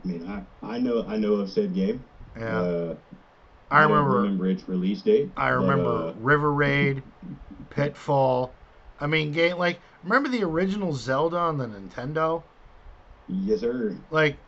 I 0.03 0.09
mean, 0.09 0.47
I, 0.63 0.67
I 0.67 0.79
know 0.79 1.05
I 1.07 1.17
know 1.17 1.35
of 1.35 1.51
said 1.51 1.75
game. 1.75 2.03
Yeah. 2.39 2.61
Uh, 2.61 2.97
I 3.71 3.83
don't 3.83 3.93
remember 3.93 4.17
remember 4.17 4.47
its 4.49 4.69
release 4.69 5.01
date. 5.01 5.31
I 5.37 5.51
but, 5.51 5.57
remember 5.57 5.91
uh, 5.91 6.13
River 6.21 6.53
Raid, 6.53 7.03
Pitfall. 7.71 8.53
I 9.01 9.07
mean, 9.07 9.33
game 9.33 9.57
like 9.57 9.81
remember 10.03 10.29
the 10.29 10.45
original 10.45 10.93
Zelda 10.93 11.39
on 11.39 11.59
the 11.59 11.67
Nintendo? 11.67 12.45
yes, 13.27 13.61
sir. 13.61 13.99
Like, 14.11 14.39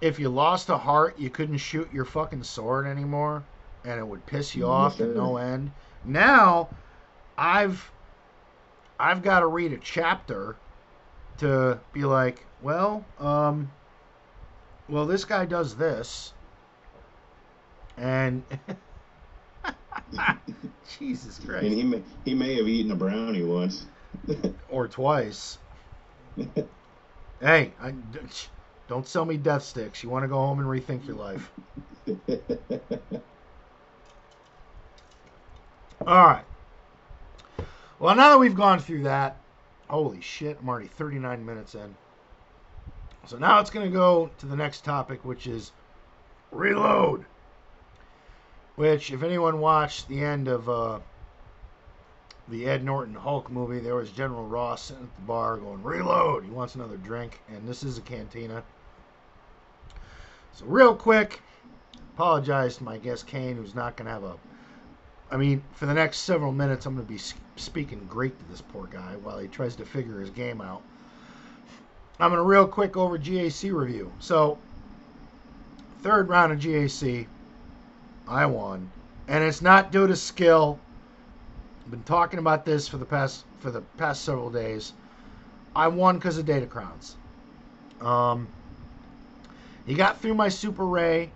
if 0.00 0.18
you 0.18 0.28
lost 0.30 0.68
a 0.70 0.78
heart, 0.78 1.18
you 1.18 1.30
couldn't 1.30 1.58
shoot 1.58 1.92
your 1.92 2.04
fucking 2.06 2.44
sword 2.44 2.86
anymore, 2.86 3.48
and 3.84 4.00
it 4.00 4.06
would 4.08 4.26
piss 4.26 4.56
you 4.56 4.66
Yes, 4.66 4.68
off 4.68 4.98
to 4.98 5.06
no 5.08 5.36
end. 5.38 5.74
Now, 6.04 6.72
I've 7.38 7.92
I've 8.98 9.22
got 9.22 9.40
to 9.40 9.46
read 9.48 9.72
a 9.72 9.78
chapter 9.78 10.60
to 11.38 11.82
be 11.92 12.04
like, 12.04 12.48
well, 12.60 13.12
um, 13.18 13.72
well, 14.88 15.06
this 15.06 15.24
guy 15.24 15.44
does 15.46 15.76
this, 15.76 16.34
and 17.96 18.44
Jesus 20.98 21.38
Christ, 21.38 21.66
And 21.66 21.72
he 21.74 21.82
may 21.84 22.02
he 22.24 22.34
may 22.34 22.54
have 22.56 22.68
eaten 22.68 22.90
a 22.92 22.96
brownie 22.96 23.42
once. 23.44 23.86
Or 24.70 24.88
twice. 24.88 25.58
Hey, 27.40 27.72
I, 27.80 27.94
don't 28.88 29.06
sell 29.06 29.24
me 29.24 29.36
death 29.36 29.62
sticks. 29.62 30.02
You 30.02 30.08
want 30.08 30.24
to 30.24 30.28
go 30.28 30.36
home 30.36 30.58
and 30.58 30.68
rethink 30.68 31.06
your 31.06 31.16
life. 31.16 31.52
All 36.06 36.26
right. 36.26 36.44
Well, 37.98 38.14
now 38.14 38.30
that 38.30 38.38
we've 38.38 38.54
gone 38.54 38.78
through 38.78 39.04
that, 39.04 39.36
Holy 39.88 40.20
shit, 40.20 40.58
I'm 40.60 40.68
already 40.68 40.88
39 40.88 41.44
minutes 41.44 41.74
in. 41.74 41.94
So 43.26 43.38
now 43.38 43.60
it's 43.60 43.70
going 43.70 43.86
to 43.86 43.92
go 43.92 44.30
to 44.38 44.46
the 44.46 44.56
next 44.56 44.84
topic, 44.84 45.24
which 45.24 45.46
is 45.46 45.72
Reload. 46.50 47.24
Which, 48.76 49.10
if 49.10 49.22
anyone 49.22 49.60
watched 49.60 50.08
the 50.08 50.22
end 50.22 50.46
of 50.46 50.68
uh, 50.68 51.00
the 52.50 52.66
Ed 52.66 52.84
Norton 52.84 53.14
Hulk 53.14 53.50
movie, 53.50 53.78
there 53.78 53.94
was 53.94 54.10
General 54.10 54.46
Ross 54.46 54.84
sitting 54.84 55.04
at 55.04 55.16
the 55.16 55.22
bar 55.22 55.58
going, 55.58 55.82
Reload! 55.82 56.44
He 56.44 56.50
wants 56.50 56.74
another 56.74 56.96
drink, 56.96 57.40
and 57.48 57.68
this 57.68 57.82
is 57.82 57.98
a 57.98 58.02
cantina. 58.02 58.62
So, 60.52 60.64
real 60.66 60.94
quick, 60.94 61.40
apologize 62.14 62.78
to 62.78 62.84
my 62.84 62.98
guest 62.98 63.26
Cain, 63.26 63.56
who's 63.56 63.74
not 63.74 63.96
going 63.96 64.06
to 64.06 64.12
have 64.12 64.24
a. 64.24 64.36
I 65.30 65.36
mean, 65.36 65.62
for 65.72 65.86
the 65.86 65.94
next 65.94 66.20
several 66.20 66.52
minutes, 66.52 66.86
I'm 66.86 66.94
going 66.94 67.06
to 67.06 67.12
be 67.12 67.20
speaking 67.56 68.06
Greek 68.08 68.38
to 68.38 68.44
this 68.50 68.62
poor 68.62 68.86
guy 68.86 69.16
while 69.22 69.38
he 69.38 69.46
tries 69.46 69.76
to 69.76 69.84
figure 69.84 70.20
his 70.20 70.30
game 70.30 70.60
out. 70.60 70.82
I'm 72.18 72.30
going 72.30 72.38
to 72.38 72.48
real 72.48 72.66
quick 72.66 72.96
over 72.96 73.18
GAC 73.18 73.72
review. 73.72 74.10
So, 74.18 74.58
third 76.00 76.28
round 76.28 76.52
of 76.52 76.58
GAC, 76.58 77.26
I 78.26 78.46
won, 78.46 78.90
and 79.28 79.44
it's 79.44 79.62
not 79.62 79.92
due 79.92 80.06
to 80.06 80.16
skill. 80.16 80.80
Been 81.90 82.02
talking 82.02 82.38
about 82.38 82.66
this 82.66 82.86
for 82.86 82.98
the 82.98 83.06
past 83.06 83.44
for 83.60 83.70
the 83.70 83.80
past 83.96 84.22
several 84.22 84.50
days. 84.50 84.92
I 85.74 85.88
won 85.88 86.16
because 86.16 86.36
of 86.36 86.44
Datacrons. 86.44 87.14
Um, 88.00 88.48
he 89.86 89.94
got 89.94 90.20
through 90.20 90.34
my 90.34 90.50
Super 90.50 90.86
Rey. 90.86 91.30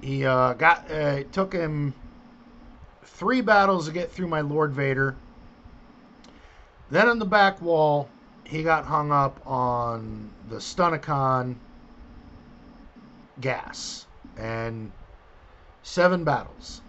He 0.00 0.26
uh, 0.26 0.54
got 0.54 0.90
uh, 0.90 1.18
it 1.20 1.32
took 1.32 1.52
him 1.52 1.94
three 3.04 3.40
battles 3.40 3.86
to 3.86 3.92
get 3.92 4.10
through 4.10 4.28
my 4.28 4.40
Lord 4.40 4.72
Vader. 4.72 5.14
Then 6.90 7.08
on 7.08 7.18
the 7.18 7.24
back 7.24 7.62
wall, 7.62 8.08
he 8.44 8.62
got 8.62 8.84
hung 8.84 9.12
up 9.12 9.40
on 9.46 10.30
the 10.48 10.56
Stunicon 10.56 11.56
gas 13.40 14.06
and 14.36 14.90
seven 15.82 16.24
battles. 16.24 16.82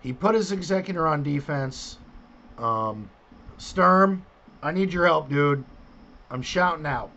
He 0.00 0.12
put 0.12 0.34
his 0.34 0.52
executor 0.52 1.06
on 1.06 1.22
defense. 1.22 1.98
Um, 2.56 3.10
Sturm, 3.56 4.24
I 4.62 4.72
need 4.72 4.92
your 4.92 5.06
help, 5.06 5.28
dude. 5.28 5.64
I'm 6.30 6.42
shouting 6.42 6.86
out. 6.86 7.10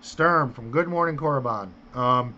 Sturm 0.00 0.52
from 0.52 0.70
Good 0.70 0.88
Morning 0.88 1.16
Korriban. 1.16 1.68
Um, 1.94 2.34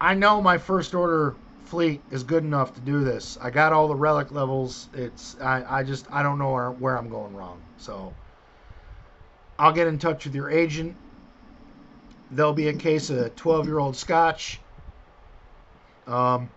I 0.00 0.14
know 0.14 0.42
my 0.42 0.58
first 0.58 0.94
order 0.94 1.34
fleet 1.64 2.02
is 2.10 2.22
good 2.22 2.44
enough 2.44 2.74
to 2.74 2.80
do 2.80 3.04
this. 3.04 3.38
I 3.40 3.50
got 3.50 3.72
all 3.72 3.88
the 3.88 3.94
relic 3.94 4.32
levels. 4.32 4.88
It's 4.94 5.36
I, 5.40 5.78
I 5.78 5.82
just 5.82 6.06
I 6.12 6.22
don't 6.22 6.38
know 6.38 6.52
where, 6.52 6.70
where 6.70 6.98
I'm 6.98 7.08
going 7.08 7.34
wrong. 7.34 7.60
So 7.78 8.12
I'll 9.58 9.72
get 9.72 9.86
in 9.86 9.98
touch 9.98 10.24
with 10.24 10.34
your 10.34 10.50
agent. 10.50 10.96
There'll 12.30 12.52
be 12.52 12.68
a 12.68 12.74
case 12.74 13.10
of 13.10 13.34
12 13.36 13.66
year 13.66 13.78
old 13.78 13.96
scotch. 13.96 14.60
Um, 16.06 16.50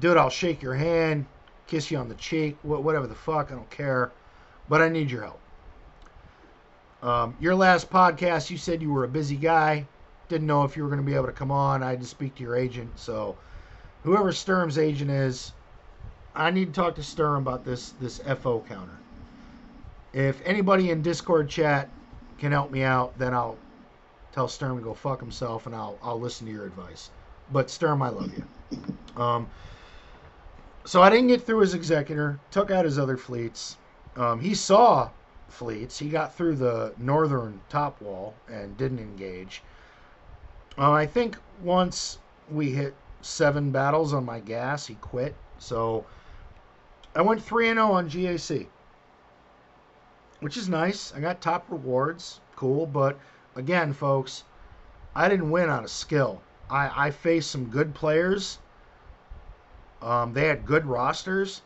dude, 0.00 0.16
I'll 0.16 0.30
shake 0.30 0.62
your 0.62 0.74
hand, 0.74 1.26
kiss 1.66 1.90
you 1.90 1.98
on 1.98 2.08
the 2.08 2.14
cheek, 2.14 2.56
whatever 2.62 3.06
the 3.06 3.14
fuck. 3.14 3.50
I 3.50 3.54
don't 3.54 3.70
care. 3.70 4.12
But 4.68 4.80
I 4.80 4.88
need 4.88 5.10
your 5.10 5.22
help. 5.22 5.40
Um, 7.02 7.36
your 7.38 7.54
last 7.54 7.90
podcast, 7.90 8.48
you 8.48 8.56
said 8.56 8.80
you 8.80 8.90
were 8.90 9.04
a 9.04 9.08
busy 9.08 9.36
guy. 9.36 9.86
Didn't 10.28 10.46
know 10.46 10.64
if 10.64 10.74
you 10.74 10.82
were 10.82 10.88
going 10.88 11.02
to 11.02 11.06
be 11.06 11.14
able 11.14 11.26
to 11.26 11.32
come 11.32 11.50
on. 11.50 11.82
I 11.82 11.90
had 11.90 12.00
to 12.00 12.06
speak 12.06 12.34
to 12.36 12.42
your 12.42 12.56
agent. 12.56 12.98
So, 12.98 13.36
whoever 14.04 14.32
Sturm's 14.32 14.78
agent 14.78 15.10
is, 15.10 15.52
I 16.34 16.50
need 16.50 16.66
to 16.66 16.72
talk 16.72 16.94
to 16.94 17.02
Sturm 17.02 17.42
about 17.42 17.62
this 17.62 17.90
this 18.00 18.20
FO 18.40 18.64
counter. 18.66 18.96
If 20.14 20.40
anybody 20.46 20.90
in 20.90 21.02
Discord 21.02 21.48
chat 21.50 21.90
can 22.38 22.52
help 22.52 22.70
me 22.70 22.82
out, 22.82 23.18
then 23.18 23.34
I'll 23.34 23.58
tell 24.32 24.48
Sturm 24.48 24.78
to 24.78 24.82
go 24.82 24.94
fuck 24.94 25.20
himself, 25.20 25.66
and 25.66 25.74
I'll 25.74 25.98
I'll 26.02 26.18
listen 26.18 26.46
to 26.46 26.52
your 26.52 26.64
advice. 26.64 27.10
But 27.52 27.68
Sturm, 27.68 28.00
I 28.00 28.08
love 28.08 28.32
you. 28.34 29.22
Um, 29.22 29.46
so 30.84 31.02
I 31.02 31.10
didn't 31.10 31.28
get 31.28 31.42
through 31.42 31.60
his 31.60 31.74
executor. 31.74 32.38
Took 32.50 32.70
out 32.70 32.84
his 32.84 32.98
other 32.98 33.16
fleets. 33.16 33.76
Um, 34.16 34.40
he 34.40 34.54
saw 34.54 35.10
fleets. 35.48 35.98
He 35.98 36.08
got 36.08 36.34
through 36.34 36.56
the 36.56 36.92
northern 36.98 37.60
top 37.68 38.00
wall 38.00 38.34
and 38.48 38.76
didn't 38.76 38.98
engage. 38.98 39.62
Uh, 40.76 40.92
I 40.92 41.06
think 41.06 41.38
once 41.62 42.18
we 42.50 42.70
hit 42.70 42.94
seven 43.22 43.70
battles 43.70 44.12
on 44.12 44.24
my 44.24 44.40
gas, 44.40 44.86
he 44.86 44.94
quit. 44.96 45.34
So 45.58 46.04
I 47.14 47.22
went 47.22 47.42
3 47.42 47.66
0 47.68 47.92
on 47.92 48.10
GAC, 48.10 48.66
which 50.40 50.56
is 50.56 50.68
nice. 50.68 51.14
I 51.14 51.20
got 51.20 51.40
top 51.40 51.64
rewards. 51.70 52.40
Cool. 52.56 52.86
But 52.86 53.18
again, 53.54 53.92
folks, 53.92 54.44
I 55.14 55.28
didn't 55.28 55.50
win 55.50 55.70
on 55.70 55.84
a 55.84 55.88
skill. 55.88 56.42
I, 56.68 57.06
I 57.06 57.10
faced 57.10 57.50
some 57.50 57.66
good 57.66 57.94
players. 57.94 58.58
Um, 60.04 60.34
they 60.34 60.46
had 60.46 60.66
good 60.66 60.84
rosters. 60.84 61.62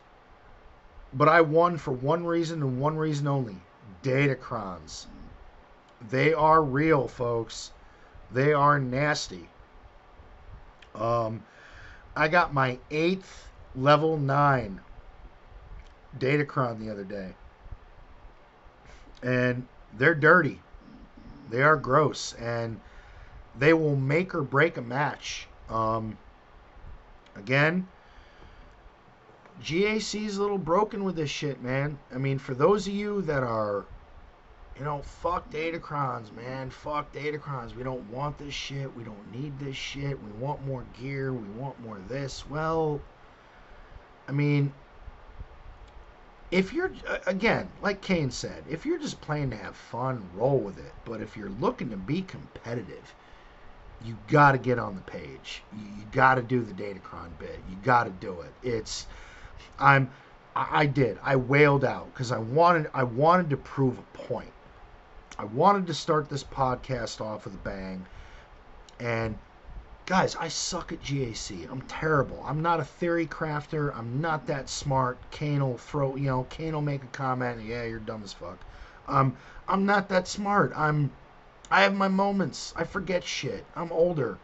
But 1.13 1.27
I 1.27 1.41
won 1.41 1.77
for 1.77 1.91
one 1.91 2.25
reason 2.25 2.61
and 2.61 2.79
one 2.79 2.95
reason 2.95 3.27
only 3.27 3.57
Datacrons. 4.03 5.07
They 6.09 6.33
are 6.33 6.63
real, 6.63 7.07
folks. 7.07 7.71
They 8.31 8.53
are 8.53 8.79
nasty. 8.79 9.49
Um, 10.95 11.43
I 12.15 12.27
got 12.27 12.53
my 12.53 12.77
eighth 12.91 13.49
level 13.75 14.17
nine 14.17 14.79
Datacron 16.17 16.79
the 16.79 16.89
other 16.89 17.03
day, 17.03 17.33
and 19.23 19.67
they're 19.97 20.15
dirty. 20.15 20.59
They 21.49 21.61
are 21.61 21.75
gross, 21.75 22.33
and 22.33 22.79
they 23.57 23.73
will 23.73 23.95
make 23.95 24.35
or 24.35 24.41
break 24.41 24.77
a 24.77 24.81
match. 24.81 25.47
Um, 25.69 26.17
again, 27.35 27.87
GAC's 29.61 30.37
a 30.37 30.41
little 30.41 30.57
broken 30.57 31.03
with 31.03 31.15
this 31.15 31.29
shit, 31.29 31.61
man. 31.61 31.99
I 32.13 32.17
mean, 32.17 32.39
for 32.39 32.53
those 32.53 32.87
of 32.87 32.93
you 32.93 33.21
that 33.23 33.43
are, 33.43 33.85
you 34.77 34.85
know, 34.85 35.01
fuck 35.01 35.51
Datacrons, 35.51 36.33
man. 36.33 36.69
Fuck 36.69 37.11
Datacrons. 37.13 37.75
We 37.75 37.83
don't 37.83 38.09
want 38.09 38.37
this 38.37 38.53
shit. 38.53 38.95
We 38.95 39.03
don't 39.03 39.31
need 39.33 39.59
this 39.59 39.75
shit. 39.75 40.21
We 40.23 40.31
want 40.39 40.65
more 40.65 40.85
gear. 40.99 41.33
We 41.33 41.47
want 41.49 41.79
more 41.81 41.99
this. 42.07 42.49
Well, 42.49 43.01
I 44.27 44.31
mean, 44.31 44.71
if 46.51 46.71
you're, 46.71 46.91
again, 47.27 47.69
like 47.81 48.01
Cain 48.01 48.31
said, 48.31 48.63
if 48.69 48.85
you're 48.85 48.99
just 48.99 49.19
playing 49.19 49.49
to 49.49 49.57
have 49.57 49.75
fun, 49.75 50.23
roll 50.33 50.59
with 50.59 50.77
it. 50.77 50.93
But 51.03 51.21
if 51.21 51.35
you're 51.35 51.49
looking 51.59 51.89
to 51.89 51.97
be 51.97 52.21
competitive, 52.21 53.13
you 54.05 54.17
got 54.29 54.53
to 54.53 54.57
get 54.57 54.79
on 54.79 54.95
the 54.95 55.01
page. 55.01 55.63
You, 55.73 55.83
you 55.83 56.05
got 56.13 56.35
to 56.35 56.41
do 56.41 56.63
the 56.63 56.73
Datacron 56.73 57.37
bit. 57.37 57.59
You 57.69 57.75
got 57.83 58.05
to 58.05 58.11
do 58.11 58.39
it. 58.41 58.53
It's 58.63 59.07
I'm 59.79 60.09
I 60.55 60.87
did. 60.87 61.17
I 61.23 61.35
wailed 61.35 61.85
out 61.85 62.13
because 62.13 62.31
I 62.31 62.39
wanted 62.39 62.89
I 62.93 63.03
wanted 63.03 63.49
to 63.51 63.57
prove 63.57 63.97
a 63.97 64.17
point. 64.17 64.51
I 65.37 65.45
wanted 65.45 65.87
to 65.87 65.93
start 65.93 66.27
this 66.27 66.43
podcast 66.43 67.21
off 67.21 67.45
with 67.45 67.53
a 67.53 67.57
bang. 67.57 68.05
And 68.99 69.37
guys, 70.05 70.35
I 70.35 70.49
suck 70.49 70.91
at 70.91 71.01
GAC. 71.01 71.71
I'm 71.71 71.81
terrible. 71.83 72.43
I'm 72.45 72.61
not 72.61 72.79
a 72.79 72.83
theory 72.83 73.25
crafter. 73.25 73.95
I'm 73.95 74.19
not 74.19 74.47
that 74.47 74.67
smart. 74.67 75.17
Cain 75.31 75.61
will 75.61 75.77
throw, 75.77 76.15
you 76.17 76.25
know, 76.25 76.43
Cain 76.49 76.73
will 76.73 76.81
make 76.81 77.03
a 77.03 77.07
comment. 77.07 77.59
And 77.59 77.67
yeah, 77.67 77.83
you're 77.83 77.99
dumb 77.99 78.23
as 78.23 78.33
fuck. 78.33 78.57
Um, 79.07 79.37
I'm 79.67 79.85
not 79.85 80.09
that 80.09 80.27
smart. 80.27 80.73
I'm, 80.75 81.11
I 81.71 81.83
have 81.83 81.95
my 81.95 82.07
moments. 82.07 82.73
I 82.75 82.83
forget 82.83 83.23
shit. 83.23 83.63
I'm 83.75 83.91
older. 83.91 84.37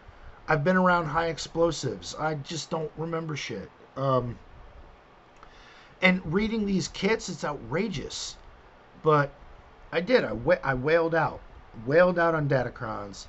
I've 0.47 0.63
been 0.63 0.77
around 0.77 1.07
high 1.07 1.27
explosives. 1.27 2.15
I 2.15 2.35
just 2.35 2.69
don't 2.69 2.91
remember 2.95 3.35
shit. 3.35 3.69
Um, 3.97 4.37
and 6.01 6.21
reading 6.33 6.65
these 6.65 6.87
kits, 6.87 7.29
it's 7.29 7.43
outrageous. 7.43 8.35
But 9.03 9.31
I 9.91 10.01
did. 10.01 10.23
I, 10.23 10.33
wa- 10.33 10.57
I 10.63 10.73
wailed 10.73 11.15
out. 11.15 11.39
Wailed 11.85 12.19
out 12.19 12.35
on 12.35 12.49
Datacrons. 12.49 13.27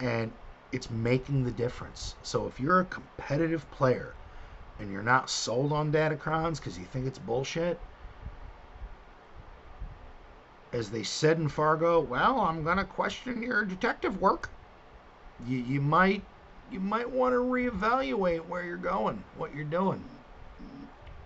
And 0.00 0.32
it's 0.72 0.90
making 0.90 1.44
the 1.44 1.50
difference. 1.50 2.14
So 2.22 2.46
if 2.46 2.58
you're 2.60 2.80
a 2.80 2.84
competitive 2.84 3.70
player 3.70 4.14
and 4.78 4.90
you're 4.90 5.02
not 5.02 5.30
sold 5.30 5.72
on 5.72 5.92
Datacrons 5.92 6.56
because 6.56 6.78
you 6.78 6.84
think 6.84 7.06
it's 7.06 7.18
bullshit, 7.18 7.78
as 10.72 10.90
they 10.90 11.02
said 11.02 11.38
in 11.38 11.48
Fargo, 11.48 12.00
well, 12.00 12.40
I'm 12.40 12.64
gonna 12.64 12.84
question 12.84 13.42
your 13.42 13.64
detective 13.64 14.20
work. 14.20 14.48
You 15.46 15.58
you 15.58 15.80
might 15.82 16.22
you 16.70 16.80
might 16.80 17.10
want 17.10 17.34
to 17.34 17.38
reevaluate 17.38 18.46
where 18.46 18.64
you're 18.64 18.78
going, 18.78 19.22
what 19.36 19.54
you're 19.54 19.64
doing 19.64 20.02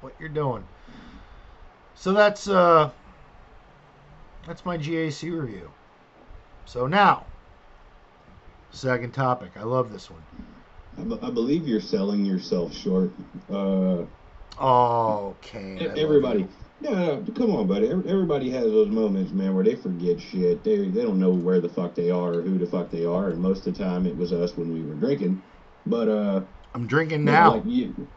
what 0.00 0.12
you're 0.18 0.28
doing. 0.28 0.64
So 1.94 2.12
that's 2.12 2.48
uh 2.48 2.90
that's 4.46 4.64
my 4.64 4.78
GAC 4.78 5.30
review. 5.38 5.70
So 6.66 6.86
now, 6.86 7.26
second 8.70 9.12
topic. 9.12 9.52
I 9.56 9.62
love 9.62 9.92
this 9.92 10.10
one. 10.10 10.22
I, 10.98 11.02
b- 11.02 11.18
I 11.22 11.30
believe 11.30 11.66
you're 11.66 11.80
selling 11.80 12.24
yourself 12.24 12.74
short. 12.74 13.12
Uh, 13.50 14.04
oh, 14.58 15.36
okay. 15.38 15.76
everybody, 15.96 16.46
No, 16.80 17.20
no, 17.20 17.32
come 17.34 17.54
on, 17.54 17.66
buddy. 17.66 17.88
Everybody 17.88 18.50
has 18.50 18.64
those 18.64 18.88
moments, 18.88 19.32
man, 19.32 19.54
where 19.54 19.64
they 19.64 19.74
forget 19.74 20.20
shit. 20.20 20.62
They 20.62 20.88
they 20.88 21.02
don't 21.02 21.18
know 21.18 21.32
where 21.32 21.60
the 21.60 21.68
fuck 21.68 21.94
they 21.94 22.10
are 22.10 22.34
or 22.34 22.42
who 22.42 22.58
the 22.58 22.66
fuck 22.66 22.90
they 22.90 23.04
are, 23.04 23.30
and 23.30 23.40
most 23.40 23.66
of 23.66 23.74
the 23.74 23.84
time 23.84 24.06
it 24.06 24.16
was 24.16 24.32
us 24.32 24.56
when 24.56 24.72
we 24.72 24.84
were 24.84 24.94
drinking. 24.94 25.42
But 25.86 26.08
uh, 26.08 26.40
I'm 26.74 26.86
drinking 26.86 27.24
now. 27.24 27.54
like 27.54 27.64
you. 27.66 28.08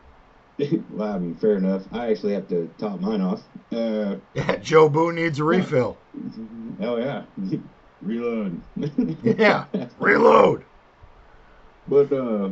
well, 0.90 1.14
I 1.14 1.20
mean, 1.20 1.36
fair 1.38 1.56
enough. 1.56 1.84
I 1.92 2.12
actually 2.12 2.34
have 2.34 2.48
to 2.50 2.68
top 2.78 3.00
mine 3.00 3.22
off. 3.22 3.42
Uh, 3.72 4.18
yeah, 4.34 4.56
Joe 4.62 4.90
Boo 4.90 5.12
needs 5.12 5.40
a 5.40 5.44
refill. 5.44 6.02
oh 6.82 6.98
yeah, 6.98 7.24
reload. 8.02 8.62
Yeah, 9.24 9.66
reload. 9.98 10.66
But 11.88 12.12
uh, 12.12 12.50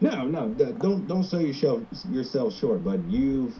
no, 0.00 0.26
no, 0.26 0.48
don't 0.78 1.06
don't 1.06 1.24
sell 1.24 1.40
yourself 1.40 1.82
yourself 2.04 2.54
short. 2.54 2.84
But 2.84 3.04
you've 3.04 3.54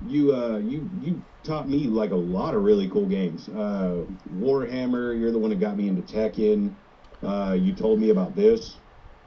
you 0.00 0.34
uh 0.34 0.58
you 0.58 0.88
you 0.98 1.22
taught 1.44 1.68
me 1.68 1.86
like 1.86 2.10
a 2.12 2.16
lot 2.16 2.54
of 2.54 2.62
really 2.62 2.88
cool 2.88 3.06
games. 3.06 3.48
Uh, 3.48 4.04
Warhammer, 4.32 5.18
you're 5.18 5.32
the 5.32 5.38
one 5.38 5.50
that 5.50 5.60
got 5.60 5.76
me 5.76 5.88
into 5.88 6.02
Tekken. 6.02 6.76
Uh, 7.22 7.54
you 7.58 7.74
told 7.74 8.00
me 8.00 8.10
about 8.10 8.34
this. 8.34 8.78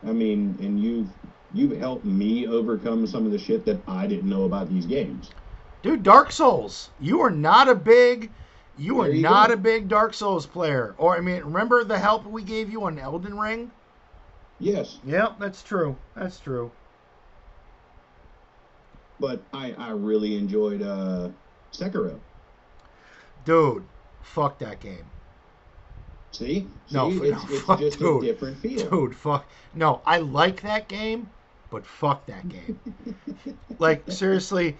I 0.06 0.12
mean, 0.12 0.58
and 0.60 0.80
you've 0.80 1.10
you've 1.54 1.78
helped 1.78 2.04
me 2.06 2.45
overcome 2.47 3.08
some 3.08 3.26
of 3.26 3.32
the 3.32 3.38
shit 3.39 3.66
that 3.66 3.84
I 3.88 4.08
didn't 4.08 4.30
know 4.30 4.43
about 4.43 4.68
these 4.70 4.86
games. 4.86 5.32
Dude, 5.84 6.01
Dark 6.04 6.32
Souls. 6.32 6.91
You 6.99 7.22
are 7.22 7.30
not 7.30 7.70
a 7.70 7.76
big 7.76 8.34
you 8.76 8.99
are 9.01 9.10
you 9.10 9.22
not 9.22 9.49
go. 9.49 9.54
a 9.54 9.58
big 9.58 9.88
Dark 9.88 10.14
Souls 10.14 10.45
player. 10.47 10.95
Or 10.97 11.16
I 11.16 11.22
mean, 11.22 11.43
remember 11.43 11.84
the 11.84 11.99
help 11.99 12.26
we 12.26 12.43
gave 12.43 12.70
you 12.72 12.84
on 12.86 12.97
Elden 12.99 13.38
Ring? 13.38 13.72
Yes, 14.60 14.99
Yep, 15.04 15.38
that's 15.39 15.62
true. 15.64 15.99
That's 16.16 16.39
true. 16.39 16.72
but 19.20 19.47
I 19.54 19.74
I 19.74 19.89
really 19.91 20.38
enjoyed 20.38 20.82
uh 20.82 21.30
Sekiro. 21.72 22.20
Dude, 23.45 23.88
fuck 24.22 24.60
that 24.60 24.80
game. 24.80 25.12
See, 26.32 26.68
see, 26.88 26.95
No, 26.95 27.10
it's, 27.10 27.43
no, 27.43 27.47
it's 27.49 27.66
fuck, 27.66 27.80
just 27.80 27.99
dude. 27.99 28.24
a 28.24 28.26
different 28.28 28.58
feel. 28.58 28.89
Dude, 28.89 29.16
fuck. 29.16 29.47
No, 29.74 30.01
I 30.06 30.18
like 30.18 30.62
that 30.62 30.88
game, 30.89 31.30
but 31.74 31.88
fuck 31.88 32.24
that 32.28 32.47
game. 32.47 32.80
like, 33.80 34.03
seriously, 34.11 34.78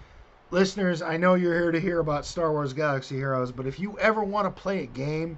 listeners, 0.52 1.02
I 1.02 1.16
know 1.16 1.34
you're 1.34 1.52
here 1.52 1.72
to 1.72 1.80
hear 1.80 1.98
about 1.98 2.24
Star 2.24 2.52
Wars 2.52 2.72
Galaxy 2.72 3.16
Heroes, 3.16 3.50
but 3.50 3.66
if 3.66 3.80
you 3.80 3.98
ever 3.98 4.22
want 4.22 4.46
to 4.46 4.62
play 4.62 4.84
a 4.84 4.86
game 4.86 5.36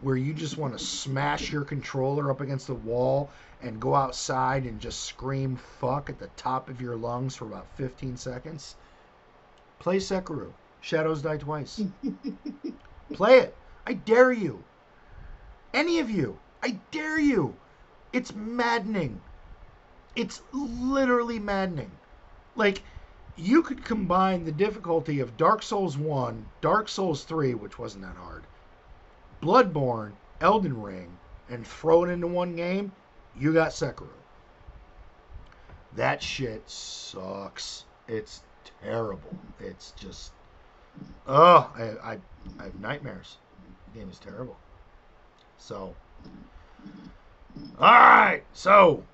where 0.00 0.16
you 0.16 0.32
just 0.32 0.56
want 0.56 0.76
to 0.76 0.82
smash 0.82 1.52
your 1.52 1.64
controller 1.64 2.30
up 2.30 2.40
against 2.40 2.66
the 2.66 2.74
wall 2.74 3.28
and 3.62 3.78
go 3.78 3.94
outside 3.94 4.64
and 4.64 4.80
just 4.80 5.02
scream 5.02 5.56
fuck 5.80 6.08
at 6.08 6.18
the 6.18 6.28
top 6.28 6.70
of 6.70 6.80
your 6.80 6.96
lungs 6.96 7.36
for 7.36 7.44
about 7.44 7.66
15 7.76 8.16
seconds, 8.16 8.74
play 9.80 9.98
Sekiro. 9.98 10.50
Shadows 10.80 11.20
Die 11.20 11.36
Twice. 11.36 11.82
play 13.12 13.38
it. 13.40 13.54
I 13.86 13.92
dare 13.92 14.32
you. 14.32 14.64
Any 15.74 15.98
of 15.98 16.08
you. 16.08 16.38
I 16.62 16.78
dare 16.90 17.20
you. 17.20 17.54
It's 18.14 18.34
maddening. 18.34 19.20
It's 20.16 20.42
literally 20.52 21.38
maddening. 21.38 21.90
Like, 22.56 22.82
you 23.36 23.62
could 23.62 23.84
combine 23.84 24.44
the 24.44 24.52
difficulty 24.52 25.20
of 25.20 25.36
Dark 25.36 25.62
Souls 25.62 25.98
1, 25.98 26.46
Dark 26.60 26.88
Souls 26.88 27.24
3, 27.24 27.54
which 27.54 27.78
wasn't 27.78 28.04
that 28.04 28.16
hard, 28.16 28.44
Bloodborne, 29.42 30.12
Elden 30.40 30.80
Ring, 30.80 31.18
and 31.48 31.66
throw 31.66 32.04
it 32.04 32.10
into 32.10 32.26
one 32.26 32.54
game, 32.54 32.92
you 33.36 33.52
got 33.52 33.70
Sekiro. 33.70 34.08
That 35.96 36.22
shit 36.22 36.68
sucks. 36.68 37.84
It's 38.08 38.42
terrible. 38.82 39.36
It's 39.60 39.92
just. 39.92 40.32
Oh, 41.26 41.70
I, 41.76 42.12
I, 42.12 42.18
I 42.58 42.64
have 42.64 42.80
nightmares. 42.80 43.38
The 43.92 44.00
game 44.00 44.10
is 44.10 44.18
terrible. 44.18 44.56
So. 45.58 45.94
Alright, 47.80 48.44
so. 48.52 49.04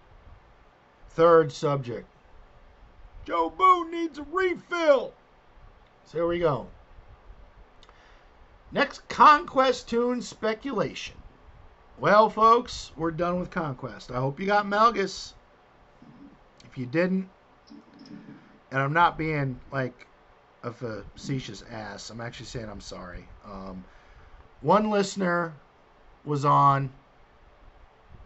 Third 1.11 1.53
subject. 1.53 2.07
Joe 3.25 3.51
Boone 3.51 3.91
needs 3.91 4.19
a 4.19 4.23
refill. 4.23 5.13
So 6.07 6.19
here 6.19 6.27
we 6.27 6.39
go. 6.39 6.67
Next 8.73 9.09
Conquest 9.09 9.89
Toon 9.89 10.23
speculation. 10.23 11.17
Well, 11.99 12.31
folks, 12.31 12.93
we're 12.97 13.11
done 13.11 13.39
with 13.39 13.51
Conquest. 13.51 14.11
I 14.11 14.17
hope 14.17 14.41
you 14.41 14.47
got 14.47 14.67
Malgus. 14.67 15.35
If 16.65 16.79
you 16.79 16.87
didn't, 16.87 17.29
and 18.71 18.81
I'm 18.81 18.93
not 18.93 19.19
being 19.19 19.61
like 19.73 20.07
a 20.63 20.73
facetious 20.73 21.65
ass, 21.71 22.11
I'm 22.11 22.21
actually 22.21 22.47
saying 22.47 22.69
I'm 22.71 22.81
sorry. 22.81 23.27
Um, 23.45 23.85
one 24.61 24.91
listener 24.91 25.53
was 26.25 26.45
on, 26.45 26.91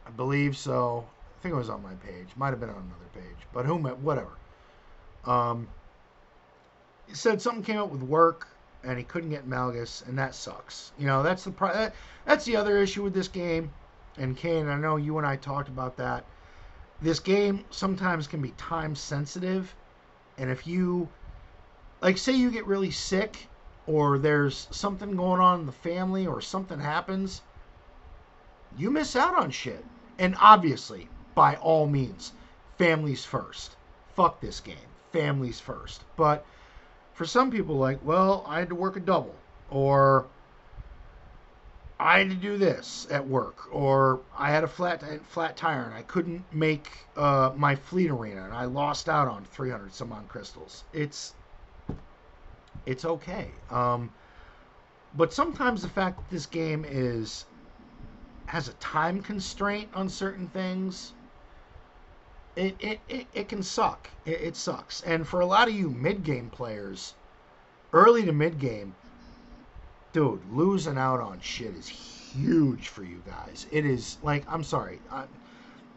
I 0.07 0.11
believe 0.11 0.57
so. 0.57 1.07
Think 1.45 1.57
it 1.57 1.59
was 1.59 1.69
on 1.69 1.83
my 1.83 1.93
page. 1.97 2.29
Might 2.37 2.51
have 2.51 2.61
been 2.61 2.71
on 2.71 2.77
another 2.77 3.11
page, 3.13 3.47
but 3.53 3.67
whom, 3.67 3.85
whatever. 3.85 4.31
Um, 5.27 5.69
he 7.07 7.15
said 7.15 7.43
something 7.43 7.63
came 7.63 7.77
up 7.77 7.91
with 7.91 8.03
work 8.03 8.49
and 8.83 8.97
he 8.97 9.05
couldn't 9.05 9.29
get 9.29 9.47
Malgus, 9.47 10.09
and 10.09 10.19
that 10.19 10.35
sucks. 10.35 10.93
You 10.99 11.07
know, 11.07 11.23
that's 11.23 11.45
the 11.45 11.51
pro- 11.51 11.75
that, 11.75 11.95
that's 12.25 12.47
the 12.47 12.57
other 12.57 12.79
issue 12.79 13.03
with 13.03 13.13
this 13.13 13.29
game. 13.29 13.71
And 14.17 14.35
Cain, 14.35 14.69
I 14.69 14.77
know 14.77 14.97
you 14.97 15.19
and 15.19 15.27
I 15.27 15.37
talked 15.37 15.69
about 15.69 15.99
that. 15.99 16.25
This 17.03 17.21
game 17.21 17.67
sometimes 17.69 18.27
can 18.27 18.41
be 18.41 18.53
time 18.53 18.95
sensitive, 18.95 19.75
and 20.39 20.51
if 20.51 20.67
you, 20.67 21.11
like, 22.01 22.17
say 22.17 22.33
you 22.33 22.51
get 22.51 22.67
really 22.67 22.91
sick, 22.91 23.49
or 23.87 24.17
there's 24.17 24.67
something 24.71 25.15
going 25.15 25.43
on 25.43 25.61
in 25.61 25.67
the 25.67 25.73
family, 25.73 26.27
or 26.27 26.41
something 26.41 26.81
happens, 26.81 27.43
you 28.79 28.91
miss 28.91 29.15
out 29.15 29.37
on 29.37 29.51
shit. 29.51 29.85
And 30.19 30.37
obviously, 30.41 31.07
by 31.35 31.57
all 31.57 31.87
means, 31.87 32.33
families 32.79 33.25
first. 33.25 33.77
Fuck 34.15 34.41
this 34.41 34.61
game. 34.61 34.77
Families 35.13 35.61
first. 35.61 36.03
But 36.17 36.45
for 37.15 37.25
some 37.25 37.51
people, 37.51 37.77
like, 37.77 37.99
well, 38.05 38.45
I 38.47 38.59
had 38.59 38.69
to 38.69 38.75
work 38.75 38.97
a 38.97 39.01
double, 39.01 39.35
or 39.71 40.27
I 41.99 42.19
had 42.19 42.31
to 42.31 42.37
do 42.37 42.59
this 42.59 43.07
at 43.11 43.27
work, 43.27 43.73
or 43.73 44.21
I 44.37 44.51
had 44.51 44.63
a 44.63 44.69
flat 44.69 45.03
flat 45.27 45.57
tire 45.57 45.85
and 45.85 45.95
I 45.95 46.03
couldn't 46.03 46.45
make 46.53 46.91
uh, 47.17 47.53
my 47.57 47.77
fleet 47.77 48.11
arena, 48.11 48.45
and 48.45 48.53
I 48.53 48.67
lost 48.67 49.09
out 49.09 49.27
on 49.27 49.45
300 49.47 49.95
some 49.95 50.13
on 50.13 50.27
crystals. 50.27 50.85
It's 50.93 51.35
it's 52.85 53.07
okay. 53.07 53.49
Um, 53.71 54.13
but 55.17 55.33
sometimes 55.33 55.81
the 55.81 55.89
fact 55.89 56.19
that 56.19 56.31
this 56.31 56.45
game 56.45 56.85
is 56.87 57.47
has 58.47 58.69
a 58.69 58.75
time 58.75 59.23
constraint 59.23 59.89
on 59.95 60.09
certain 60.09 60.49
things, 60.49 61.14
it 62.57 62.77
it, 62.79 63.01
it, 63.09 63.27
it 63.35 63.49
can 63.49 63.63
suck. 63.63 64.11
It, 64.25 64.41
it 64.41 64.57
sucks. 64.57 65.03
And 65.03 65.27
for 65.27 65.41
a 65.41 65.47
lot 65.47 65.69
of 65.69 65.75
you 65.75 65.91
mid 65.91 66.25
game 66.25 66.51
players, 66.51 67.15
early 67.93 68.25
to 68.25 68.33
mid 68.33 68.59
game, 68.59 68.95
dude, 70.13 70.41
losing 70.53 70.99
out 70.99 71.21
on 71.21 71.41
shit 71.41 71.75
is 71.75 71.89
huge 71.89 72.89
for 72.89 73.03
you 73.03 73.23
guys. 73.27 73.67
It 73.71 73.85
is 73.85 74.19
like 74.23 74.45
I'm 74.49 74.65
sorry, 74.65 75.01
I, 75.11 75.25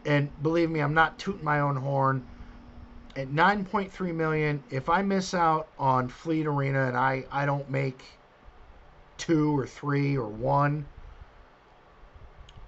and 0.05 0.30
believe 0.41 0.70
me, 0.70 0.80
I'm 0.80 0.93
not 0.93 1.18
tooting 1.20 1.43
my 1.43 1.60
own 1.60 1.76
horn. 1.76 2.26
At 3.16 3.30
9.3 3.30 4.14
million, 4.14 4.64
if 4.70 4.89
I 4.89 5.01
miss 5.01 5.34
out 5.34 5.68
on 5.80 6.08
Fleet 6.08 6.45
Arena 6.45 6.88
and 6.88 6.95
I 6.95 7.26
I 7.32 7.45
don't 7.45 7.70
make 7.70 8.03
two 9.18 9.58
or 9.58 9.66
three 9.66 10.16
or 10.16 10.28
one, 10.28 10.86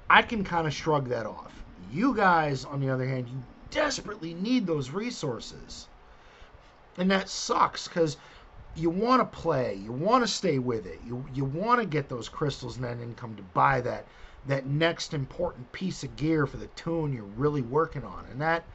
I 0.09 0.23
can 0.23 0.43
kind 0.43 0.65
of 0.65 0.73
shrug 0.73 1.07
that 1.09 1.25
off. 1.25 1.63
You 1.91 2.15
guys, 2.15 2.65
on 2.65 2.79
the 2.79 2.89
other 2.89 3.07
hand, 3.07 3.27
you 3.29 3.43
desperately 3.71 4.33
need 4.33 4.67
those 4.67 4.91
resources. 4.91 5.89
And 6.97 7.09
that 7.11 7.29
sucks 7.29 7.87
because 7.87 8.17
you 8.75 8.89
want 8.89 9.21
to 9.21 9.39
play, 9.39 9.75
you 9.75 9.91
want 9.91 10.23
to 10.23 10.27
stay 10.31 10.59
with 10.59 10.85
it, 10.85 11.01
you 11.01 11.25
you 11.33 11.45
want 11.45 11.81
to 11.81 11.87
get 11.87 12.09
those 12.09 12.29
crystals 12.29 12.75
and 12.77 12.85
that 12.85 12.99
income 12.99 13.35
to 13.35 13.43
buy 13.43 13.81
that 13.81 14.07
that 14.45 14.65
next 14.67 15.13
important 15.13 15.71
piece 15.71 16.03
of 16.03 16.15
gear 16.15 16.45
for 16.47 16.57
the 16.57 16.67
toon 16.67 17.13
you're 17.13 17.23
really 17.25 17.61
working 17.61 18.03
on, 18.05 18.25
and 18.27 18.41
that 18.41 18.67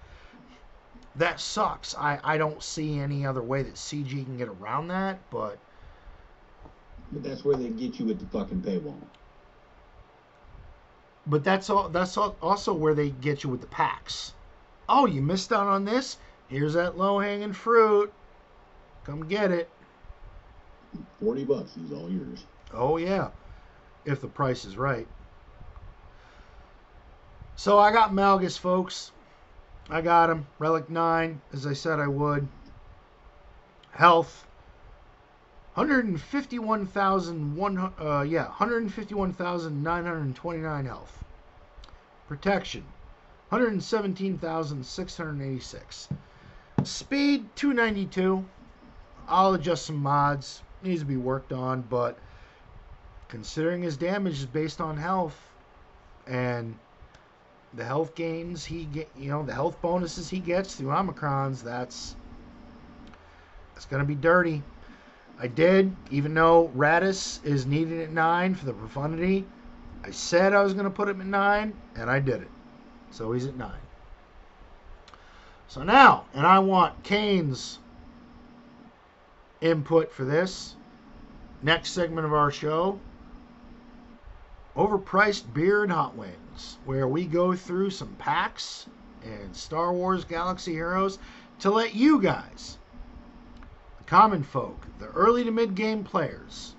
that 1.17 1.41
sucks. 1.41 1.95
I 1.97 2.21
I 2.25 2.39
don't 2.39 2.63
see 2.63 2.99
any 2.99 3.27
other 3.27 3.43
way 3.43 3.63
that 3.65 3.77
CG 3.77 4.25
can 4.25 4.37
get 4.37 4.49
around 4.49 4.89
that, 4.89 5.29
but 5.31 5.61
But 7.13 7.23
that's 7.23 7.45
where 7.45 7.57
they 7.57 7.71
get 7.71 7.99
you 7.99 8.07
with 8.07 8.21
the 8.21 8.27
fucking 8.27 8.63
paywall. 8.63 9.09
but 11.27 11.45
that's 11.45 11.69
all 11.71 11.89
that's 11.91 12.17
all, 12.17 12.37
also 12.43 12.73
where 12.75 12.95
they 12.95 13.11
get 13.11 13.45
you 13.45 13.51
with 13.51 13.61
the 13.61 13.67
packs. 13.67 14.35
Oh, 14.89 15.07
you 15.07 15.22
missed 15.22 15.53
out 15.53 15.66
on 15.66 15.85
this? 15.85 16.18
Here's 16.49 16.74
that 16.74 16.99
low 16.99 17.18
hanging 17.18 17.53
fruit. 17.53 18.12
Come 19.05 19.26
get 19.26 19.51
it. 19.51 19.68
Forty 21.20 21.45
bucks 21.45 21.76
is 21.76 21.93
all 21.93 22.11
yours. 22.11 22.45
Oh 22.72 22.97
yeah, 22.97 23.30
if 24.05 24.20
the 24.20 24.28
price 24.28 24.64
is 24.64 24.76
right. 24.76 25.07
So 27.57 27.78
I 27.78 27.93
got 27.93 28.12
Malgus, 28.12 28.59
folks. 28.59 29.12
I 29.89 30.01
got 30.01 30.30
him. 30.30 30.47
Relic 30.59 30.91
nine, 30.91 31.41
as 31.53 31.66
I 31.66 31.72
said 31.72 32.01
I 32.01 32.07
would. 32.07 32.49
Health. 33.91 34.47
151,000 35.74 37.93
uh, 37.99 38.22
yeah, 38.22 38.47
151,929 38.47 40.87
health. 40.87 41.24
Protection 42.28 42.85
117,686. 43.51 46.09
Speed 46.83 47.57
292. 47.57 48.45
I'll 49.29 49.55
adjust 49.55 49.87
some 49.87 49.97
mods. 49.97 50.63
Needs 50.83 51.01
to 51.01 51.07
be 51.07 51.17
worked 51.17 51.53
on, 51.53 51.83
but 51.83 52.19
considering 53.29 53.83
his 53.83 53.97
damage 53.97 54.41
is 54.41 54.47
based 54.47 54.81
on 54.81 54.97
health 54.97 55.41
and 56.27 56.77
the 57.73 57.85
health 57.85 58.15
gains 58.15 58.65
he 58.65 58.85
get, 58.85 59.09
you 59.17 59.31
know, 59.31 59.43
the 59.43 59.55
health 59.55 59.81
bonuses 59.81 60.29
he 60.29 60.39
gets 60.39 60.77
through 60.77 60.91
Omicrons, 60.91 61.63
that's 61.63 62.15
it's 63.77 63.87
going 63.87 64.03
to 64.03 64.07
be 64.07 64.15
dirty. 64.15 64.63
I 65.39 65.49
did, 65.49 65.95
even 66.11 66.35
though 66.35 66.71
Raddus 66.77 67.45
is 67.45 67.67
needed 67.67 68.01
at 68.01 68.13
9 68.13 68.55
for 68.55 68.67
the 68.67 68.73
profundity, 68.73 69.45
I 70.05 70.11
said 70.11 70.53
I 70.53 70.63
was 70.63 70.75
going 70.75 70.85
to 70.85 70.91
put 70.91 71.09
him 71.09 71.21
at 71.21 71.27
9, 71.27 71.73
and 71.97 72.11
I 72.11 72.21
did 72.21 72.43
it. 72.43 72.51
So 73.15 73.31
he's 73.31 73.47
at 73.47 73.57
9. 73.57 73.71
So 75.69 75.85
now, 75.85 76.25
and 76.35 76.45
I 76.45 76.59
want 76.59 77.05
Cain's 77.05 77.79
input 79.61 80.12
for 80.12 80.25
this 80.25 80.75
next 81.62 81.93
segment 81.93 82.27
of 82.27 82.33
our 82.33 82.51
show 82.51 82.99
overpriced 84.77 85.55
beer 85.55 85.85
and 85.85 85.93
hot 85.93 86.17
wings, 86.17 86.79
where 86.87 87.07
we 87.07 87.25
go 87.25 87.55
through 87.55 87.91
some 87.91 88.17
packs 88.17 88.87
and 89.23 89.55
Star 89.55 89.93
Wars 89.93 90.25
Galaxy 90.25 90.73
Heroes 90.73 91.21
to 91.61 91.71
let 91.71 91.95
you 91.95 92.21
guys, 92.21 92.79
the 93.99 94.05
common 94.05 94.43
folk, 94.43 94.89
the 94.99 95.07
early 95.11 95.45
to 95.45 95.53
mid 95.53 95.77
game 95.77 96.03
players, 96.03 96.75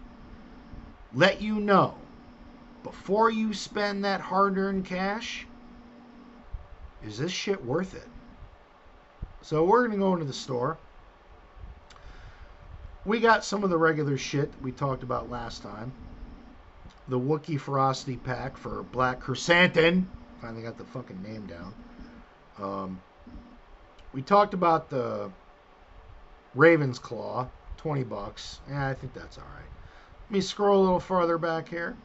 let 1.13 1.41
you 1.41 1.61
know 1.61 1.95
before 2.83 3.29
you 3.29 3.53
spend 3.53 4.03
that 4.03 4.19
hard 4.19 4.57
earned 4.57 4.83
cash, 4.83 5.47
is 7.05 7.17
this 7.17 7.31
shit 7.31 7.63
worth 7.63 7.93
it? 7.95 8.07
So 9.41 9.63
we're 9.63 9.87
going 9.87 9.99
to 9.99 10.03
go 10.03 10.13
into 10.13 10.25
the 10.25 10.33
store. 10.33 10.77
We 13.05 13.19
got 13.19 13.45
some 13.45 13.63
of 13.63 13.69
the 13.69 13.77
regular 13.77 14.17
shit 14.17 14.51
we 14.61 14.71
talked 14.71 15.03
about 15.03 15.29
last 15.29 15.61
time 15.61 15.93
the 17.07 17.19
Wookiee 17.19 17.59
Ferocity 17.59 18.17
pack 18.17 18.57
for 18.57 18.83
Black 18.83 19.19
Chrysanthemum. 19.19 20.09
Finally 20.41 20.63
got 20.63 20.77
the 20.77 20.85
fucking 20.85 21.21
name 21.21 21.45
down. 21.45 21.73
Um, 22.59 23.01
we 24.13 24.21
talked 24.21 24.53
about 24.53 24.89
the 24.89 25.31
Raven's 26.55 26.99
Claw, 26.99 27.47
20 27.77 28.03
bucks. 28.03 28.59
Yeah, 28.69 28.87
I 28.87 28.93
think 28.93 29.13
that's 29.13 29.37
all 29.37 29.43
right. 29.43 29.69
Let 30.25 30.31
me 30.31 30.41
scroll 30.41 30.81
a 30.81 30.83
little 30.83 30.99
farther 30.99 31.37
back 31.37 31.69
here. 31.69 31.95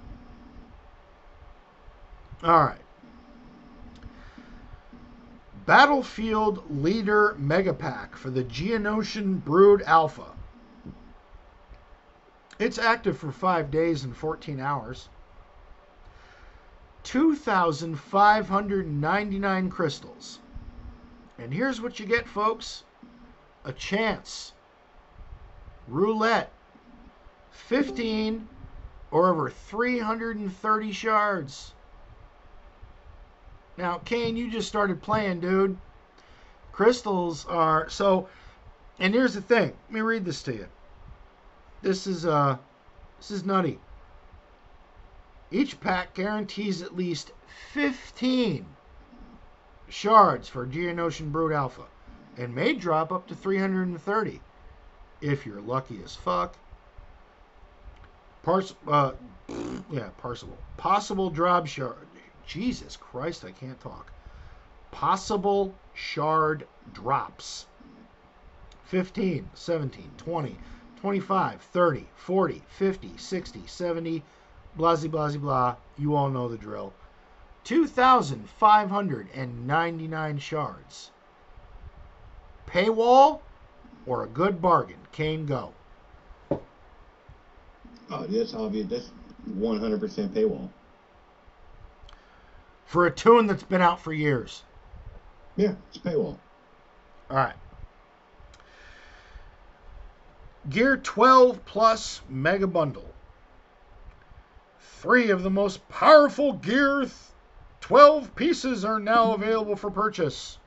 All 2.43 2.65
right. 2.65 2.81
Battlefield 5.71 6.83
Leader 6.83 7.37
Mega 7.39 7.73
Pack 7.73 8.17
for 8.17 8.29
the 8.29 8.43
Geonosian 8.43 9.45
Brood 9.45 9.83
Alpha. 9.83 10.33
It's 12.59 12.77
active 12.77 13.17
for 13.17 13.31
five 13.31 13.71
days 13.71 14.03
and 14.03 14.17
14 14.17 14.59
hours. 14.59 15.09
2,599 17.05 19.71
crystals. 19.71 20.41
And 21.39 21.55
here's 21.55 21.81
what 21.81 22.01
you 22.01 22.07
get, 22.07 22.27
folks 22.27 22.83
a 23.65 23.73
chance. 23.73 24.55
Roulette. 25.87 26.51
15 27.53 28.49
or 29.13 29.29
over 29.29 29.49
330 29.49 30.91
shards. 30.91 31.75
Now, 33.77 33.99
Cain, 33.99 34.37
you 34.37 34.51
just 34.51 34.69
started 34.69 35.03
playing, 35.03 35.41
dude. 35.41 35.77
Crystals 36.73 37.47
are 37.47 37.89
so. 37.89 38.29
And 38.99 39.15
here's 39.15 39.35
the 39.35 39.41
thing. 39.41 39.73
Let 39.89 39.93
me 39.93 40.01
read 40.01 40.25
this 40.25 40.43
to 40.45 40.53
you. 40.53 40.67
This 41.83 42.07
is 42.07 42.27
uh 42.27 42.59
this 43.19 43.31
is 43.31 43.45
nutty. 43.45 43.79
Each 45.51 45.81
pack 45.81 46.15
guarantees 46.15 46.83
at 46.83 46.95
least 46.95 47.33
15 47.73 48.67
shards 49.89 50.49
for 50.49 50.67
Geonosian 50.67 51.33
Brood 51.33 51.53
Alpha 51.53 51.83
and 52.37 52.55
may 52.55 52.73
drop 52.73 53.13
up 53.13 53.27
to 53.29 53.35
330 53.35 54.41
if 55.21 55.45
you're 55.45 55.61
lucky 55.61 56.01
as 56.05 56.15
fuck. 56.15 56.55
Pars- 58.43 58.75
uh, 58.87 59.13
yeah, 59.91 60.11
Parsable. 60.23 60.57
Possible 60.77 61.31
drop 61.31 61.67
shard. 61.67 62.07
Jesus 62.51 62.97
Christ, 62.97 63.45
I 63.45 63.53
can't 63.53 63.79
talk. 63.79 64.11
Possible 64.91 65.73
shard 65.95 66.67
drops. 66.93 67.67
15, 68.87 69.49
17, 69.55 70.11
20, 70.17 70.57
25, 71.01 71.63
30, 71.63 72.07
40, 72.17 72.63
50, 72.69 73.17
60, 73.17 73.67
70, 73.69 74.25
blah, 74.75 74.97
blah, 74.97 75.37
blah. 75.37 75.77
You 75.97 76.17
all 76.17 76.29
know 76.29 76.49
the 76.49 76.59
drill. 76.59 76.93
2,599 77.63 80.39
shards. 80.39 81.13
Paywall 82.67 83.43
or 84.07 84.25
a 84.25 84.27
good 84.27 84.61
bargain? 84.61 84.99
Cain, 85.13 85.47
go. 85.47 85.73
Oh, 86.51 86.61
that's 88.29 88.55
obvious. 88.55 88.89
That's 88.89 89.13
100% 89.49 90.31
paywall. 90.31 90.69
For 92.91 93.07
a 93.07 93.11
tune 93.13 93.47
that's 93.47 93.63
been 93.63 93.83
out 93.83 94.01
for 94.01 94.13
years. 94.13 94.65
Yeah, 95.55 95.75
it's 95.91 95.99
paywall. 95.99 96.39
All 97.31 97.37
right. 97.37 97.55
Gear 100.69 100.97
12 100.97 101.65
Plus 101.65 102.21
Mega 102.29 102.67
Bundle. 102.67 103.15
Three 104.81 105.31
of 105.31 105.45
the 105.45 105.51
most 105.51 105.89
powerful 105.89 106.55
Gear 106.55 107.07
12 107.81 108.35
pieces 108.35 108.85
are 108.85 108.99
now 108.99 109.35
available 109.35 109.77
for 109.77 109.93
purchase. 109.93 110.59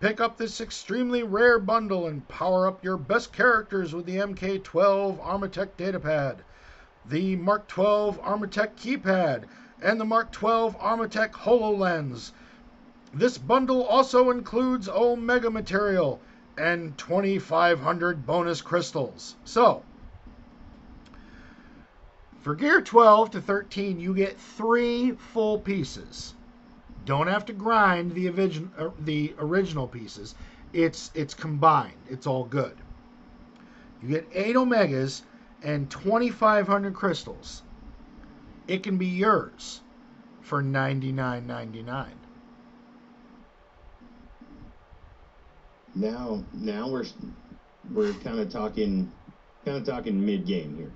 Pick 0.00 0.20
up 0.20 0.36
this 0.36 0.60
extremely 0.60 1.22
rare 1.22 1.58
bundle 1.58 2.08
and 2.08 2.28
power 2.28 2.66
up 2.66 2.84
your 2.84 2.98
best 2.98 3.32
characters 3.32 3.94
with 3.94 4.04
the 4.04 4.16
MK12 4.16 5.18
ArmaTek 5.18 5.70
datapad, 5.78 6.40
the 7.06 7.36
Mark 7.36 7.66
12 7.68 8.20
ArmaTek 8.20 8.76
keypad, 8.76 9.44
and 9.82 10.00
the 10.00 10.04
Mark 10.04 10.32
12 10.32 10.78
ArmaTek 10.78 11.32
HoloLens. 11.32 12.32
This 13.12 13.38
bundle 13.38 13.84
also 13.84 14.30
includes 14.30 14.88
Omega 14.88 15.50
material 15.50 16.20
and 16.58 16.96
2,500 16.98 18.26
bonus 18.26 18.62
crystals. 18.62 19.36
So, 19.44 19.82
for 22.40 22.54
gear 22.54 22.80
12 22.80 23.32
to 23.32 23.40
13, 23.40 24.00
you 24.00 24.14
get 24.14 24.38
three 24.38 25.12
full 25.12 25.58
pieces. 25.58 26.34
Don't 27.04 27.26
have 27.26 27.46
to 27.46 27.52
grind 27.52 28.12
the 28.14 28.28
original, 28.28 28.70
uh, 28.78 28.90
the 29.00 29.34
original 29.38 29.86
pieces. 29.86 30.34
It's 30.72 31.10
it's 31.14 31.34
combined. 31.34 31.98
It's 32.10 32.26
all 32.26 32.44
good. 32.44 32.76
You 34.02 34.08
get 34.08 34.28
eight 34.32 34.56
omegas 34.56 35.22
and 35.62 35.90
2,500 35.90 36.94
crystals. 36.94 37.62
It 38.68 38.82
can 38.82 38.98
be 38.98 39.06
yours 39.06 39.80
for 40.42 40.62
$99.99. 40.62 42.06
now 45.96 46.44
now 46.52 46.88
we're 46.88 47.06
we're 47.92 48.12
kind 48.14 48.38
of 48.38 48.50
talking 48.52 49.10
kind 49.64 49.78
of 49.78 49.84
talking 49.84 50.24
mid 50.24 50.46
game 50.46 50.76
here. 50.76 50.92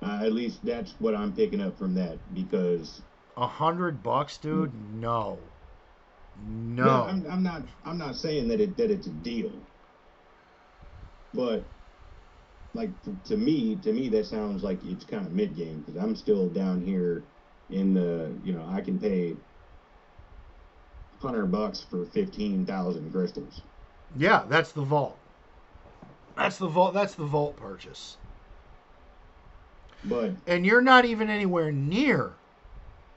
Uh, 0.00 0.24
at 0.24 0.32
least 0.32 0.64
that's 0.64 0.94
what 0.98 1.14
I'm 1.14 1.32
picking 1.32 1.60
up 1.60 1.76
from 1.76 1.94
that 1.94 2.18
because 2.32 3.02
a 3.36 3.46
hundred 3.46 4.02
bucks, 4.02 4.38
dude. 4.38 4.72
No, 4.94 5.38
no. 6.48 6.84
no 6.84 7.02
I'm, 7.04 7.26
I'm 7.28 7.42
not. 7.42 7.62
I'm 7.84 7.98
not 7.98 8.16
saying 8.16 8.48
that 8.48 8.60
it 8.60 8.76
that 8.76 8.90
it's 8.90 9.06
a 9.06 9.10
deal, 9.10 9.50
but 11.34 11.64
like 12.74 12.90
to 13.24 13.36
me, 13.36 13.76
to 13.76 13.92
me 13.92 14.08
that 14.10 14.26
sounds 14.26 14.62
like 14.62 14.78
it's 14.84 15.04
kind 15.04 15.26
of 15.26 15.32
mid 15.32 15.56
game 15.56 15.80
because 15.80 16.02
I'm 16.02 16.16
still 16.16 16.48
down 16.48 16.80
here 16.80 17.22
in 17.70 17.94
the 17.94 18.32
you 18.44 18.52
know 18.52 18.66
I 18.68 18.80
can 18.80 18.98
pay 18.98 19.36
hundred 21.20 21.46
bucks 21.46 21.84
for 21.88 22.04
fifteen 22.06 22.66
thousand 22.66 23.12
crystals. 23.12 23.62
Yeah, 24.16 24.44
that's 24.48 24.72
the 24.72 24.82
vault. 24.82 25.18
That's 26.36 26.58
the 26.58 26.68
vault. 26.68 26.94
That's 26.94 27.14
the 27.14 27.24
vault 27.24 27.56
purchase. 27.56 28.16
But 30.04 30.32
and 30.46 30.66
you're 30.66 30.82
not 30.82 31.04
even 31.04 31.30
anywhere 31.30 31.70
near 31.70 32.32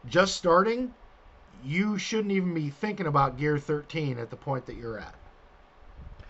just 0.09 0.35
starting. 0.35 0.93
You 1.63 1.97
shouldn't 1.97 2.31
even 2.31 2.53
be 2.53 2.69
thinking 2.69 3.07
about 3.07 3.37
gear 3.37 3.57
13 3.57 4.19
at 4.19 4.29
the 4.29 4.35
point 4.35 4.65
that 4.67 4.75
you're 4.75 4.99
at. 4.99 5.15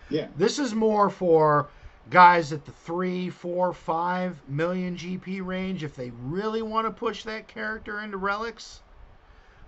Yeah. 0.08 0.28
This 0.36 0.58
is 0.58 0.74
more 0.74 1.10
for 1.10 1.68
guys 2.10 2.52
at 2.52 2.64
the 2.64 2.72
three, 2.72 3.30
four, 3.30 3.72
five 3.72 4.40
million 4.48 4.96
GP 4.96 5.44
range 5.44 5.82
if 5.84 5.96
they 5.96 6.10
really 6.10 6.62
want 6.62 6.86
to 6.86 6.90
push 6.90 7.24
that 7.24 7.48
character 7.48 8.00
into 8.00 8.16
relics. 8.16 8.82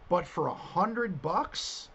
But 0.09 0.27
for 0.27 0.47
a 0.47 0.55
hundred 0.55 1.21
bucks, 1.23 1.89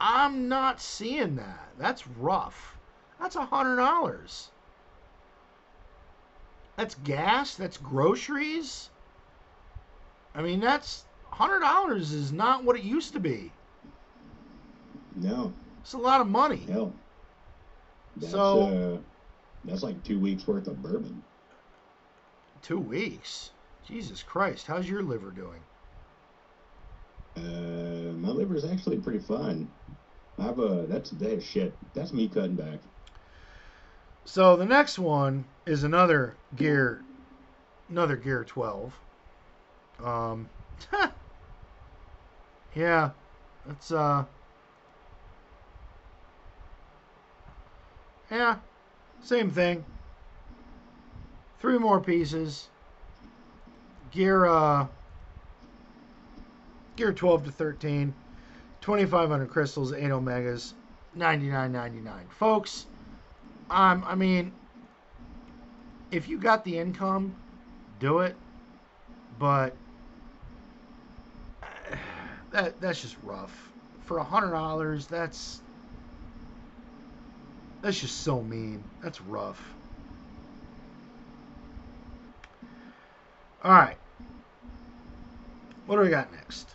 I'm 0.00 0.48
not 0.48 0.80
seeing 0.80 1.36
that. 1.36 1.68
That's 1.78 2.06
rough. 2.06 2.76
That's 3.20 3.36
a 3.36 3.46
hundred 3.46 3.76
dollars. 3.76 4.50
That's 6.76 6.96
gas. 6.96 7.54
That's 7.54 7.78
groceries. 7.78 8.90
I 10.34 10.42
mean, 10.42 10.60
that's 10.60 11.04
hundred 11.30 11.60
dollars 11.60 12.12
is 12.12 12.32
not 12.32 12.64
what 12.64 12.76
it 12.76 12.82
used 12.84 13.12
to 13.14 13.20
be. 13.20 13.52
No, 15.16 15.52
It's 15.80 15.94
a 15.94 15.98
lot 15.98 16.20
of 16.20 16.28
money. 16.28 16.68
hell. 16.68 16.92
That's, 18.16 18.32
So- 18.32 18.62
uh, 18.96 18.98
that's 19.64 19.82
like 19.82 20.02
two 20.04 20.18
weeks 20.18 20.46
worth 20.46 20.68
of 20.68 20.82
bourbon. 20.82 21.22
Two 22.62 22.78
weeks. 22.78 23.50
Jesus 23.86 24.22
Christ, 24.22 24.66
how's 24.66 24.88
your 24.88 25.02
liver 25.02 25.30
doing? 25.30 25.60
Uh, 27.36 28.12
my 28.16 28.30
liver's 28.30 28.64
actually 28.64 28.96
pretty 28.98 29.18
fine. 29.18 29.68
I've 30.38 30.58
uh, 30.58 30.82
that's 30.88 31.10
that 31.10 31.42
shit. 31.42 31.72
That's 31.94 32.12
me 32.12 32.28
cutting 32.28 32.56
back. 32.56 32.78
So 34.24 34.56
the 34.56 34.64
next 34.64 34.98
one 34.98 35.44
is 35.66 35.84
another 35.84 36.34
gear, 36.56 37.02
another 37.88 38.16
gear 38.16 38.42
12. 38.44 38.92
Um, 40.04 40.48
yeah, 42.74 43.10
it's 43.70 43.92
uh, 43.92 44.24
yeah, 48.30 48.56
same 49.22 49.50
thing. 49.50 49.84
Three 51.60 51.78
more 51.78 52.00
pieces. 52.00 52.68
Gear 54.12 54.46
uh, 54.46 54.86
gear 56.96 57.12
12 57.12 57.44
to 57.44 57.50
13, 57.52 58.14
2,500 58.80 59.48
crystals, 59.48 59.92
8 59.92 60.02
omegas, 60.04 60.72
99.99. 61.16 62.30
Folks, 62.30 62.86
um, 63.70 64.04
I 64.06 64.14
mean, 64.14 64.52
if 66.10 66.28
you 66.28 66.38
got 66.38 66.64
the 66.64 66.78
income, 66.78 67.34
do 68.00 68.20
it. 68.20 68.36
But 69.38 69.74
that 72.50 72.80
that's 72.80 73.02
just 73.02 73.16
rough. 73.22 73.72
For 74.00 74.18
a 74.18 74.24
hundred 74.24 74.52
dollars, 74.52 75.06
that's 75.06 75.60
that's 77.86 78.00
just 78.00 78.22
so 78.22 78.42
mean. 78.42 78.82
That's 79.00 79.20
rough. 79.20 79.62
All 83.62 83.70
right. 83.70 83.96
What 85.86 85.94
do 85.94 86.02
we 86.02 86.08
got 86.08 86.32
next? 86.32 86.74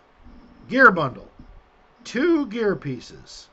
Gear 0.70 0.90
bundle. 0.90 1.30
Two 2.06 2.48
gear 2.48 2.78
pieces. 2.78 3.50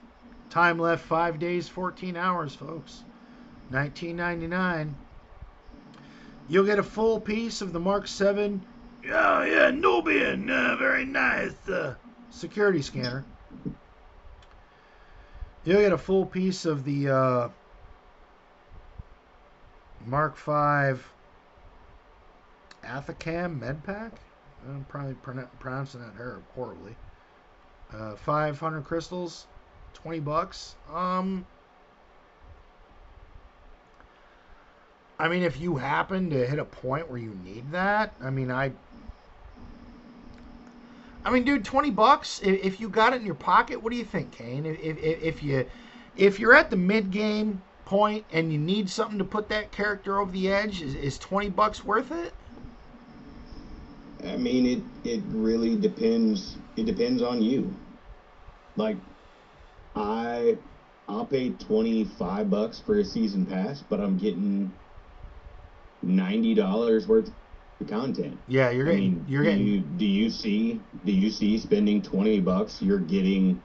Time 0.50 0.78
left 0.78 1.04
five 1.04 1.40
days, 1.40 1.68
14 1.68 2.16
hours, 2.16 2.54
folks. 2.54 3.02
1999. 3.70 4.94
You'll 6.48 6.64
get 6.64 6.78
a 6.78 6.84
full 6.84 7.18
piece 7.18 7.60
of 7.60 7.72
the 7.72 7.80
Mark 7.80 8.06
7. 8.06 8.64
Yeah, 9.04 9.44
yeah, 9.44 9.70
Nubian. 9.72 10.48
Uh, 10.48 10.76
very 10.78 11.04
nice. 11.04 11.68
Uh, 11.68 11.96
security 12.30 12.82
scanner. 12.82 13.24
You'll 15.68 15.82
get 15.82 15.92
a 15.92 15.98
full 15.98 16.24
piece 16.24 16.64
of 16.64 16.82
the 16.84 17.10
uh, 17.10 17.48
Mark 20.06 20.34
5 20.34 21.12
Athakam 22.84 23.60
med 23.60 23.84
pack. 23.84 24.12
I'm 24.66 24.86
probably 24.88 25.14
pronouncing 25.60 26.00
that 26.00 26.14
hor- 26.14 26.40
horribly. 26.54 26.96
Uh, 27.92 28.16
500 28.16 28.82
crystals, 28.82 29.46
20 29.92 30.20
bucks. 30.20 30.74
Um, 30.90 31.44
I 35.18 35.28
mean, 35.28 35.42
if 35.42 35.60
you 35.60 35.76
happen 35.76 36.30
to 36.30 36.46
hit 36.46 36.58
a 36.58 36.64
point 36.64 37.10
where 37.10 37.20
you 37.20 37.36
need 37.44 37.72
that, 37.72 38.14
I 38.22 38.30
mean, 38.30 38.50
I. 38.50 38.72
I 41.28 41.30
mean, 41.30 41.44
dude, 41.44 41.62
twenty 41.62 41.90
bucks. 41.90 42.40
If, 42.42 42.64
if 42.64 42.80
you 42.80 42.88
got 42.88 43.12
it 43.12 43.16
in 43.16 43.26
your 43.26 43.34
pocket, 43.34 43.82
what 43.82 43.90
do 43.92 43.98
you 43.98 44.04
think, 44.04 44.32
Cain? 44.32 44.64
If, 44.64 44.78
if, 44.80 44.98
if 44.98 45.42
you 45.42 45.66
if 46.16 46.40
you're 46.40 46.54
at 46.54 46.70
the 46.70 46.76
mid 46.76 47.10
game 47.10 47.60
point 47.84 48.24
and 48.32 48.50
you 48.50 48.58
need 48.58 48.88
something 48.88 49.18
to 49.18 49.24
put 49.24 49.50
that 49.50 49.70
character 49.70 50.20
over 50.20 50.32
the 50.32 50.50
edge, 50.50 50.80
is, 50.80 50.94
is 50.94 51.18
twenty 51.18 51.50
bucks 51.50 51.84
worth 51.84 52.12
it? 52.12 52.32
I 54.26 54.38
mean, 54.38 54.64
it 55.04 55.08
it 55.08 55.22
really 55.28 55.76
depends. 55.76 56.56
It 56.76 56.86
depends 56.86 57.20
on 57.20 57.42
you. 57.42 57.74
Like, 58.76 58.96
I 59.96 60.56
I'll 61.10 61.26
pay 61.26 61.50
twenty 61.50 62.04
five 62.04 62.48
bucks 62.48 62.78
for 62.78 63.00
a 63.00 63.04
season 63.04 63.44
pass, 63.44 63.82
but 63.86 64.00
I'm 64.00 64.16
getting 64.16 64.72
ninety 66.02 66.54
dollars 66.54 67.06
worth 67.06 67.30
of 67.80 67.88
content. 67.88 68.38
Yeah, 68.48 68.70
you're 68.70 68.88
I 68.88 68.90
getting 68.92 69.12
mean, 69.14 69.24
you're 69.28 69.44
do 69.44 69.50
getting 69.50 69.66
you, 69.66 69.80
do 69.80 70.06
you 70.06 70.30
see 70.30 70.80
do 71.04 71.12
you 71.12 71.30
see 71.30 71.58
spending 71.58 72.02
20 72.02 72.40
bucks 72.40 72.82
you're 72.82 72.98
getting 72.98 73.62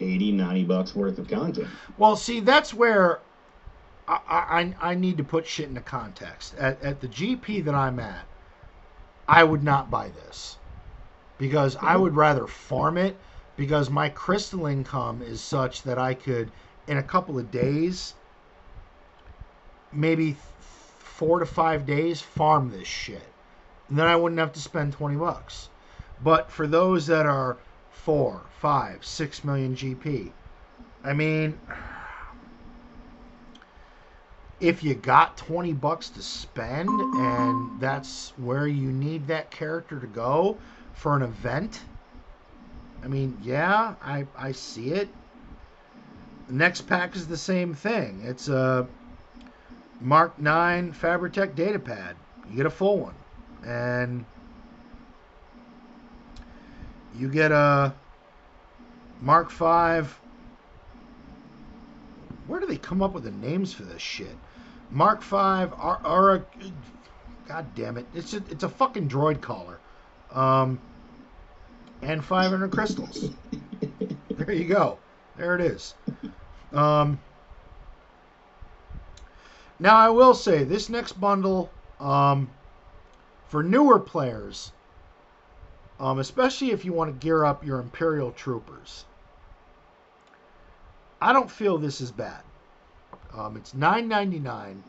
80 0.00 0.32
90 0.32 0.64
bucks 0.64 0.94
worth 0.94 1.18
of 1.18 1.28
content 1.28 1.68
Well, 1.98 2.16
see, 2.16 2.40
that's 2.40 2.74
where 2.74 3.20
I, 4.08 4.74
I, 4.80 4.90
I 4.90 4.94
need 4.94 5.16
to 5.18 5.24
put 5.24 5.46
shit 5.46 5.68
into 5.68 5.80
context. 5.80 6.54
At, 6.56 6.80
at 6.82 7.00
the 7.00 7.08
GP 7.08 7.64
that 7.64 7.74
I'm 7.74 7.98
at, 7.98 8.24
I 9.28 9.44
would 9.44 9.62
not 9.62 9.90
buy 9.90 10.08
this 10.08 10.56
because 11.38 11.76
I 11.76 11.96
would 11.96 12.16
rather 12.16 12.46
farm 12.46 12.96
it 12.98 13.16
because 13.56 13.90
my 13.90 14.08
crystal 14.08 14.66
income 14.66 15.22
is 15.22 15.40
such 15.40 15.82
that 15.82 15.98
I 15.98 16.14
could, 16.14 16.50
in 16.86 16.98
a 16.98 17.02
couple 17.02 17.38
of 17.38 17.50
days, 17.50 18.14
maybe 19.92 20.36
four 21.16 21.38
to 21.38 21.46
five 21.46 21.86
days, 21.86 22.20
farm 22.20 22.70
this 22.70 22.86
shit. 22.86 23.26
And 23.88 23.98
then 23.98 24.06
I 24.06 24.16
wouldn't 24.16 24.38
have 24.38 24.52
to 24.52 24.60
spend 24.60 24.92
20 24.92 25.16
bucks. 25.16 25.70
But 26.22 26.50
for 26.50 26.66
those 26.66 27.06
that 27.06 27.24
are 27.24 27.56
four, 27.90 28.42
five, 28.60 29.02
six 29.02 29.42
million 29.42 29.74
GP, 29.74 30.30
I 31.02 31.14
mean, 31.14 31.58
if 34.60 34.82
you 34.84 34.94
got 34.94 35.38
20 35.38 35.72
bucks 35.72 36.10
to 36.10 36.22
spend 36.22 36.88
and 36.90 37.80
that's 37.80 38.34
where 38.36 38.66
you 38.66 38.92
need 38.92 39.26
that 39.28 39.50
character 39.50 39.98
to 39.98 40.06
go 40.06 40.58
for 40.92 41.16
an 41.16 41.22
event, 41.22 41.80
I 43.02 43.08
mean, 43.08 43.38
yeah, 43.42 43.94
I, 44.02 44.26
I 44.36 44.52
see 44.52 44.90
it. 44.90 45.08
The 46.48 46.54
next 46.54 46.82
pack 46.82 47.16
is 47.16 47.26
the 47.26 47.38
same 47.38 47.72
thing. 47.72 48.20
It's 48.22 48.48
a 48.48 48.86
Mark 50.00 50.38
9 50.38 50.92
Fabritech 50.92 51.54
data 51.54 51.78
pad. 51.78 52.16
You 52.50 52.56
get 52.56 52.66
a 52.66 52.70
full 52.70 52.98
one. 52.98 53.14
And 53.64 54.24
you 57.18 57.28
get 57.28 57.52
a 57.52 57.94
Mark 59.20 59.50
5 59.50 60.20
where 62.46 62.60
do 62.60 62.66
they 62.66 62.76
come 62.76 63.02
up 63.02 63.12
with 63.12 63.24
the 63.24 63.30
names 63.30 63.72
for 63.72 63.82
this 63.82 64.00
shit? 64.00 64.36
Mark 64.90 65.20
Five, 65.22 65.72
Ar- 65.74 66.00
Ara, 66.04 66.44
God 67.48 67.66
damn 67.74 67.96
it! 67.96 68.06
It's 68.14 68.34
a, 68.34 68.36
it's 68.50 68.62
a 68.62 68.68
fucking 68.68 69.08
droid 69.08 69.40
collar, 69.40 69.78
um, 70.32 70.80
and 72.02 72.24
500 72.24 72.70
crystals. 72.70 73.30
there 74.30 74.52
you 74.52 74.66
go. 74.66 74.98
There 75.36 75.54
it 75.54 75.60
is. 75.60 75.94
Um, 76.72 77.18
now 79.78 79.96
I 79.96 80.08
will 80.08 80.34
say 80.34 80.64
this 80.64 80.88
next 80.88 81.20
bundle, 81.20 81.70
um, 82.00 82.50
for 83.48 83.62
newer 83.62 83.98
players, 83.98 84.72
um, 86.00 86.18
especially 86.18 86.70
if 86.70 86.84
you 86.84 86.92
want 86.92 87.08
to 87.08 87.24
gear 87.24 87.44
up 87.44 87.64
your 87.64 87.80
Imperial 87.80 88.32
troopers. 88.32 89.04
I 91.20 91.32
don't 91.32 91.50
feel 91.50 91.78
this 91.78 92.00
is 92.00 92.10
bad. 92.10 92.42
Um, 93.34 93.56
it's 93.56 93.74
nine 93.74 94.08
ninety 94.08 94.38
nine. 94.38 94.82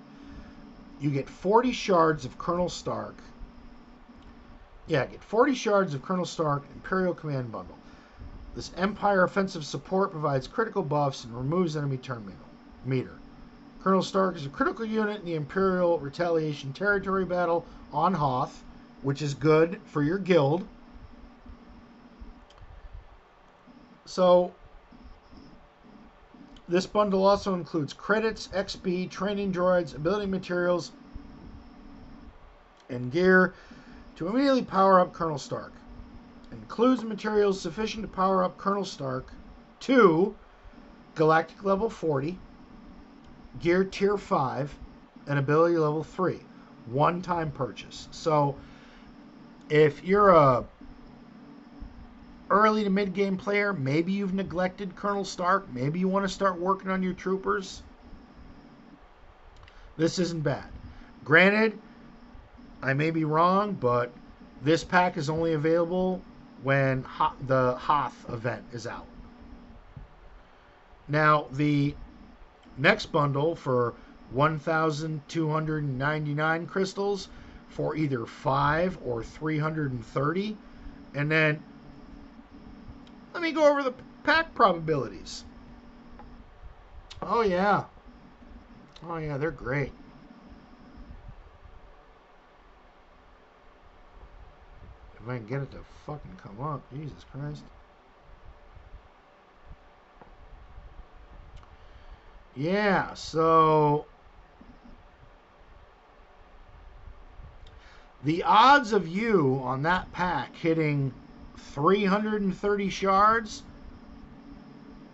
You 0.99 1.09
get 1.11 1.29
forty 1.29 1.71
shards 1.71 2.25
of 2.25 2.37
Colonel 2.37 2.69
Stark. 2.69 3.15
Yeah, 4.87 5.05
get 5.05 5.23
forty 5.23 5.53
shards 5.53 5.93
of 5.93 6.01
Colonel 6.01 6.25
Stark 6.25 6.63
Imperial 6.73 7.13
Command 7.13 7.51
Bundle. 7.51 7.77
This 8.55 8.71
Empire 8.75 9.23
offensive 9.23 9.65
support 9.65 10.11
provides 10.11 10.47
critical 10.47 10.81
buffs 10.81 11.23
and 11.23 11.35
removes 11.35 11.77
enemy 11.77 11.97
turn 11.97 12.33
meter. 12.83 13.19
Colonel 13.81 14.03
Stark 14.03 14.35
is 14.35 14.45
a 14.45 14.49
critical 14.49 14.85
unit 14.85 15.19
in 15.19 15.25
the 15.25 15.35
Imperial 15.35 15.99
Retaliation 15.99 16.73
Territory 16.73 17.25
Battle 17.25 17.65
on 17.93 18.13
Hoth, 18.13 18.63
which 19.01 19.21
is 19.21 19.33
good 19.33 19.79
for 19.85 20.01
your 20.03 20.17
guild. 20.17 20.67
So 24.05 24.53
This 26.69 26.85
bundle 26.85 27.25
also 27.25 27.53
includes 27.53 27.93
credits, 27.93 28.49
XP, 28.49 29.09
training 29.09 29.53
droids, 29.53 29.95
ability 29.95 30.25
materials, 30.25 30.91
and 32.89 33.09
gear 33.09 33.53
to 34.17 34.27
immediately 34.27 34.63
power 34.63 34.99
up 34.99 35.13
Colonel 35.13 35.37
Stark. 35.37 35.71
It 36.51 36.55
includes 36.55 37.03
materials 37.03 37.61
sufficient 37.61 38.03
to 38.03 38.09
power 38.09 38.43
up 38.43 38.57
Colonel 38.57 38.83
Stark 38.83 39.31
to 39.81 40.35
Galactic 41.15 41.63
level 41.63 41.89
40, 41.89 42.37
gear 43.59 43.83
tier 43.83 44.17
5, 44.17 44.75
and 45.27 45.39
ability 45.39 45.77
level 45.77 46.03
3. 46.03 46.39
One 46.87 47.21
time 47.21 47.51
purchase. 47.51 48.07
So 48.11 48.55
if 49.69 50.03
you're 50.03 50.29
a 50.29 50.63
early 52.49 52.83
to 52.83 52.89
mid 52.89 53.13
game 53.13 53.37
player, 53.37 53.73
maybe 53.73 54.13
you've 54.13 54.33
neglected 54.33 54.95
Colonel 54.95 55.25
Stark, 55.25 55.67
maybe 55.73 55.99
you 55.99 56.07
want 56.07 56.23
to 56.23 56.33
start 56.33 56.59
working 56.59 56.89
on 56.89 57.03
your 57.03 57.13
troopers. 57.13 57.83
This 59.97 60.19
isn't 60.19 60.43
bad. 60.43 60.69
Granted, 61.25 61.77
I 62.81 62.93
may 62.93 63.11
be 63.11 63.25
wrong, 63.25 63.73
but 63.73 64.11
this 64.61 64.83
pack 64.83 65.17
is 65.17 65.29
only 65.29 65.53
available 65.53 66.21
when 66.63 67.05
the 67.47 67.75
Hoth 67.75 68.29
event 68.29 68.63
is 68.71 68.87
out. 68.87 69.07
Now, 71.07 71.47
the 71.51 71.95
next 72.77 73.07
bundle 73.07 73.55
for 73.55 73.95
1,299 74.31 76.67
crystals 76.67 77.29
for 77.69 77.95
either 77.95 78.25
5 78.25 78.99
or 79.03 79.23
330. 79.23 80.57
And 81.15 81.31
then 81.31 81.63
let 83.33 83.41
me 83.41 83.51
go 83.51 83.69
over 83.69 83.83
the 83.83 83.93
pack 84.23 84.53
probabilities. 84.53 85.43
Oh, 87.21 87.41
yeah. 87.41 87.83
Oh, 89.07 89.17
yeah, 89.17 89.37
they're 89.37 89.51
great. 89.51 89.91
If 95.19 95.27
I 95.27 95.37
can 95.37 95.45
get 95.45 95.61
it 95.61 95.71
to 95.71 95.79
fucking 96.05 96.39
come 96.41 96.61
up, 96.61 96.81
Jesus 96.93 97.25
Christ. 97.31 97.63
Yeah, 102.57 103.13
so 103.13 104.07
the 108.23 108.41
odds 108.41 108.93
of 108.93 109.07
you 109.07 109.61
on 109.63 109.83
that 109.83 110.11
pack 110.11 110.55
hitting 110.55 111.13
330 111.55 112.89
shards 112.89 113.61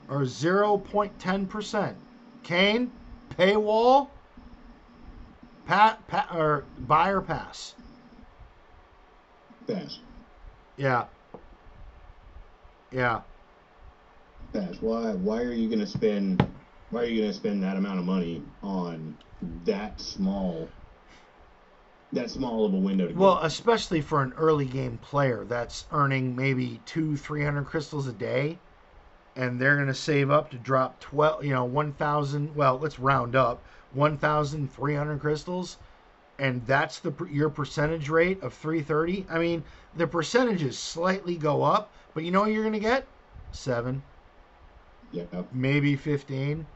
are 0.08 0.22
0.10%. 0.22 1.96
Cain, 2.44 2.92
paywall, 3.38 4.08
pat, 5.66 6.08
pat, 6.08 6.30
or 6.34 6.64
buy 6.88 7.10
or 7.10 7.20
pass. 7.20 7.76
Pass. 9.68 10.00
Yeah. 10.78 11.06
Yeah. 12.90 13.22
Pass. 14.54 14.76
Why? 14.80 15.12
Why 15.12 15.42
are 15.42 15.52
you 15.52 15.70
gonna 15.70 15.88
spend? 15.88 16.46
Why 16.94 17.02
are 17.02 17.06
you 17.06 17.22
gonna 17.22 17.34
spend 17.34 17.64
that 17.64 17.76
amount 17.76 17.98
of 17.98 18.06
money 18.06 18.44
on 18.62 19.18
that 19.66 20.00
small? 20.00 20.70
That 22.12 22.30
small 22.30 22.66
of 22.66 22.74
a 22.74 22.78
window 22.78 23.08
to 23.08 23.14
Well, 23.14 23.36
get? 23.38 23.46
especially 23.46 24.02
for 24.02 24.22
an 24.22 24.34
early 24.38 24.66
game 24.66 25.00
player 25.00 25.44
that's 25.44 25.88
earning 25.92 26.36
maybe 26.36 26.82
two, 26.86 27.18
three 27.18 27.44
hundred 27.44 27.66
crystals 27.66 28.08
a 28.08 28.14
day, 28.14 28.60
and 29.36 29.60
they're 29.60 29.76
going 29.76 29.88
to 29.88 29.96
save 29.96 30.30
up 30.30 30.52
to 30.52 30.58
drop 30.60 31.00
twelve, 31.00 31.44
you 31.44 31.52
know, 31.52 31.66
one 31.66 31.94
thousand. 31.94 32.56
Well, 32.56 32.78
let's 32.78 33.00
round 33.00 33.36
up 33.36 33.64
one 33.92 34.18
thousand 34.18 34.72
three 34.72 34.94
hundred 34.94 35.20
crystals, 35.20 35.78
and 36.38 36.64
that's 36.68 37.00
the 37.00 37.12
your 37.32 37.50
percentage 37.50 38.08
rate 38.10 38.40
of 38.44 38.54
three 38.54 38.84
thirty. 38.84 39.26
I 39.32 39.40
mean, 39.40 39.64
the 39.96 40.06
percentages 40.06 40.78
slightly 40.78 41.38
go 41.38 41.64
up, 41.64 41.92
but 42.14 42.24
you 42.24 42.30
know 42.30 42.42
what 42.42 42.52
you're 42.52 42.62
going 42.62 42.74
to 42.74 42.80
get 42.80 43.08
seven, 43.52 44.04
yeah. 45.12 45.24
maybe 45.52 45.96
fifteen. 45.96 46.68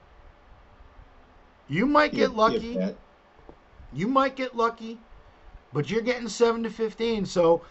You 1.68 1.86
might 1.86 2.14
get 2.14 2.36
lucky. 2.36 2.80
You 3.94 4.08
might 4.08 4.36
get 4.36 4.56
lucky, 4.56 5.00
but 5.74 5.90
you're 5.90 6.02
getting 6.02 6.28
7 6.28 6.64
to 6.64 6.70
15. 6.70 7.26
So, 7.26 7.62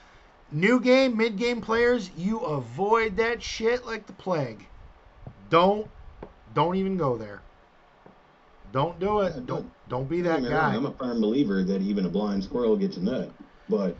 new 0.51 0.81
game, 0.81 1.17
mid 1.17 1.37
game 1.37 1.61
players, 1.61 2.11
you 2.17 2.41
avoid 2.41 3.17
that 3.17 3.43
shit 3.43 3.85
like 3.87 4.07
the 4.07 4.13
plague. 4.13 4.67
Don't 5.51 5.89
don't 6.55 6.77
even 6.77 6.97
go 6.97 7.17
there. 7.19 7.43
Don't 8.73 8.99
do 8.99 9.21
it. 9.21 9.35
Yeah, 9.37 9.43
Don't 9.47 9.71
don't- 9.89 10.09
be 10.09 10.21
that 10.23 10.43
guy. 10.43 10.75
I'm 10.75 10.87
a 10.87 10.93
firm 10.93 11.21
believer 11.21 11.63
that 11.63 11.83
even 11.83 12.07
a 12.07 12.09
blind 12.09 12.43
squirrel 12.43 12.77
gets 12.77 12.97
a 12.97 13.01
nut, 13.03 13.31
but 13.69 13.97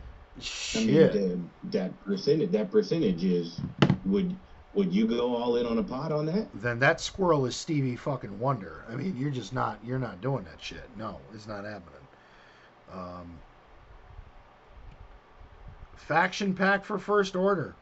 I 0.75 0.79
mean, 0.79 0.87
the, 0.95 1.39
that 1.71 2.05
percentage, 2.05 2.51
that 2.51 2.71
percentage 2.71 3.23
is 3.23 3.59
would 4.05 4.35
would 4.77 4.93
you 4.93 5.07
go 5.07 5.35
all 5.35 5.55
in 5.55 5.65
on 5.65 5.79
a 5.79 5.83
pot 5.83 6.11
on 6.11 6.27
that? 6.27 6.47
Then 6.53 6.77
that 6.79 7.01
squirrel 7.01 7.47
is 7.47 7.55
Stevie 7.55 7.95
fucking 7.95 8.39
Wonder. 8.39 8.85
I 8.87 8.95
mean, 8.95 9.17
you're 9.17 9.31
just 9.31 9.51
not 9.51 9.79
you're 9.83 9.97
not 9.97 10.21
doing 10.21 10.43
that 10.43 10.61
shit. 10.61 10.87
No, 10.95 11.19
it's 11.33 11.47
not 11.47 11.65
happening. 11.65 11.93
Um, 12.93 13.39
faction 15.95 16.53
pack 16.53 16.85
for 16.85 16.99
First 16.99 17.35
Order. 17.35 17.75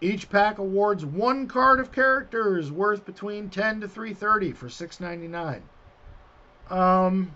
Each 0.00 0.30
pack 0.30 0.56
awards 0.56 1.04
one 1.04 1.46
card 1.46 1.78
of 1.78 1.92
characters 1.92 2.72
worth 2.72 3.04
between 3.04 3.50
10 3.50 3.82
to 3.82 3.88
330 3.88 4.52
for 4.52 4.68
6.99. 4.68 5.60
Um 6.74 7.34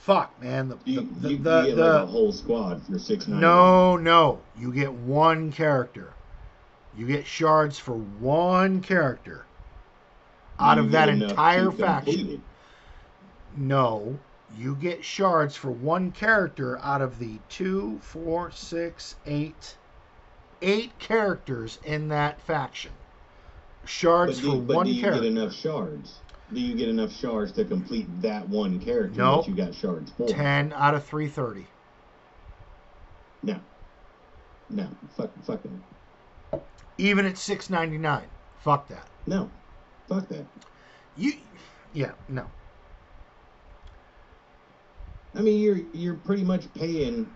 Fuck, 0.00 0.40
man. 0.40 0.70
The, 0.70 0.78
You, 0.86 1.08
the, 1.20 1.28
you, 1.30 1.36
the, 1.38 1.60
you 1.60 1.66
get 1.74 1.76
like 1.76 2.02
a 2.02 2.06
whole 2.06 2.32
squad 2.32 2.82
for 2.86 2.98
six 2.98 3.28
no, 3.28 3.96
no. 3.98 4.40
You 4.58 4.72
get 4.72 4.92
one 4.92 5.52
character. 5.52 6.14
You 6.96 7.06
get 7.06 7.26
shards 7.26 7.78
for 7.78 7.94
one 7.94 8.80
character 8.80 9.44
out 10.58 10.78
of 10.78 10.90
that 10.92 11.08
entire 11.10 11.70
faction. 11.70 12.42
No, 13.56 14.18
you 14.56 14.74
get 14.74 15.04
shards 15.04 15.54
for 15.56 15.70
one 15.70 16.12
character 16.12 16.78
out 16.78 17.02
of 17.02 17.18
the 17.18 17.38
two, 17.48 17.98
four, 18.02 18.50
six, 18.52 19.16
eight, 19.26 19.76
eight 20.62 20.98
characters 20.98 21.78
in 21.84 22.08
that 22.08 22.40
faction. 22.40 22.92
Shards 23.84 24.40
But 24.40 24.42
do, 24.46 24.50
for 24.52 24.62
but 24.62 24.76
one 24.76 24.86
do 24.86 24.92
you 24.92 25.00
character. 25.02 25.22
get 25.22 25.28
enough 25.32 25.52
shards? 25.52 26.14
Do 26.52 26.60
you 26.60 26.74
get 26.74 26.88
enough 26.88 27.12
shards 27.12 27.52
to 27.52 27.64
complete 27.64 28.06
that 28.22 28.48
one 28.48 28.80
character 28.80 29.18
No. 29.18 29.42
that 29.42 29.48
you 29.48 29.54
got 29.54 29.74
shards 29.74 30.10
for? 30.16 30.26
Ten 30.28 30.72
out 30.72 30.94
of 30.94 31.04
three 31.04 31.28
thirty. 31.28 31.66
No. 33.42 33.60
No. 34.68 34.88
Fuck, 35.16 35.30
fuck 35.44 35.60
that. 35.62 36.62
Even 36.98 37.24
at 37.26 37.38
six 37.38 37.70
ninety 37.70 37.98
nine. 37.98 38.26
Fuck 38.62 38.88
that. 38.88 39.06
No. 39.26 39.50
Fuck 40.08 40.28
that. 40.28 40.44
You, 41.16 41.34
yeah, 41.92 42.12
no. 42.28 42.46
I 45.34 45.40
mean, 45.40 45.60
you're 45.60 45.80
you're 45.92 46.14
pretty 46.14 46.42
much 46.42 46.72
paying. 46.74 47.30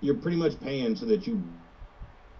You're 0.00 0.14
pretty 0.14 0.36
much 0.36 0.60
paying 0.60 0.94
so 0.94 1.06
that 1.06 1.26
you 1.26 1.42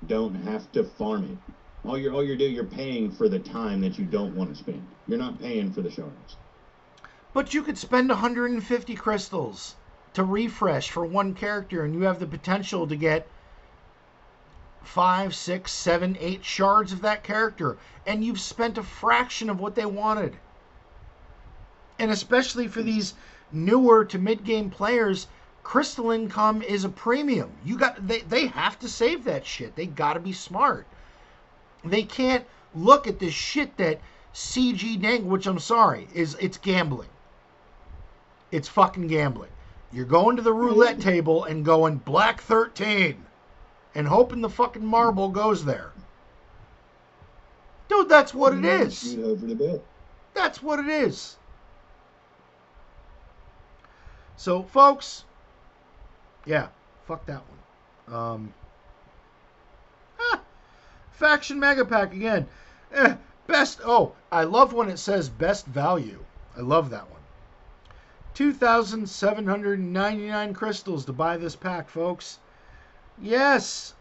don't 0.06 0.34
have 0.44 0.70
to 0.72 0.84
farm 0.84 1.24
it. 1.48 1.54
All 1.84 1.96
you're 1.96 2.12
all 2.12 2.24
you're 2.24 2.36
doing, 2.36 2.54
you're 2.54 2.64
paying 2.64 3.10
for 3.10 3.28
the 3.28 3.38
time 3.38 3.80
that 3.82 3.98
you 3.98 4.04
don't 4.04 4.34
want 4.34 4.50
to 4.50 4.56
spend. 4.56 4.86
You're 5.06 5.18
not 5.18 5.40
paying 5.40 5.72
for 5.72 5.80
the 5.80 5.90
shards. 5.90 6.36
But 7.32 7.54
you 7.54 7.62
could 7.62 7.78
spend 7.78 8.08
150 8.08 8.94
crystals 8.96 9.76
to 10.14 10.24
refresh 10.24 10.90
for 10.90 11.04
one 11.04 11.34
character, 11.34 11.84
and 11.84 11.94
you 11.94 12.02
have 12.02 12.18
the 12.18 12.26
potential 12.26 12.86
to 12.86 12.96
get 12.96 13.28
five, 14.82 15.34
six, 15.34 15.70
seven, 15.70 16.16
eight 16.18 16.44
shards 16.44 16.92
of 16.92 17.02
that 17.02 17.22
character, 17.22 17.76
and 18.06 18.24
you've 18.24 18.40
spent 18.40 18.78
a 18.78 18.82
fraction 18.82 19.50
of 19.50 19.60
what 19.60 19.74
they 19.74 19.86
wanted. 19.86 20.36
And 21.98 22.10
especially 22.10 22.66
for 22.66 22.82
these 22.82 23.14
newer 23.52 24.04
to 24.06 24.18
mid-game 24.18 24.70
players, 24.70 25.26
crystal 25.62 26.10
income 26.10 26.62
is 26.62 26.84
a 26.84 26.88
premium. 26.88 27.52
You 27.64 27.76
got 27.76 28.08
they 28.08 28.20
they 28.20 28.46
have 28.46 28.78
to 28.80 28.88
save 28.88 29.24
that 29.24 29.46
shit. 29.46 29.76
They 29.76 29.86
got 29.86 30.14
to 30.14 30.20
be 30.20 30.32
smart. 30.32 30.86
They 31.84 32.02
can't 32.02 32.44
look 32.74 33.06
at 33.06 33.18
this 33.18 33.34
shit 33.34 33.76
that 33.76 34.00
CG 34.34 35.00
Dang, 35.00 35.28
which 35.28 35.46
I'm 35.46 35.58
sorry, 35.58 36.08
is 36.14 36.36
it's 36.40 36.58
gambling. 36.58 37.08
It's 38.50 38.68
fucking 38.68 39.08
gambling. 39.08 39.50
You're 39.92 40.04
going 40.04 40.36
to 40.36 40.42
the 40.42 40.52
roulette 40.52 41.00
table 41.00 41.44
and 41.44 41.64
going 41.64 41.96
black 41.96 42.40
13 42.42 43.24
and 43.94 44.06
hoping 44.06 44.42
the 44.42 44.50
fucking 44.50 44.84
marble 44.84 45.28
goes 45.28 45.64
there. 45.64 45.92
Dude, 47.88 48.08
that's 48.08 48.34
what 48.34 48.54
it 48.54 48.64
is. 48.64 48.98
Shoot 48.98 49.24
over 49.24 49.46
the 49.46 49.54
bet. 49.54 49.82
That's 50.34 50.62
what 50.62 50.78
it 50.78 50.88
is. 50.88 51.36
So, 54.36 54.62
folks, 54.62 55.24
yeah, 56.44 56.68
fuck 57.06 57.24
that 57.26 57.42
one. 58.06 58.14
Um, 58.16 58.54
Faction 61.18 61.58
Mega 61.58 61.84
Pack 61.84 62.12
again. 62.12 62.46
Eh, 62.92 63.16
best. 63.48 63.80
Oh, 63.84 64.12
I 64.30 64.44
love 64.44 64.72
when 64.72 64.88
it 64.88 65.00
says 65.00 65.28
best 65.28 65.66
value. 65.66 66.24
I 66.56 66.60
love 66.60 66.90
that 66.90 67.10
one. 67.10 67.18
2,799 68.34 70.54
crystals 70.54 71.04
to 71.04 71.12
buy 71.12 71.36
this 71.36 71.56
pack, 71.56 71.88
folks. 71.88 72.38
Yes. 73.20 73.94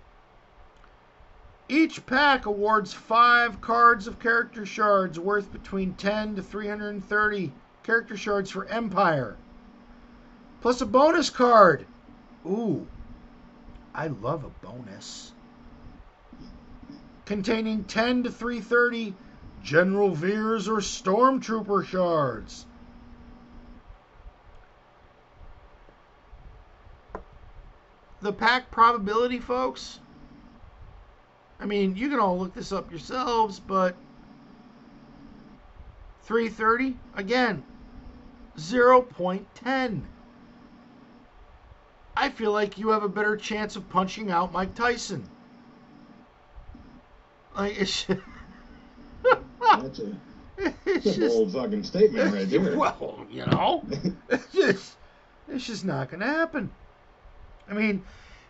Each 1.67 2.05
pack 2.05 2.45
awards 2.45 2.93
five 2.93 3.61
cards 3.61 4.05
of 4.05 4.19
character 4.19 4.63
shards 4.63 5.19
worth 5.19 5.51
between 5.51 5.95
10 5.95 6.35
to 6.35 6.43
330 6.43 7.51
character 7.81 8.15
shards 8.15 8.51
for 8.51 8.67
Empire. 8.67 9.37
Plus 10.61 10.81
a 10.81 10.85
bonus 10.85 11.31
card. 11.31 11.87
Ooh. 12.45 12.85
I 13.95 14.05
love 14.05 14.43
a 14.43 14.49
bonus. 14.63 15.31
Containing 17.27 17.83
10 17.83 18.23
to 18.23 18.31
330 18.31 19.13
General 19.61 20.11
Veers 20.11 20.69
or 20.69 20.77
Stormtrooper 20.77 21.85
shards. 21.85 22.65
The 28.21 28.31
pack 28.31 28.71
probability, 28.71 29.39
folks. 29.39 29.99
I 31.59 31.65
mean, 31.65 31.97
you 31.97 32.07
can 32.09 32.17
all 32.17 32.39
look 32.39 32.53
this 32.53 32.71
up 32.71 32.89
yourselves, 32.89 33.59
but 33.59 33.97
330, 36.21 36.97
again, 37.15 37.61
0.10. 38.57 40.01
I 42.15 42.29
feel 42.29 42.53
like 42.53 42.77
you 42.77 42.87
have 42.91 43.03
a 43.03 43.09
better 43.09 43.35
chance 43.35 43.75
of 43.75 43.89
punching 43.89 44.31
out 44.31 44.53
Mike 44.53 44.73
Tyson. 44.75 45.27
Like 47.57 47.79
it's 47.81 48.05
That's 49.61 49.99
a, 49.99 50.15
it's 50.57 50.75
that's 50.85 51.17
a 51.17 51.19
just 51.19 51.35
bold 51.35 51.51
fucking 51.53 51.83
statement 51.83 52.33
right 52.33 52.49
there. 52.49 52.77
well, 52.77 53.25
you 53.29 53.45
know, 53.45 53.83
it's 54.29 54.51
just 54.53 54.95
it's 55.47 55.65
just 55.65 55.85
not 55.85 56.09
going 56.09 56.19
to 56.19 56.27
happen. 56.27 56.71
I 57.69 57.73
mean, 57.73 58.03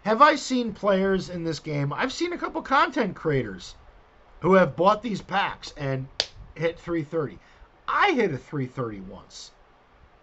have 0.04 0.22
I 0.22 0.36
seen 0.36 0.74
players 0.74 1.30
in 1.30 1.44
this 1.44 1.60
game? 1.60 1.94
I've 1.94 2.14
seen 2.14 2.34
a 2.34 2.38
couple 2.38 2.62
content 2.62 3.16
creators 3.16 3.76
who 4.42 4.54
have 4.54 4.76
bought 4.76 5.02
these 5.02 5.22
packs 5.22 5.74
and 5.78 6.08
hit 6.56 6.80
330. 6.80 7.40
I 7.88 8.12
hit 8.12 8.32
a 8.34 8.38
330 8.38 9.02
once 9.02 9.52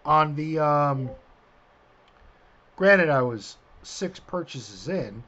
on 0.05 0.35
the 0.35 0.59
um 0.59 1.09
granted 2.75 3.09
I 3.09 3.21
was 3.21 3.57
six 3.83 4.19
purchases 4.19 4.87
in, 4.87 5.23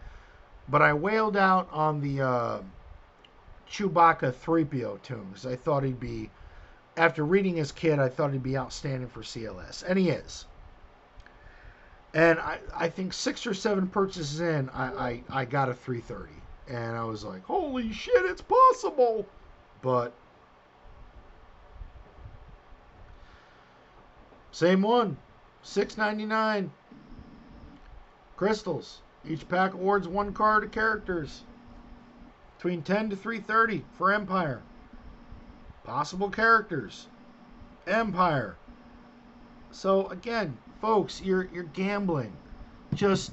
but 0.69 0.81
I 0.81 0.93
wailed 0.93 1.37
out 1.37 1.67
on 1.71 2.01
the 2.01 2.21
uh, 2.21 2.59
Chewbacca 3.69 4.33
3PO 4.33 5.01
toon 5.01 5.27
because 5.29 5.45
I 5.45 5.55
thought 5.55 5.83
he'd 5.83 5.99
be 5.99 6.29
after 6.97 7.23
reading 7.23 7.55
his 7.55 7.71
kit, 7.71 7.99
I 7.99 8.09
thought 8.09 8.33
he'd 8.33 8.43
be 8.43 8.57
outstanding 8.57 9.07
for 9.07 9.21
CLS, 9.21 9.83
and 9.87 9.99
he 9.99 10.09
is. 10.09 10.45
And 12.13 12.39
I, 12.39 12.59
I 12.75 12.89
think 12.89 13.13
six 13.13 13.45
or 13.45 13.53
seven 13.53 13.87
purchases 13.87 14.41
in, 14.41 14.69
I, 14.69 14.85
I, 14.85 15.23
I 15.29 15.45
got 15.45 15.69
a 15.69 15.73
330. 15.73 16.33
And 16.69 16.97
I 16.97 17.03
was 17.03 17.23
like, 17.23 17.43
holy 17.43 17.91
shit, 17.93 18.25
it's 18.25 18.41
possible. 18.41 19.27
But 19.81 20.13
same 24.51 24.81
one, 24.81 25.17
6.99. 25.63 26.69
Crystals. 28.35 29.01
Each 29.27 29.47
pack 29.47 29.73
awards 29.73 30.07
one 30.07 30.33
card 30.33 30.63
to 30.63 30.69
characters. 30.69 31.43
Between 32.57 32.81
10 32.81 33.11
to 33.11 33.15
330 33.15 33.85
for 33.97 34.11
Empire. 34.11 34.61
Possible 35.83 36.29
characters. 36.29 37.07
Empire. 37.85 38.57
So 39.71 40.07
again, 40.07 40.57
folks, 40.81 41.21
you're 41.21 41.47
you're 41.53 41.63
gambling. 41.63 42.33
Just 42.93 43.31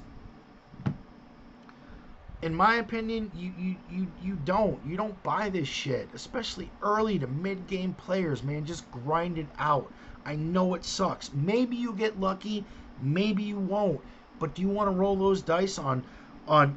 in 2.42 2.54
my 2.54 2.76
opinion, 2.76 3.32
you, 3.34 3.54
you, 3.58 3.76
you, 3.90 4.06
you 4.22 4.34
don't. 4.44 4.78
You 4.86 4.98
don't 4.98 5.20
buy 5.22 5.48
this 5.48 5.66
shit. 5.66 6.10
Especially 6.12 6.70
early 6.82 7.18
to 7.18 7.26
mid 7.26 7.66
game 7.66 7.94
players, 7.94 8.42
man. 8.42 8.66
Just 8.66 8.90
grind 8.92 9.38
it 9.38 9.46
out. 9.58 9.90
I 10.26 10.36
know 10.36 10.74
it 10.74 10.84
sucks. 10.84 11.32
Maybe 11.32 11.76
you 11.76 11.94
get 11.94 12.20
lucky, 12.20 12.64
maybe 13.00 13.42
you 13.42 13.58
won't. 13.58 14.00
But 14.38 14.54
do 14.54 14.60
you 14.60 14.68
want 14.68 14.88
to 14.88 14.94
roll 14.94 15.16
those 15.16 15.40
dice 15.40 15.78
on 15.78 16.04
on 16.46 16.76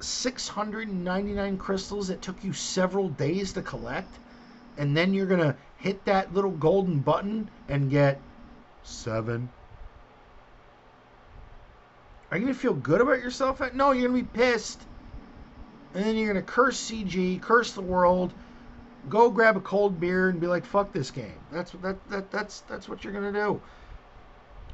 699 0.00 1.58
crystals 1.58 2.08
that 2.08 2.22
took 2.22 2.42
you 2.44 2.52
several 2.52 3.08
days 3.08 3.52
to 3.54 3.62
collect? 3.62 4.18
And 4.76 4.96
then 4.96 5.12
you're 5.12 5.26
gonna 5.26 5.56
hit 5.76 6.04
that 6.04 6.32
little 6.34 6.52
golden 6.52 7.00
button 7.00 7.50
and 7.68 7.90
get 7.90 8.20
seven. 8.82 9.48
Are 12.30 12.36
you 12.36 12.44
gonna 12.44 12.54
feel 12.54 12.74
good 12.74 13.00
about 13.00 13.20
yourself? 13.20 13.60
No, 13.74 13.92
you're 13.92 14.08
gonna 14.08 14.22
be 14.22 14.28
pissed. 14.28 14.82
And 15.94 16.04
then 16.04 16.16
you're 16.16 16.32
gonna 16.32 16.42
curse 16.42 16.78
CG, 16.78 17.40
curse 17.40 17.72
the 17.72 17.80
world, 17.80 18.32
go 19.08 19.30
grab 19.30 19.56
a 19.56 19.60
cold 19.60 19.98
beer 19.98 20.28
and 20.28 20.40
be 20.40 20.46
like, 20.46 20.64
"Fuck 20.64 20.92
this 20.92 21.10
game." 21.10 21.38
That's 21.50 21.72
that 21.72 22.08
that 22.10 22.30
that's 22.30 22.60
that's 22.60 22.88
what 22.88 23.02
you're 23.02 23.12
gonna 23.12 23.32
do. 23.32 23.60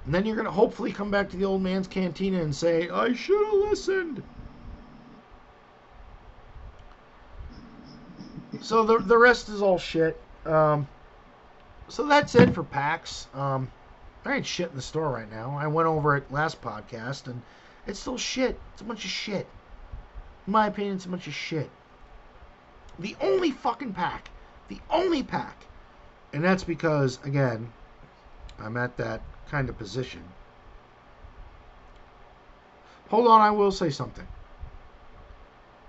And 0.05 0.15
then 0.15 0.27
you're 0.27 0.37
gonna 0.37 0.51
hopefully 0.51 0.93
come 0.93 1.11
back 1.11 1.31
to 1.31 1.37
the 1.37 1.45
old 1.45 1.63
man's 1.63 1.89
cantina 1.89 2.43
and 2.43 2.55
say, 2.55 2.91
"I 2.91 3.13
should 3.13 3.45
have 3.47 3.71
listened." 3.71 4.23
So 8.65 8.83
the 8.83 8.97
the 8.97 9.19
rest 9.19 9.51
is 9.51 9.61
all 9.61 9.77
shit. 9.79 10.19
Um, 10.47 10.89
so 11.89 12.07
that's 12.07 12.35
it 12.35 12.55
for 12.55 12.65
packs. 12.65 13.29
Um, 13.35 13.71
there 14.23 14.33
ain't 14.33 14.47
shit 14.47 14.71
in 14.71 14.77
the 14.77 14.81
store 14.81 15.11
right 15.11 15.31
now. 15.31 15.55
I 15.61 15.67
went 15.67 15.87
over 15.87 16.17
it 16.17 16.33
last 16.33 16.63
podcast, 16.63 17.27
and 17.27 17.43
it's 17.87 18.01
still 18.01 18.17
shit. 18.17 18.59
It's 18.73 18.81
a 18.81 18.85
bunch 18.85 19.05
of 19.05 19.11
shit. 19.11 19.47
In 20.47 20.53
my 20.55 20.69
opinion, 20.69 20.97
it's 20.97 21.05
a 21.05 21.11
bunch 21.11 21.27
of 21.27 21.35
shit. 21.35 21.69
The 22.99 23.15
only 23.21 23.51
fucking 23.51 23.93
pack, 23.93 24.31
the 24.69 24.81
only 24.89 25.23
pack, 25.23 25.67
and 26.33 26.43
that's 26.43 26.65
because 26.65 27.19
again, 27.23 27.71
I'm 28.59 28.79
at 28.79 28.97
that 28.97 29.21
kind 29.51 29.69
of 29.69 29.77
position. 29.77 30.25
Hold 33.11 33.27
on, 33.27 33.43
I 33.43 33.51
will 33.51 33.73
say 33.73 33.91
something. 33.91 34.27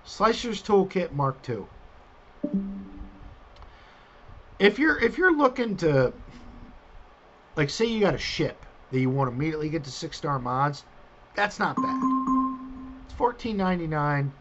Slicer's 0.04 0.62
Toolkit 0.62 1.12
Mark 1.12 1.36
II. 1.48 1.64
If 4.58 4.78
you're 4.78 4.98
if 4.98 5.18
you're 5.18 5.36
looking 5.36 5.76
to 5.78 6.12
like 7.56 7.70
say 7.70 7.84
you 7.84 8.00
got 8.00 8.14
a 8.14 8.18
ship 8.18 8.64
that 8.90 9.00
you 9.00 9.10
want 9.10 9.30
to 9.30 9.34
immediately 9.34 9.68
get 9.68 9.84
to 9.84 9.90
six 9.90 10.16
star 10.16 10.38
mods, 10.38 10.84
that's 11.34 11.58
not 11.58 11.76
bad. 11.76 13.02
It's 13.04 13.14
fourteen 13.14 13.56
ninety 13.56 13.86
nine. 13.86 14.32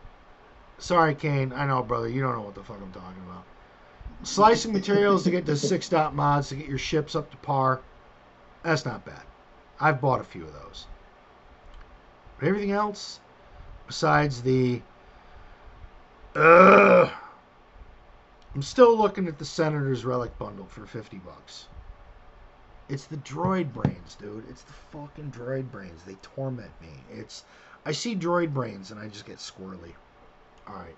Sorry, 0.77 1.15
Cain. 1.15 1.53
I 1.53 1.65
know, 1.65 1.83
brother. 1.83 2.09
You 2.09 2.21
don't 2.21 2.35
know 2.35 2.41
what 2.41 2.55
the 2.55 2.63
fuck 2.63 2.79
I'm 2.81 2.91
talking 2.91 3.23
about. 3.27 3.43
Slicing 4.23 4.73
materials 4.73 5.23
to 5.23 5.31
get 5.31 5.45
to 5.45 5.55
six 5.55 5.89
dot 5.89 6.15
mods 6.15 6.49
to 6.49 6.55
get 6.55 6.67
your 6.67 6.77
ships 6.77 7.15
up 7.15 7.29
to 7.31 7.37
par. 7.37 7.81
That's 8.63 8.85
not 8.85 9.05
bad. 9.05 9.21
I've 9.79 10.01
bought 10.01 10.21
a 10.21 10.23
few 10.23 10.43
of 10.43 10.53
those. 10.53 10.87
But 12.39 12.47
everything 12.47 12.71
else, 12.71 13.19
besides 13.87 14.41
the, 14.41 14.81
uh, 16.35 17.09
I'm 18.55 18.61
still 18.61 18.97
looking 18.97 19.27
at 19.27 19.37
the 19.37 19.45
Senator's 19.45 20.05
Relic 20.05 20.37
bundle 20.39 20.65
for 20.65 20.85
fifty 20.85 21.19
bucks. 21.19 21.67
It's 22.87 23.05
the 23.05 23.17
droid 23.17 23.73
brains, 23.73 24.15
dude. 24.15 24.45
It's 24.49 24.63
the 24.63 24.73
fucking 24.73 25.31
droid 25.31 25.71
brains. 25.71 26.03
They 26.05 26.15
torment 26.15 26.71
me. 26.81 27.05
It's 27.11 27.43
I 27.85 27.91
see 27.91 28.15
droid 28.15 28.53
brains 28.53 28.91
and 28.91 28.99
I 28.99 29.09
just 29.09 29.25
get 29.25 29.37
squirrely. 29.37 29.93
All 30.67 30.75
right. 30.75 30.97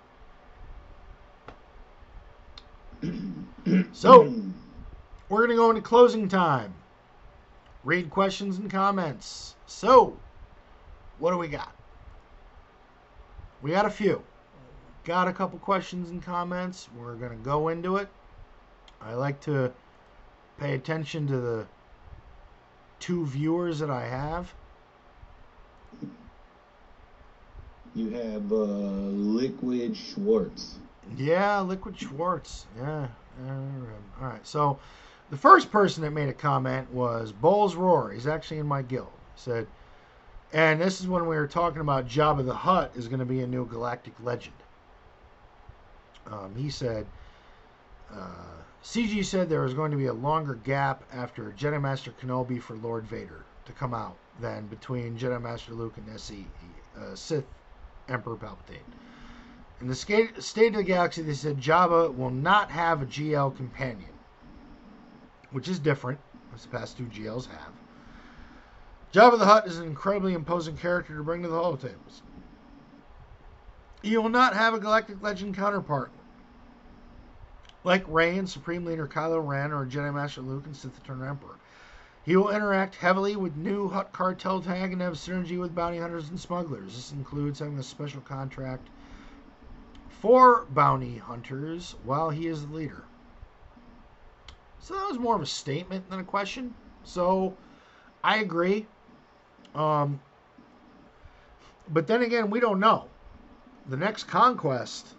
So 3.92 4.34
we're 5.28 5.42
gonna 5.42 5.56
go 5.56 5.70
into 5.70 5.82
closing 5.82 6.28
time. 6.28 6.74
Read 7.84 8.10
questions 8.10 8.58
and 8.58 8.70
comments. 8.70 9.56
So, 9.66 10.22
what 11.18 11.32
do 11.32 11.38
we 11.38 11.48
got? 11.48 11.74
We 13.62 13.72
got 13.72 13.86
a 13.86 13.90
few. 13.90 14.22
Got 15.08 15.26
a 15.26 15.32
couple 15.32 15.58
questions 15.60 16.10
and 16.10 16.22
comments. 16.22 16.90
We're 16.94 17.14
gonna 17.14 17.36
go 17.36 17.68
into 17.68 17.96
it. 17.96 18.10
I 19.00 19.14
like 19.14 19.40
to 19.40 19.72
pay 20.58 20.74
attention 20.74 21.26
to 21.28 21.40
the 21.40 21.66
two 23.00 23.24
viewers 23.24 23.78
that 23.78 23.88
I 23.88 24.06
have. 24.06 24.52
You 27.94 28.10
have 28.10 28.52
uh, 28.52 28.56
Liquid 28.56 29.96
Schwartz. 29.96 30.74
Yeah, 31.16 31.62
Liquid 31.62 31.98
Schwartz. 31.98 32.66
Yeah. 32.76 33.08
All 33.48 34.28
right. 34.28 34.46
So, 34.46 34.78
the 35.30 35.38
first 35.38 35.70
person 35.70 36.02
that 36.02 36.10
made 36.10 36.28
a 36.28 36.34
comment 36.34 36.92
was 36.92 37.32
Bowles 37.32 37.76
Roar. 37.76 38.10
He's 38.10 38.26
actually 38.26 38.58
in 38.58 38.66
my 38.66 38.82
guild. 38.82 39.08
He 39.36 39.40
said, 39.40 39.66
and 40.52 40.78
this 40.78 41.00
is 41.00 41.08
when 41.08 41.22
we 41.22 41.36
were 41.36 41.46
talking 41.46 41.80
about 41.80 42.06
Jabba 42.06 42.44
the 42.44 42.52
Hutt 42.52 42.92
is 42.94 43.08
going 43.08 43.20
to 43.20 43.24
be 43.24 43.40
a 43.40 43.46
new 43.46 43.64
galactic 43.64 44.12
legend. 44.22 44.52
Um, 46.30 46.54
he 46.56 46.70
said, 46.70 47.06
uh, 48.12 48.58
CG 48.82 49.24
said 49.24 49.48
there 49.48 49.62
was 49.62 49.74
going 49.74 49.90
to 49.90 49.96
be 49.96 50.06
a 50.06 50.12
longer 50.12 50.54
gap 50.54 51.02
after 51.12 51.54
Jedi 51.56 51.80
Master 51.80 52.12
Kenobi 52.20 52.60
for 52.60 52.74
Lord 52.76 53.04
Vader 53.04 53.44
to 53.64 53.72
come 53.72 53.94
out 53.94 54.16
than 54.40 54.66
between 54.66 55.18
Jedi 55.18 55.40
Master 55.40 55.72
Luke 55.72 55.94
and 55.96 56.08
SE, 56.18 56.46
uh, 56.98 57.14
Sith 57.14 57.46
Emperor 58.08 58.36
Palpatine. 58.36 58.78
In 59.80 59.86
the 59.86 59.94
State 59.94 60.36
of 60.68 60.74
the 60.74 60.82
Galaxy, 60.82 61.22
they 61.22 61.34
said 61.34 61.58
Jabba 61.58 62.14
will 62.14 62.30
not 62.30 62.70
have 62.70 63.02
a 63.02 63.06
GL 63.06 63.56
companion, 63.56 64.10
which 65.52 65.68
is 65.68 65.78
different, 65.78 66.18
as 66.54 66.62
the 66.62 66.68
past 66.68 66.96
two 66.96 67.04
GLs 67.04 67.46
have. 67.46 67.72
Jabba 69.12 69.38
the 69.38 69.46
Hutt 69.46 69.66
is 69.66 69.78
an 69.78 69.86
incredibly 69.86 70.34
imposing 70.34 70.76
character 70.76 71.16
to 71.16 71.22
bring 71.22 71.42
to 71.42 71.48
the 71.48 71.54
holotables. 71.54 72.22
He 74.02 74.16
will 74.16 74.28
not 74.28 74.54
have 74.54 74.74
a 74.74 74.78
Galactic 74.78 75.22
Legend 75.22 75.56
counterpart. 75.56 76.10
Like 77.88 78.04
Rey 78.06 78.36
and 78.36 78.46
Supreme 78.46 78.84
Leader 78.84 79.06
Kylo 79.06 79.40
Ren 79.42 79.72
or 79.72 79.86
Jedi 79.86 80.12
Master 80.12 80.42
Luke 80.42 80.66
and 80.66 80.76
Sith 80.76 80.98
Eternal 80.98 81.26
Emperor. 81.26 81.54
He 82.22 82.36
will 82.36 82.50
interact 82.50 82.96
heavily 82.96 83.34
with 83.34 83.56
new 83.56 83.88
Hutt 83.88 84.12
cartel 84.12 84.60
tag 84.60 84.92
and 84.92 85.00
have 85.00 85.14
synergy 85.14 85.58
with 85.58 85.74
bounty 85.74 85.96
hunters 85.96 86.28
and 86.28 86.38
smugglers. 86.38 86.96
This 86.96 87.12
includes 87.12 87.60
having 87.60 87.78
a 87.78 87.82
special 87.82 88.20
contract 88.20 88.88
for 90.10 90.66
bounty 90.68 91.16
hunters 91.16 91.94
while 92.04 92.28
he 92.28 92.46
is 92.46 92.66
the 92.66 92.74
leader. 92.74 93.04
So 94.80 94.92
that 94.92 95.08
was 95.08 95.18
more 95.18 95.36
of 95.36 95.40
a 95.40 95.46
statement 95.46 96.10
than 96.10 96.20
a 96.20 96.24
question. 96.24 96.74
So 97.04 97.56
I 98.22 98.40
agree. 98.40 98.84
Um, 99.74 100.20
but 101.88 102.06
then 102.06 102.20
again, 102.20 102.50
we 102.50 102.60
don't 102.60 102.80
know. 102.80 103.08
The 103.86 103.96
next 103.96 104.24
conquest, 104.24 105.14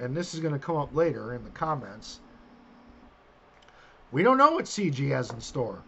and 0.00 0.16
this 0.16 0.34
is 0.34 0.40
going 0.40 0.54
to 0.54 0.58
come 0.58 0.76
up 0.76 0.94
later 0.94 1.34
in 1.34 1.44
the 1.44 1.50
comments, 1.50 2.20
we 4.10 4.22
don't 4.22 4.38
know 4.38 4.52
what 4.52 4.64
CG 4.64 5.08
has 5.10 5.30
in 5.30 5.40
store 5.40 5.82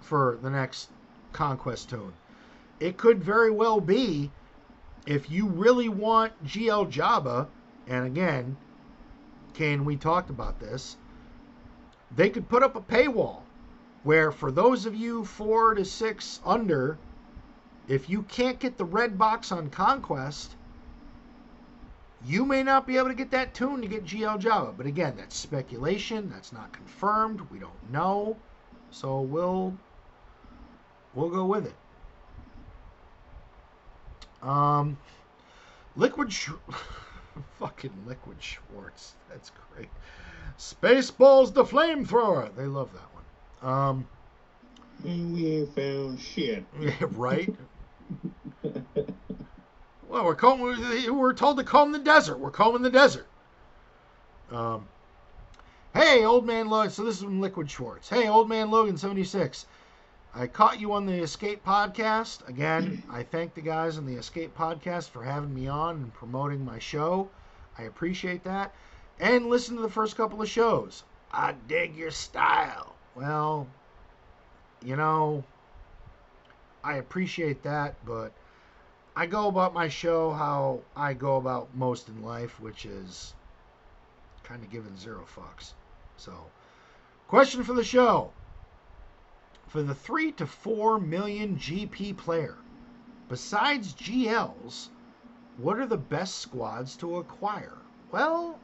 for 0.00 0.38
the 0.42 0.50
next 0.50 0.90
conquest 1.32 1.90
toon. 1.90 2.12
It 2.78 2.96
could 2.96 3.24
very 3.24 3.50
well 3.50 3.80
be 3.80 4.30
if 5.06 5.30
you 5.30 5.46
really 5.46 5.88
want 5.88 6.44
GL 6.44 6.90
Jabba, 6.90 7.46
and 7.86 8.06
again, 8.06 8.56
Cain, 9.54 9.84
we 9.84 9.96
talked 9.96 10.30
about 10.30 10.60
this, 10.60 10.96
they 12.14 12.28
could 12.28 12.48
put 12.48 12.62
up 12.62 12.76
a 12.76 12.80
paywall 12.80 13.42
where 14.02 14.30
for 14.30 14.50
those 14.50 14.84
of 14.84 14.94
you 14.94 15.24
four 15.24 15.74
to 15.74 15.84
six 15.84 16.40
under, 16.44 16.98
if 17.88 18.10
you 18.10 18.22
can't 18.22 18.58
get 18.58 18.76
the 18.76 18.84
red 18.84 19.16
box 19.16 19.50
on 19.50 19.70
Conquest, 19.70 20.55
you 22.24 22.44
may 22.44 22.62
not 22.62 22.86
be 22.86 22.96
able 22.96 23.08
to 23.08 23.14
get 23.14 23.30
that 23.32 23.54
toon 23.54 23.82
to 23.82 23.88
get 23.88 24.04
GL 24.04 24.40
Jabba, 24.40 24.76
But 24.76 24.86
again, 24.86 25.14
that's 25.16 25.36
speculation. 25.36 26.28
That's 26.30 26.52
not 26.52 26.72
confirmed. 26.72 27.40
We 27.50 27.58
don't 27.58 27.90
know. 27.90 28.36
So 28.90 29.20
we'll 29.20 29.76
we'll 31.14 31.30
go 31.30 31.44
with 31.44 31.66
it. 31.66 31.76
Um, 34.42 34.96
Liquid 35.94 36.32
Sh- 36.32 36.50
fucking 37.58 38.04
Liquid 38.06 38.42
Schwartz. 38.42 39.14
That's 39.28 39.50
great. 39.50 39.88
Spaceballs 40.58 41.52
the 41.52 41.64
flamethrower. 41.64 42.54
They 42.54 42.66
love 42.66 42.90
that 42.92 43.12
one. 43.12 43.24
Um, 43.74 44.08
and 45.04 45.34
we 45.34 45.46
ain't 45.46 45.74
found 45.74 46.20
shit. 46.20 46.64
Yeah, 46.80 46.92
right. 47.10 47.54
well, 50.08 50.24
we're 50.24 50.34
combing, 50.34 51.16
we're 51.16 51.32
told 51.32 51.58
to 51.58 51.64
comb 51.64 51.92
the 51.92 51.98
desert. 51.98 52.38
We're 52.38 52.50
combing 52.50 52.82
the 52.82 52.90
desert. 52.90 53.26
Um, 54.50 54.86
hey, 55.94 56.24
old 56.24 56.46
man 56.46 56.68
Logan. 56.68 56.90
So 56.90 57.04
this 57.04 57.16
is 57.16 57.22
from 57.22 57.40
Liquid 57.40 57.70
Schwartz. 57.70 58.08
Hey, 58.08 58.28
old 58.28 58.48
man 58.48 58.70
Logan, 58.70 58.96
seventy 58.96 59.24
six. 59.24 59.66
I 60.34 60.46
caught 60.46 60.80
you 60.80 60.92
on 60.92 61.06
the 61.06 61.14
Escape 61.22 61.64
podcast. 61.64 62.46
Again, 62.46 63.02
I 63.10 63.22
thank 63.22 63.54
the 63.54 63.62
guys 63.62 63.98
on 63.98 64.06
the 64.06 64.16
Escape 64.16 64.56
podcast 64.56 65.10
for 65.10 65.24
having 65.24 65.54
me 65.54 65.66
on 65.66 65.96
and 65.96 66.14
promoting 66.14 66.64
my 66.64 66.78
show. 66.78 67.28
I 67.78 67.84
appreciate 67.84 68.44
that. 68.44 68.74
And 69.18 69.46
listen 69.46 69.76
to 69.76 69.82
the 69.82 69.88
first 69.88 70.16
couple 70.16 70.42
of 70.42 70.48
shows. 70.48 71.04
I 71.32 71.54
dig 71.66 71.96
your 71.96 72.10
style. 72.10 72.94
Well, 73.14 73.66
you 74.84 74.96
know, 74.96 75.42
I 76.84 76.96
appreciate 76.96 77.62
that, 77.62 77.94
but 78.04 78.32
I 79.18 79.24
go 79.24 79.48
about 79.48 79.72
my 79.72 79.88
show 79.88 80.30
how 80.30 80.80
I 80.94 81.14
go 81.14 81.36
about 81.36 81.74
most 81.74 82.08
in 82.08 82.22
life, 82.22 82.60
which 82.60 82.84
is 82.84 83.32
kind 84.42 84.62
of 84.62 84.70
giving 84.70 84.94
zero 84.98 85.24
fucks. 85.34 85.72
So, 86.18 86.32
question 87.26 87.64
for 87.64 87.72
the 87.72 87.82
show 87.82 88.30
for 89.68 89.82
the 89.82 89.94
3 89.94 90.32
to 90.32 90.46
4 90.46 91.00
million 91.00 91.56
GP 91.56 92.16
player, 92.18 92.56
besides 93.28 93.94
GLs, 93.94 94.88
what 95.56 95.78
are 95.78 95.86
the 95.86 95.96
best 95.96 96.36
squads 96.36 96.96
to 96.96 97.16
acquire? 97.16 97.78
Well, 98.12 98.60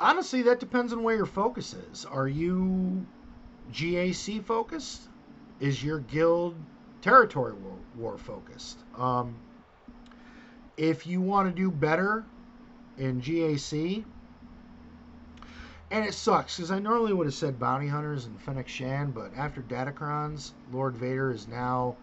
honestly, 0.00 0.42
that 0.42 0.60
depends 0.60 0.92
on 0.92 1.02
where 1.02 1.16
your 1.16 1.26
focus 1.26 1.74
is. 1.74 2.04
Are 2.04 2.26
you 2.26 3.06
GAC 3.70 4.42
focused? 4.44 5.08
Is 5.60 5.84
your 5.84 6.00
guild 6.00 6.56
territory 7.02 7.52
war, 7.52 7.76
war 7.96 8.18
focused? 8.18 8.78
Um, 8.96 9.36
if 10.76 11.06
you 11.06 11.20
want 11.20 11.54
to 11.54 11.54
do 11.54 11.70
better 11.70 12.24
in 12.96 13.20
GAC, 13.20 14.04
and 15.90 16.04
it 16.06 16.14
sucks 16.14 16.56
because 16.56 16.70
I 16.70 16.78
normally 16.78 17.12
would 17.12 17.26
have 17.26 17.34
said 17.34 17.58
bounty 17.58 17.86
hunters 17.86 18.24
and 18.24 18.40
Fennec 18.40 18.66
Shand, 18.66 19.14
but 19.14 19.30
after 19.36 19.60
Datacrons, 19.60 20.52
Lord 20.72 20.96
Vader 20.96 21.30
is 21.30 21.46
now. 21.46 21.96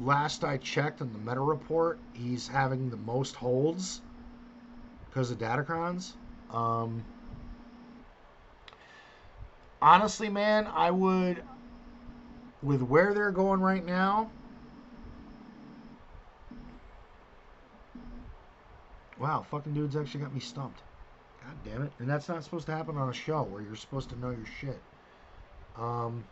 Last 0.00 0.42
I 0.42 0.56
checked 0.56 1.02
on 1.02 1.12
the 1.12 1.18
meta 1.18 1.40
report, 1.40 2.00
he's 2.14 2.48
having 2.48 2.90
the 2.90 2.96
most 2.96 3.36
holds 3.36 4.00
because 5.08 5.30
of 5.30 5.38
Datacrons. 5.38 6.14
Um, 6.50 7.04
honestly, 9.80 10.28
man, 10.28 10.66
I 10.66 10.90
would, 10.90 11.44
with 12.64 12.82
where 12.82 13.14
they're 13.14 13.30
going 13.30 13.60
right 13.60 13.84
now. 13.84 14.30
Wow, 19.20 19.46
fucking 19.48 19.74
dude's 19.74 19.94
actually 19.94 20.20
got 20.20 20.34
me 20.34 20.40
stumped. 20.40 20.82
God 21.42 21.54
damn 21.64 21.82
it. 21.82 21.92
And 21.98 22.08
that's 22.08 22.28
not 22.28 22.42
supposed 22.42 22.66
to 22.66 22.72
happen 22.72 22.96
on 22.96 23.10
a 23.10 23.12
show 23.12 23.42
where 23.42 23.62
you're 23.62 23.76
supposed 23.76 24.08
to 24.10 24.18
know 24.18 24.30
your 24.30 24.46
shit. 24.60 24.80
Um, 25.78 26.24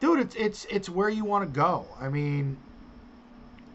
dude, 0.00 0.20
it's 0.20 0.34
it's 0.36 0.64
it's 0.66 0.88
where 0.88 1.08
you 1.08 1.24
want 1.24 1.48
to 1.48 1.54
go. 1.54 1.86
I 2.00 2.08
mean, 2.08 2.56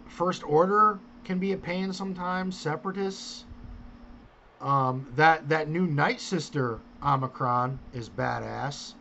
First 0.08 0.44
Order 0.44 1.00
can 1.24 1.40
be 1.40 1.54
a 1.54 1.58
pain 1.58 1.92
sometimes. 1.92 2.58
Separatists. 2.58 3.46
Um, 4.62 5.12
that 5.16 5.50
that 5.50 5.68
new 5.68 5.88
Night 5.88 6.22
Sister 6.22 6.80
Omicron 7.04 7.80
is 7.94 8.10
badass. 8.10 8.94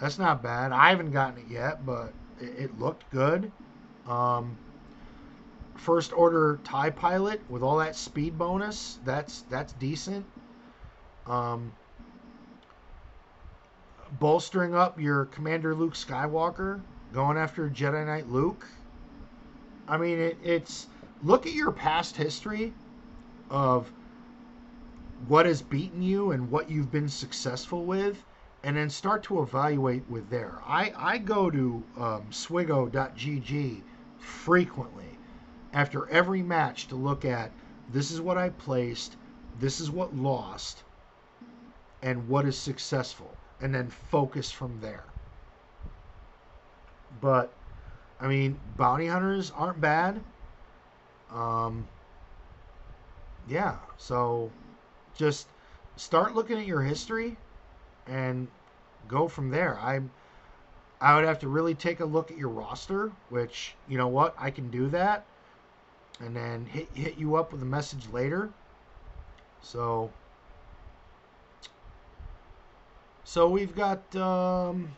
That's 0.00 0.18
not 0.18 0.42
bad. 0.42 0.72
I 0.72 0.90
haven't 0.90 1.10
gotten 1.10 1.40
it 1.40 1.50
yet, 1.50 1.84
but 1.84 2.12
it, 2.40 2.64
it 2.64 2.78
looked 2.78 3.10
good. 3.10 3.50
Um, 4.06 4.56
first 5.78 6.12
order 6.12 6.58
tie 6.64 6.90
pilot 6.90 7.40
with 7.48 7.62
all 7.62 7.78
that 7.78 7.94
speed 7.94 8.36
bonus 8.36 8.98
that's 9.04 9.42
that's 9.42 9.72
decent 9.74 10.26
um, 11.26 11.72
bolstering 14.18 14.74
up 14.74 15.00
your 15.00 15.26
commander 15.26 15.74
luke 15.74 15.94
skywalker 15.94 16.80
going 17.12 17.36
after 17.38 17.70
jedi 17.70 18.04
knight 18.04 18.28
luke 18.28 18.66
i 19.86 19.96
mean 19.96 20.18
it, 20.18 20.36
it's 20.42 20.88
look 21.22 21.46
at 21.46 21.52
your 21.52 21.70
past 21.70 22.16
history 22.16 22.72
of 23.50 23.90
what 25.28 25.46
has 25.46 25.62
beaten 25.62 26.02
you 26.02 26.32
and 26.32 26.50
what 26.50 26.68
you've 26.68 26.90
been 26.90 27.08
successful 27.08 27.84
with 27.84 28.24
and 28.62 28.76
then 28.76 28.90
start 28.90 29.22
to 29.22 29.40
evaluate 29.40 30.08
with 30.08 30.28
there 30.30 30.58
i, 30.66 30.92
I 30.96 31.18
go 31.18 31.50
to 31.50 31.82
um, 31.96 32.26
swgoh.gg 32.30 33.82
frequently 34.18 35.18
after 35.72 36.08
every 36.08 36.42
match 36.42 36.88
to 36.88 36.96
look 36.96 37.24
at 37.24 37.50
this 37.90 38.10
is 38.10 38.20
what 38.20 38.36
I 38.36 38.50
placed, 38.50 39.16
this 39.60 39.80
is 39.80 39.90
what 39.90 40.14
lost, 40.14 40.82
and 42.02 42.28
what 42.28 42.44
is 42.44 42.56
successful, 42.56 43.34
and 43.60 43.74
then 43.74 43.88
focus 43.88 44.50
from 44.50 44.78
there. 44.80 45.04
But, 47.20 47.52
I 48.20 48.28
mean, 48.28 48.58
bounty 48.76 49.06
hunters 49.06 49.50
aren't 49.56 49.80
bad. 49.80 50.20
Um, 51.32 51.86
yeah, 53.48 53.76
so 53.96 54.50
just 55.16 55.48
start 55.96 56.34
looking 56.34 56.58
at 56.58 56.66
your 56.66 56.82
history 56.82 57.36
and 58.08 58.48
go 59.06 59.28
from 59.28 59.50
there. 59.50 59.78
I 59.78 60.00
I 61.00 61.14
would 61.14 61.24
have 61.24 61.38
to 61.40 61.48
really 61.48 61.74
take 61.74 62.00
a 62.00 62.04
look 62.04 62.30
at 62.30 62.36
your 62.36 62.48
roster, 62.48 63.12
which 63.28 63.74
you 63.88 63.98
know 63.98 64.08
what 64.08 64.34
I 64.38 64.50
can 64.50 64.70
do 64.70 64.88
that 64.88 65.24
and 66.20 66.34
then 66.34 66.66
hit 66.66 66.88
hit 66.94 67.16
you 67.16 67.36
up 67.36 67.52
with 67.52 67.62
a 67.62 67.66
message 67.66 68.08
later. 68.12 68.50
So 69.62 70.10
so 73.24 73.48
we've 73.48 73.74
got 73.74 74.14
um 74.16 74.96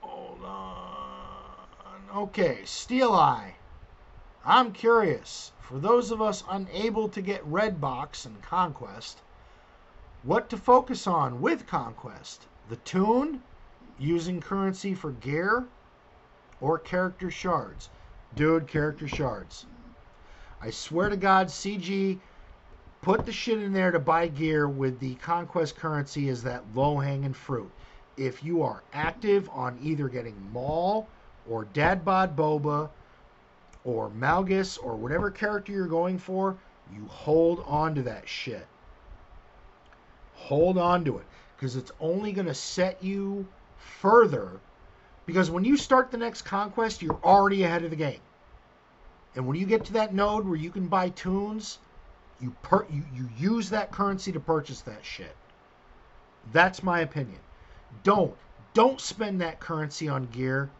hold 0.00 0.42
on. 0.44 1.98
Okay, 2.14 2.64
Steel 2.64 3.12
Eye. 3.12 3.54
I'm 4.44 4.72
curious, 4.72 5.52
for 5.60 5.78
those 5.78 6.10
of 6.10 6.20
us 6.20 6.42
unable 6.50 7.08
to 7.10 7.22
get 7.22 7.44
Red 7.46 7.80
Box 7.80 8.26
and 8.26 8.42
Conquest, 8.42 9.20
what 10.24 10.48
to 10.50 10.56
focus 10.56 11.06
on 11.06 11.40
with 11.40 11.66
Conquest? 11.66 12.46
The 12.68 12.76
toon, 12.76 13.42
using 13.98 14.40
currency 14.40 14.94
for 14.94 15.12
gear, 15.12 15.64
or 16.60 16.78
character 16.78 17.30
shards? 17.30 17.90
Dude, 18.36 18.68
character 18.68 19.08
shards. 19.08 19.66
I 20.60 20.70
swear 20.70 21.08
to 21.08 21.16
God, 21.16 21.48
CG, 21.48 22.20
put 23.02 23.26
the 23.26 23.32
shit 23.32 23.60
in 23.60 23.72
there 23.72 23.90
to 23.90 23.98
buy 23.98 24.28
gear 24.28 24.68
with 24.68 25.00
the 25.00 25.16
conquest 25.16 25.76
currency 25.76 26.28
is 26.28 26.42
that 26.44 26.62
low 26.72 26.98
hanging 26.98 27.34
fruit. 27.34 27.70
If 28.16 28.44
you 28.44 28.62
are 28.62 28.84
active 28.92 29.50
on 29.52 29.76
either 29.82 30.08
getting 30.08 30.36
Maul 30.52 31.08
or 31.50 31.64
Dadbod 31.74 32.36
Boba 32.36 32.88
or 33.84 34.08
Malgus 34.10 34.78
or 34.80 34.94
whatever 34.94 35.32
character 35.32 35.72
you're 35.72 35.86
going 35.86 36.16
for, 36.16 36.56
you 36.94 37.04
hold 37.06 37.64
on 37.66 37.96
to 37.96 38.02
that 38.02 38.28
shit. 38.28 38.66
Hold 40.34 40.78
on 40.78 41.04
to 41.04 41.18
it 41.18 41.26
because 41.56 41.76
it's 41.76 41.92
only 42.00 42.32
going 42.32 42.46
to 42.46 42.54
set 42.54 43.02
you 43.02 43.46
further 43.76 44.60
because 45.26 45.50
when 45.50 45.64
you 45.64 45.76
start 45.76 46.10
the 46.10 46.16
next 46.16 46.42
conquest, 46.42 47.02
you're 47.02 47.20
already 47.22 47.62
ahead 47.62 47.84
of 47.84 47.90
the 47.90 47.96
game. 47.96 48.20
And 49.34 49.46
when 49.46 49.56
you 49.56 49.66
get 49.66 49.84
to 49.86 49.92
that 49.94 50.12
node 50.14 50.46
where 50.46 50.56
you 50.56 50.70
can 50.70 50.88
buy 50.88 51.10
toons, 51.10 51.78
you 52.40 52.54
per 52.62 52.84
you, 52.90 53.04
you 53.14 53.28
use 53.38 53.70
that 53.70 53.92
currency 53.92 54.32
to 54.32 54.40
purchase 54.40 54.80
that 54.82 55.04
shit. 55.04 55.36
That's 56.52 56.82
my 56.82 57.00
opinion. 57.00 57.38
Don't 58.02 58.34
don't 58.74 59.00
spend 59.00 59.40
that 59.40 59.60
currency 59.60 60.08
on 60.08 60.26
gear. 60.26 60.70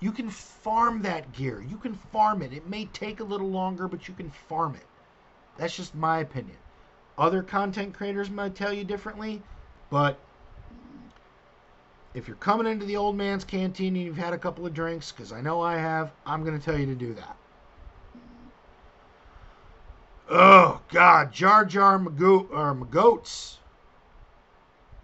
You 0.00 0.12
can 0.12 0.30
farm 0.30 1.02
that 1.02 1.32
gear. 1.32 1.60
You 1.60 1.76
can 1.76 1.94
farm 1.94 2.42
it. 2.42 2.52
It 2.52 2.66
may 2.66 2.86
take 2.86 3.20
a 3.20 3.24
little 3.24 3.50
longer, 3.50 3.86
but 3.86 4.08
you 4.08 4.14
can 4.14 4.30
farm 4.30 4.74
it. 4.74 4.86
That's 5.56 5.76
just 5.76 5.94
my 5.94 6.18
opinion. 6.18 6.56
Other 7.16 7.42
content 7.42 7.94
creators 7.94 8.30
might 8.30 8.54
tell 8.54 8.72
you 8.72 8.84
differently, 8.84 9.42
but 9.88 10.18
if 12.14 12.26
you're 12.26 12.36
coming 12.36 12.66
into 12.66 12.86
the 12.86 12.96
old 12.96 13.16
man's 13.16 13.44
canteen 13.44 13.94
and 13.96 14.04
you've 14.04 14.16
had 14.16 14.32
a 14.32 14.38
couple 14.38 14.66
of 14.66 14.74
drinks, 14.74 15.12
because 15.12 15.32
I 15.32 15.40
know 15.40 15.60
I 15.60 15.76
have, 15.76 16.12
I'm 16.26 16.44
going 16.44 16.58
to 16.58 16.64
tell 16.64 16.78
you 16.78 16.86
to 16.86 16.94
do 16.94 17.14
that. 17.14 17.36
Oh 20.30 20.80
God, 20.88 21.32
Jar 21.32 21.64
Jar 21.64 21.98
Mago- 21.98 22.48
or 22.50 22.74
Magoats. 22.74 23.58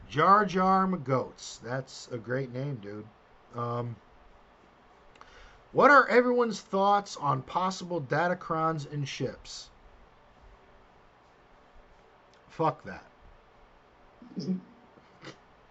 Jar 0.08 0.44
Jar 0.44 0.86
Magoats. 0.86 1.60
That's 1.60 2.08
a 2.10 2.18
great 2.18 2.52
name, 2.52 2.76
dude. 2.76 3.06
Um, 3.54 3.94
what 5.72 5.90
are 5.90 6.08
everyone's 6.08 6.60
thoughts 6.60 7.16
on 7.16 7.42
possible 7.42 8.00
datacrons 8.00 8.92
and 8.92 9.06
ships? 9.06 9.68
Fuck 12.60 12.84
that. 12.84 13.02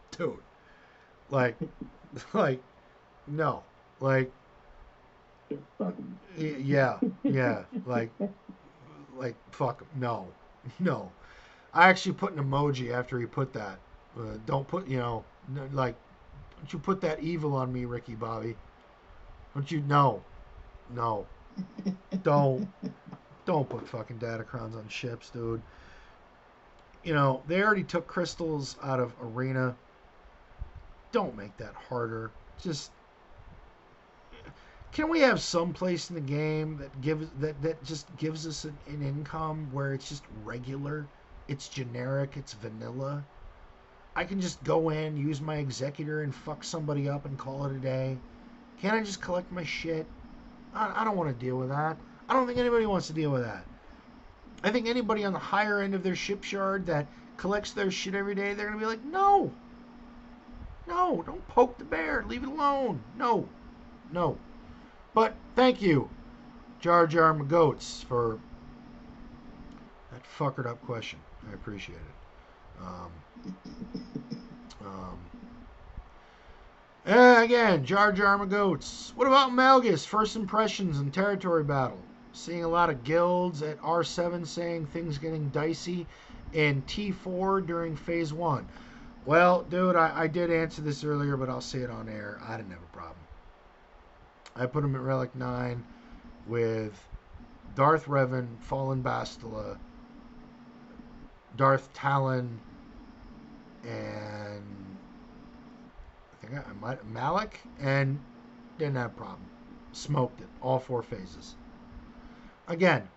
Dude. 0.09 0.33
Like 1.29 1.55
like 2.33 2.63
no. 3.27 3.61
Like 3.99 4.31
yeah, 6.35 6.97
yeah, 7.21 7.61
like 7.85 8.09
like 9.15 9.35
fuck 9.51 9.85
no. 9.97 10.29
No. 10.79 11.11
I 11.75 11.89
actually 11.89 12.13
put 12.13 12.33
an 12.33 12.43
emoji 12.43 12.91
after 12.91 13.19
he 13.19 13.27
put 13.27 13.53
that. 13.53 13.77
Uh, 14.17 14.37
don't 14.47 14.67
put, 14.67 14.87
you 14.87 14.97
know, 14.97 15.23
like 15.71 15.95
don't 16.57 16.73
you 16.73 16.79
put 16.79 17.01
that 17.01 17.21
evil 17.21 17.53
on 17.53 17.71
me, 17.71 17.85
Ricky 17.85 18.15
Bobby. 18.15 18.55
Don't 19.53 19.71
you 19.71 19.81
no. 19.81 20.23
No. 20.95 21.27
Don't 22.23 22.67
don't 23.45 23.69
put 23.69 23.87
fucking 23.87 24.17
datacrons 24.17 24.75
on 24.75 24.87
ships, 24.89 25.29
dude. 25.29 25.61
You 27.03 27.13
know, 27.13 27.41
they 27.47 27.61
already 27.61 27.84
took 27.84 28.07
crystals 28.07 28.76
out 28.84 28.99
of 28.99 29.13
arena. 29.21 29.76
Don't 31.11 31.35
make 31.35 31.55
that 31.57 31.73
harder. 31.73 32.31
Just 32.61 32.91
can 34.91 35.09
we 35.09 35.19
have 35.19 35.39
some 35.39 35.71
place 35.71 36.09
in 36.09 36.15
the 36.15 36.21
game 36.21 36.77
that 36.77 37.01
gives 37.01 37.30
that, 37.39 37.61
that 37.61 37.84
just 37.84 38.05
gives 38.17 38.47
us 38.47 38.65
an, 38.65 38.77
an 38.88 39.01
income 39.01 39.69
where 39.71 39.93
it's 39.93 40.09
just 40.09 40.23
regular, 40.43 41.05
it's 41.47 41.69
generic, 41.69 42.31
it's 42.35 42.53
vanilla. 42.53 43.23
I 44.15 44.26
can 44.26 44.41
just 44.41 44.61
go 44.63 44.89
in, 44.89 45.15
use 45.15 45.39
my 45.39 45.57
executor, 45.57 46.23
and 46.23 46.34
fuck 46.34 46.63
somebody 46.63 47.07
up 47.07 47.26
and 47.26 47.38
call 47.38 47.65
it 47.65 47.76
a 47.76 47.80
day. 47.80 48.17
Can't 48.81 48.95
I 48.95 49.01
just 49.01 49.21
collect 49.21 49.51
my 49.51 49.63
shit? 49.63 50.05
I, 50.73 51.01
I 51.01 51.03
don't 51.03 51.15
want 51.15 51.30
to 51.30 51.45
deal 51.45 51.57
with 51.57 51.69
that. 51.69 51.97
I 52.27 52.34
don't 52.34 52.47
think 52.47 52.59
anybody 52.59 52.85
wants 52.85 53.07
to 53.07 53.13
deal 53.13 53.31
with 53.31 53.43
that. 53.43 53.65
I 54.64 54.72
think 54.72 54.88
anybody 54.88 55.23
on 55.23 55.34
the 55.34 55.40
higher 55.40 55.80
end 55.80 55.95
of 55.95 56.03
their 56.03 56.15
ship 56.15 56.52
yard 56.52 56.86
that 56.88 57.07
collects 57.38 57.72
their 57.72 57.90
shit 57.90 58.14
every 58.14 58.36
day, 58.36 58.53
they're 58.53 58.68
gonna 58.68 58.80
be 58.80 58.86
like, 58.86 59.03
no, 59.06 59.52
no, 60.88 61.22
don't 61.22 61.48
poke 61.48 61.77
the 61.77 61.86
bear, 61.86 62.23
leave 62.27 62.44
it 62.44 62.49
alone. 62.49 63.02
No, 63.18 63.48
no. 64.11 64.38
But 65.14 65.34
thank 65.56 65.81
you, 65.81 66.10
Jar 66.81 67.07
Jar 67.07 67.34
McGoats, 67.34 68.03
for 68.03 68.40
that 70.11 70.23
fuckered 70.38 70.65
up 70.65 70.81
question. 70.86 71.19
I 71.49 71.53
appreciate 71.53 71.95
it. 71.98 72.81
Um, 72.81 73.11
um, 77.06 77.44
again, 77.44 77.86
Jar 77.86 78.11
Jar 78.11 78.38
McGoats. 78.38 79.15
What 79.15 79.27
about 79.27 79.52
Malgus? 79.52 80.06
First 80.06 80.36
impressions 80.36 80.99
and 80.99 81.14
territory 81.14 81.64
battle. 81.64 81.99
Seeing 82.31 82.64
a 82.64 82.69
lot 82.69 82.89
of 82.89 83.03
guilds 83.03 83.61
at 83.61 83.80
R7 83.81 84.45
saying 84.45 84.88
things 84.88 85.18
getting 85.18 85.49
dicey 85.49 86.07
in 86.53 86.81
T4 86.84 87.65
during 87.65 87.95
phase 87.95 88.34
one. 88.34 88.68
Well, 89.26 89.64
dude, 89.64 89.95
I, 89.95 90.23
I 90.23 90.27
did 90.27 90.51
answer 90.51 90.81
this 90.81 91.03
earlier, 91.03 91.38
but 91.38 91.49
I'll 91.49 91.61
say 91.61 91.80
it 91.80 91.89
on 91.89 92.07
air. 92.07 92.39
I 92.47 92.57
didn't 92.57 92.72
have 92.72 92.81
a 92.81 92.95
problem. 92.97 93.18
I 94.56 94.65
put 94.65 94.84
him 94.84 94.95
at 94.95 95.01
Relic 95.01 95.35
9 95.35 95.84
with 96.47 96.93
Darth 97.76 98.06
Revan, 98.06 98.57
Fallen 98.60 99.03
Bastila, 99.03 99.77
Darth 101.56 101.91
Talon, 101.93 102.60
and 103.84 104.97
I 106.34 106.45
think 106.45 106.53
I, 106.53 106.69
I 106.69 106.73
might 106.73 107.06
Malak, 107.06 107.60
and 107.80 108.19
didn't 108.77 108.95
have 108.95 109.11
a 109.11 109.14
problem. 109.14 109.45
Smoked 109.91 110.41
it, 110.41 110.47
all 110.61 110.80
four 110.80 111.03
phases. 111.03 111.56
Again, 112.69 113.09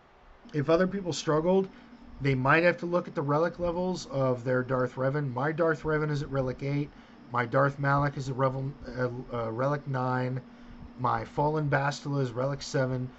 if 0.55 0.71
other 0.71 0.87
people 0.87 1.13
struggled, 1.13 1.69
they 2.23 2.35
might 2.35 2.63
have 2.63 2.79
to 2.79 2.87
look 2.87 3.07
at 3.07 3.15
the 3.15 3.21
relic 3.21 3.59
levels 3.59 4.07
of 4.07 4.45
their 4.45 4.63
Darth 4.63 4.95
Revan. 4.95 5.31
My 5.35 5.53
Darth 5.53 5.83
Revan 5.83 6.11
is 6.11 6.23
at 6.23 6.31
Relic 6.31 6.63
8. 6.63 6.89
My 7.31 7.45
Darth 7.45 7.79
Malak 7.79 8.17
is 8.17 8.31
at 8.31 8.37
Revel, 8.37 8.73
uh, 8.97 9.09
uh, 9.31 9.53
Relic 9.53 9.87
9. 9.87 10.41
My 10.99 11.27
Fallen 11.27 11.69
Bastila 11.69 12.23
is 12.23 12.33
Relic 12.33 12.63
7. 12.63 13.11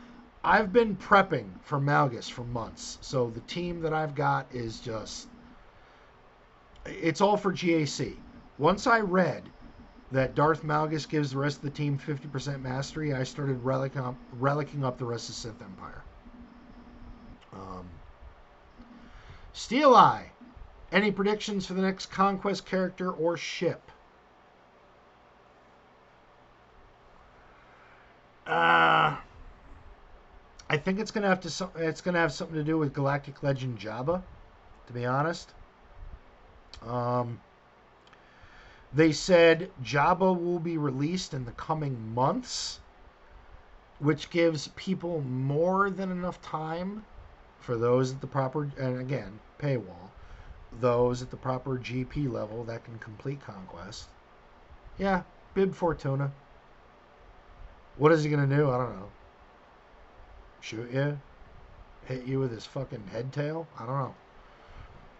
I've 0.43 0.73
been 0.73 0.95
prepping 0.95 1.49
for 1.61 1.79
Malgus 1.79 2.31
for 2.31 2.43
months. 2.43 2.97
So 3.01 3.29
the 3.29 3.41
team 3.41 3.81
that 3.81 3.93
I've 3.93 4.15
got 4.15 4.47
is 4.51 4.79
just. 4.79 5.27
It's 6.87 7.21
all 7.21 7.37
for 7.37 7.53
GAC. 7.53 8.17
Once 8.57 8.87
I 8.87 9.01
read 9.01 9.43
that 10.11 10.33
Darth 10.33 10.63
Malgus 10.63 11.07
gives 11.07 11.29
the 11.29 11.37
rest 11.37 11.57
of 11.57 11.63
the 11.63 11.69
team 11.69 11.99
50% 11.99 12.59
mastery, 12.59 13.13
I 13.13 13.21
started 13.21 13.63
relic 13.63 13.97
up, 13.97 14.15
relicking 14.39 14.83
up 14.83 14.97
the 14.97 15.05
rest 15.05 15.29
of 15.29 15.35
Sith 15.35 15.61
Empire. 15.61 16.03
Um, 17.53 17.89
Steel 19.53 19.95
Eye. 19.95 20.31
Any 20.91 21.11
predictions 21.11 21.65
for 21.65 21.73
the 21.73 21.81
next 21.81 22.07
conquest 22.07 22.65
character 22.65 23.11
or 23.11 23.35
ship? 23.35 23.91
Uh, 28.45 29.17
I 30.69 30.77
think 30.77 30.99
it's 30.99 31.11
gonna 31.11 31.27
have 31.27 31.41
to. 31.41 31.69
It's 31.77 32.01
gonna 32.01 32.19
have 32.19 32.31
something 32.31 32.55
to 32.55 32.63
do 32.63 32.77
with 32.77 32.93
Galactic 32.93 33.41
Legend 33.41 33.79
Jabba. 33.79 34.21
To 34.87 34.93
be 34.93 35.05
honest. 35.05 35.53
Um, 36.85 37.39
they 38.93 39.11
said 39.11 39.71
Jabba 39.81 40.39
will 40.39 40.59
be 40.59 40.77
released 40.77 41.33
in 41.33 41.45
the 41.45 41.51
coming 41.53 42.13
months, 42.13 42.79
which 43.99 44.29
gives 44.29 44.67
people 44.75 45.21
more 45.21 45.89
than 45.89 46.11
enough 46.11 46.41
time 46.41 47.05
for 47.63 47.77
those 47.77 48.11
at 48.11 48.21
the 48.21 48.27
proper 48.27 48.69
and 48.77 48.99
again 48.99 49.39
paywall 49.59 50.09
those 50.79 51.21
at 51.21 51.31
the 51.31 51.37
proper 51.37 51.77
gp 51.77 52.31
level 52.31 52.63
that 52.63 52.83
can 52.83 52.97
complete 52.99 53.41
conquest 53.41 54.05
yeah 54.97 55.23
bib 55.53 55.73
fortuna 55.73 56.31
what 57.97 58.11
is 58.11 58.23
he 58.23 58.29
gonna 58.29 58.47
do 58.47 58.69
i 58.69 58.77
don't 58.77 58.95
know 58.95 59.09
shoot 60.61 60.91
you 60.91 61.17
hit 62.05 62.25
you 62.25 62.39
with 62.39 62.51
his 62.51 62.65
fucking 62.65 63.07
head 63.11 63.31
tail? 63.31 63.67
I 63.77 63.85
don't 63.85 63.97
know. 63.97 64.15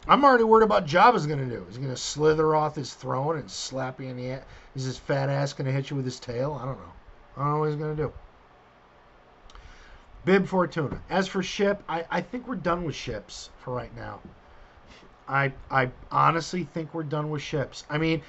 I'm 0.08 0.26
already 0.26 0.44
worried 0.44 0.66
about 0.66 0.86
Jabba's 0.86 1.26
gonna 1.26 1.46
do. 1.46 1.66
Is 1.70 1.78
he 1.78 1.82
gonna 1.82 1.96
slither 1.96 2.56
off 2.56 2.76
his 2.76 2.94
throne 2.94 3.38
and 3.38 3.50
slap 3.50 4.02
you 4.02 4.08
in 4.08 4.18
the 4.18 4.32
ass? 4.32 4.44
Is 4.76 4.84
his 4.84 4.98
fat 4.98 5.30
ass 5.30 5.54
gonna 5.54 5.72
hit 5.72 5.90
you 5.90 5.96
with 5.96 6.06
his 6.06 6.20
tail? 6.20 6.60
I 6.62 6.66
don't 6.66 6.78
know. 6.78 6.94
I 7.38 7.44
don't 7.44 7.54
know 7.54 7.60
what 7.60 7.70
he's 7.70 7.78
gonna 7.78 7.96
do. 7.96 8.12
Bib 10.26 10.48
Fortuna. 10.48 11.02
As 11.10 11.28
for 11.28 11.44
ship, 11.44 11.84
I, 11.90 12.06
I 12.10 12.22
think 12.22 12.48
we're 12.48 12.56
done 12.56 12.84
with 12.86 12.96
ships 12.96 13.50
for 13.60 13.74
right 13.74 13.96
now. 13.96 14.20
I 15.28 15.54
I 15.70 15.92
honestly 16.12 16.64
think 16.64 16.94
we're 16.94 17.04
done 17.04 17.30
with 17.30 17.42
ships. 17.42 17.84
I 17.90 17.98
mean, 17.98 18.22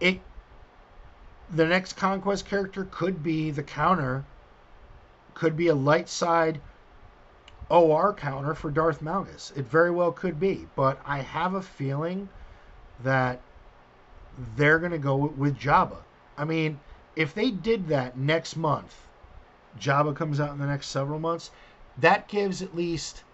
it 0.00 0.20
the 1.50 1.66
next 1.66 1.94
conquest 1.94 2.46
character 2.46 2.86
could 2.90 3.22
be 3.22 3.50
the 3.50 3.62
counter, 3.62 4.24
could 5.34 5.56
be 5.56 5.68
a 5.68 5.74
light 5.74 6.08
side 6.08 6.60
OR 7.70 8.12
counter 8.14 8.54
for 8.54 8.70
Darth 8.70 9.02
Malgus. 9.02 9.56
It 9.56 9.66
very 9.66 9.90
well 9.90 10.12
could 10.12 10.40
be, 10.40 10.66
but 10.74 11.00
I 11.04 11.18
have 11.18 11.54
a 11.54 11.62
feeling 11.62 12.28
that 13.02 13.40
they're 14.56 14.78
going 14.78 14.92
to 14.92 14.98
go 14.98 15.16
with 15.16 15.58
Jabba. 15.58 15.96
I 16.36 16.44
mean, 16.44 16.80
if 17.16 17.34
they 17.34 17.50
did 17.50 17.88
that 17.88 18.16
next 18.16 18.56
month, 18.56 19.07
Jabba 19.78 20.14
comes 20.14 20.40
out 20.40 20.52
in 20.52 20.58
the 20.58 20.66
next 20.66 20.88
several 20.88 21.18
months, 21.18 21.50
that 21.98 22.28
gives 22.28 22.62
at 22.62 22.74
least 22.74 23.24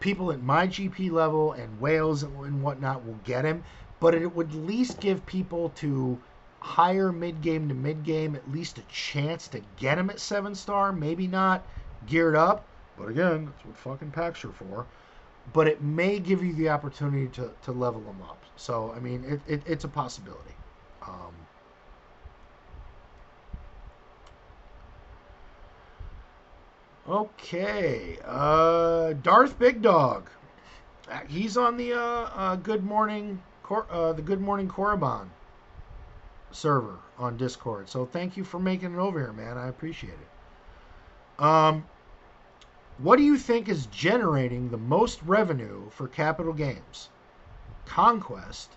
people 0.00 0.30
at 0.32 0.42
my 0.42 0.66
GP 0.66 1.10
level 1.10 1.52
and 1.52 1.80
whales 1.80 2.22
and 2.22 2.62
whatnot 2.62 3.04
will 3.04 3.18
get 3.24 3.44
him, 3.44 3.62
but 4.00 4.14
it 4.14 4.34
would 4.34 4.50
at 4.50 4.54
least 4.54 5.00
give 5.00 5.24
people 5.26 5.70
to 5.70 6.18
higher 6.60 7.12
mid 7.12 7.40
game 7.40 7.68
to 7.68 7.74
mid 7.74 8.02
game 8.04 8.34
at 8.34 8.50
least 8.50 8.78
a 8.78 8.82
chance 8.82 9.48
to 9.48 9.60
get 9.76 9.98
him 9.98 10.10
at 10.10 10.20
seven 10.20 10.54
star. 10.54 10.92
Maybe 10.92 11.26
not 11.26 11.64
geared 12.06 12.36
up, 12.36 12.64
but 12.96 13.08
again, 13.08 13.46
that's 13.46 13.64
what 13.64 13.76
fucking 13.76 14.10
packs 14.10 14.44
are 14.44 14.52
for. 14.52 14.86
But 15.52 15.66
it 15.66 15.82
may 15.82 16.18
give 16.18 16.44
you 16.44 16.54
the 16.54 16.68
opportunity 16.68 17.28
to, 17.28 17.50
to 17.62 17.72
level 17.72 18.02
them 18.02 18.20
up. 18.22 18.44
So, 18.56 18.92
I 18.94 19.00
mean, 19.00 19.24
it, 19.24 19.40
it 19.46 19.62
it's 19.66 19.84
a 19.84 19.88
possibility. 19.88 20.54
Um, 21.06 21.47
okay. 27.08 28.18
Uh, 28.24 29.14
Darth 29.14 29.58
Big 29.58 29.82
Dog. 29.82 30.28
Uh, 31.10 31.20
he's 31.28 31.56
on 31.56 31.76
the 31.76 31.94
uh, 31.94 32.30
uh, 32.34 32.56
Good 32.56 32.84
Morning 32.84 33.42
Cor- 33.62 33.86
uh, 33.90 34.12
the 34.12 34.22
Good 34.22 34.40
Morning 34.40 34.68
Korriban 34.68 35.28
server 36.50 36.98
on 37.18 37.36
Discord. 37.36 37.88
So 37.88 38.04
thank 38.06 38.36
you 38.36 38.44
for 38.44 38.58
making 38.58 38.94
it 38.94 38.98
over 38.98 39.18
here, 39.18 39.32
man. 39.32 39.58
I 39.58 39.68
appreciate 39.68 40.12
it. 40.14 41.42
Um, 41.42 41.84
what 42.98 43.16
do 43.16 43.22
you 43.22 43.36
think 43.36 43.68
is 43.68 43.86
generating 43.86 44.70
the 44.70 44.76
most 44.76 45.22
revenue 45.22 45.88
for 45.90 46.08
Capital 46.08 46.52
Games? 46.52 47.08
Conquest, 47.86 48.70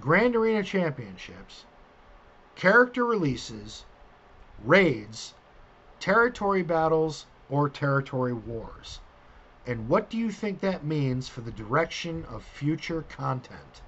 Grand 0.00 0.34
Arena 0.34 0.62
Championships, 0.62 1.64
character 2.56 3.04
releases, 3.04 3.84
raids, 4.64 5.34
territory 6.00 6.62
battles, 6.62 7.26
or 7.50 7.68
territory 7.68 8.32
wars? 8.32 9.00
And 9.66 9.88
what 9.88 10.08
do 10.08 10.16
you 10.16 10.30
think 10.30 10.60
that 10.60 10.84
means 10.84 11.28
for 11.28 11.42
the 11.42 11.50
direction 11.50 12.24
of 12.30 12.42
future 12.42 13.02
content? 13.08 13.82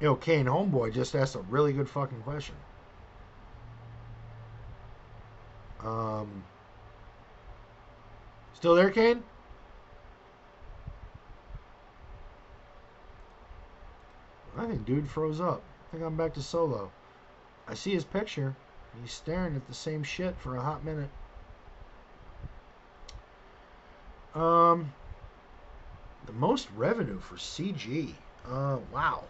Yo, 0.00 0.14
Cain 0.14 0.46
Homeboy 0.46 0.92
just 0.92 1.14
asked 1.14 1.36
a 1.36 1.40
really 1.40 1.72
good 1.72 1.88
fucking 1.88 2.20
question. 2.22 2.56
Um, 5.82 6.44
still 8.54 8.74
there, 8.74 8.90
Cain? 8.90 9.22
I 14.58 14.66
think 14.66 14.84
dude 14.84 15.08
froze 15.08 15.40
up. 15.40 15.62
I 15.62 15.92
think 15.92 16.04
I'm 16.04 16.16
back 16.16 16.34
to 16.34 16.42
solo. 16.42 16.90
I 17.68 17.74
see 17.74 17.92
his 17.92 18.04
picture. 18.04 18.54
He's 19.00 19.12
staring 19.12 19.56
at 19.56 19.66
the 19.66 19.74
same 19.74 20.02
shit 20.02 20.36
for 20.38 20.56
a 20.56 20.60
hot 20.60 20.84
minute. 20.84 21.10
Um, 24.34 24.92
the 26.26 26.32
most 26.32 26.68
revenue 26.76 27.18
for 27.18 27.36
CG. 27.36 28.14
Uh, 28.48 28.78
wow. 28.92 29.24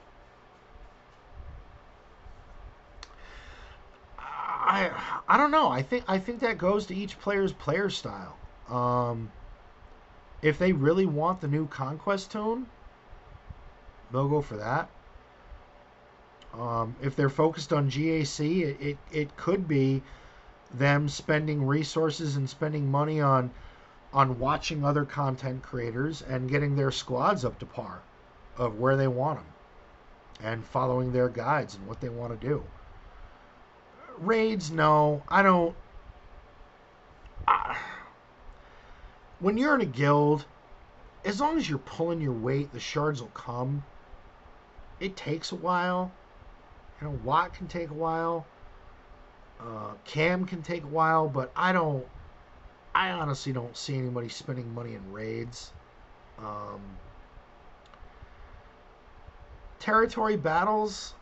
I 4.19 4.91
I 5.29 5.37
don't 5.37 5.53
know. 5.53 5.71
I 5.71 5.83
think 5.83 6.05
I 6.09 6.19
think 6.19 6.41
that 6.41 6.59
goes 6.59 6.87
to 6.87 6.95
each 6.95 7.19
player's 7.21 7.53
player 7.53 7.89
style. 7.89 8.37
Um, 8.69 9.31
if 10.43 10.59
they 10.59 10.73
really 10.73 11.07
want 11.07 11.41
the 11.41 11.49
new 11.49 11.67
conquest 11.69 12.33
tone, 12.33 12.67
they'll 14.11 14.29
go 14.29 14.43
for 14.43 14.57
that. 14.57 14.91
Um, 16.59 16.97
if 17.03 17.16
they're 17.16 17.28
focused 17.28 17.73
on 17.73 17.91
GAC, 17.91 18.62
it, 18.62 18.81
it, 18.81 18.99
it 19.12 19.37
could 19.37 19.69
be 19.69 20.03
them 20.73 21.09
spending 21.09 21.66
resources 21.66 22.37
and 22.37 22.49
spending 22.49 22.91
money 22.91 23.20
on 23.20 23.51
on 24.12 24.39
watching 24.39 24.85
other 24.85 25.05
content 25.05 25.62
creators 25.62 26.23
and 26.23 26.49
getting 26.49 26.74
their 26.74 26.91
squads 26.91 27.45
up 27.45 27.59
to 27.59 27.66
par 27.66 28.01
of 28.57 28.78
where 28.78 28.97
they 28.97 29.09
want 29.09 29.39
them 29.39 29.47
and 30.43 30.65
following 30.65 31.12
their 31.12 31.28
guides 31.28 31.74
and 31.74 31.87
what 31.87 32.01
they 32.01 32.09
want 32.09 32.41
to 32.41 32.47
do 32.47 32.65
raids, 34.19 34.70
no, 34.70 35.23
I 35.28 35.43
don't. 35.43 35.74
When 39.39 39.57
you're 39.57 39.74
in 39.74 39.81
a 39.83 39.87
guild, 39.87 40.47
as 41.24 41.41
long 41.41 41.59
as 41.59 41.69
you're 41.69 41.78
pulling 41.78 42.20
your 42.20 42.33
weight, 42.33 42.73
the 42.73 42.81
shards 42.81 43.20
will 43.20 43.28
come. 43.28 43.85
It 44.99 45.16
takes 45.16 45.53
a 45.53 45.57
while. 45.57 46.12
You 47.01 47.09
know, 47.09 47.18
Watt 47.24 47.52
can 47.55 47.66
take 47.66 47.90
a 47.90 47.94
while. 47.94 48.47
Uh, 49.60 49.93
Cam 50.05 50.44
can 50.44 50.62
take 50.62 50.85
a 50.85 50.89
while, 50.89 51.28
but 51.28 51.51
I 51.56 51.73
don't. 51.73 52.05
I 52.94 53.10
honestly 53.10 53.52
don't 53.52 53.77
see 53.77 53.97
anybody 53.97 54.28
spending 54.28 54.74
money 54.74 54.94
in 54.94 55.12
raids. 55.12 55.73
Um, 56.39 56.81
territory 59.78 60.36
battles 60.36 61.14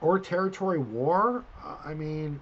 or 0.00 0.18
territory 0.18 0.78
war. 0.78 1.44
Uh, 1.64 1.76
I 1.84 1.94
mean, 1.94 2.40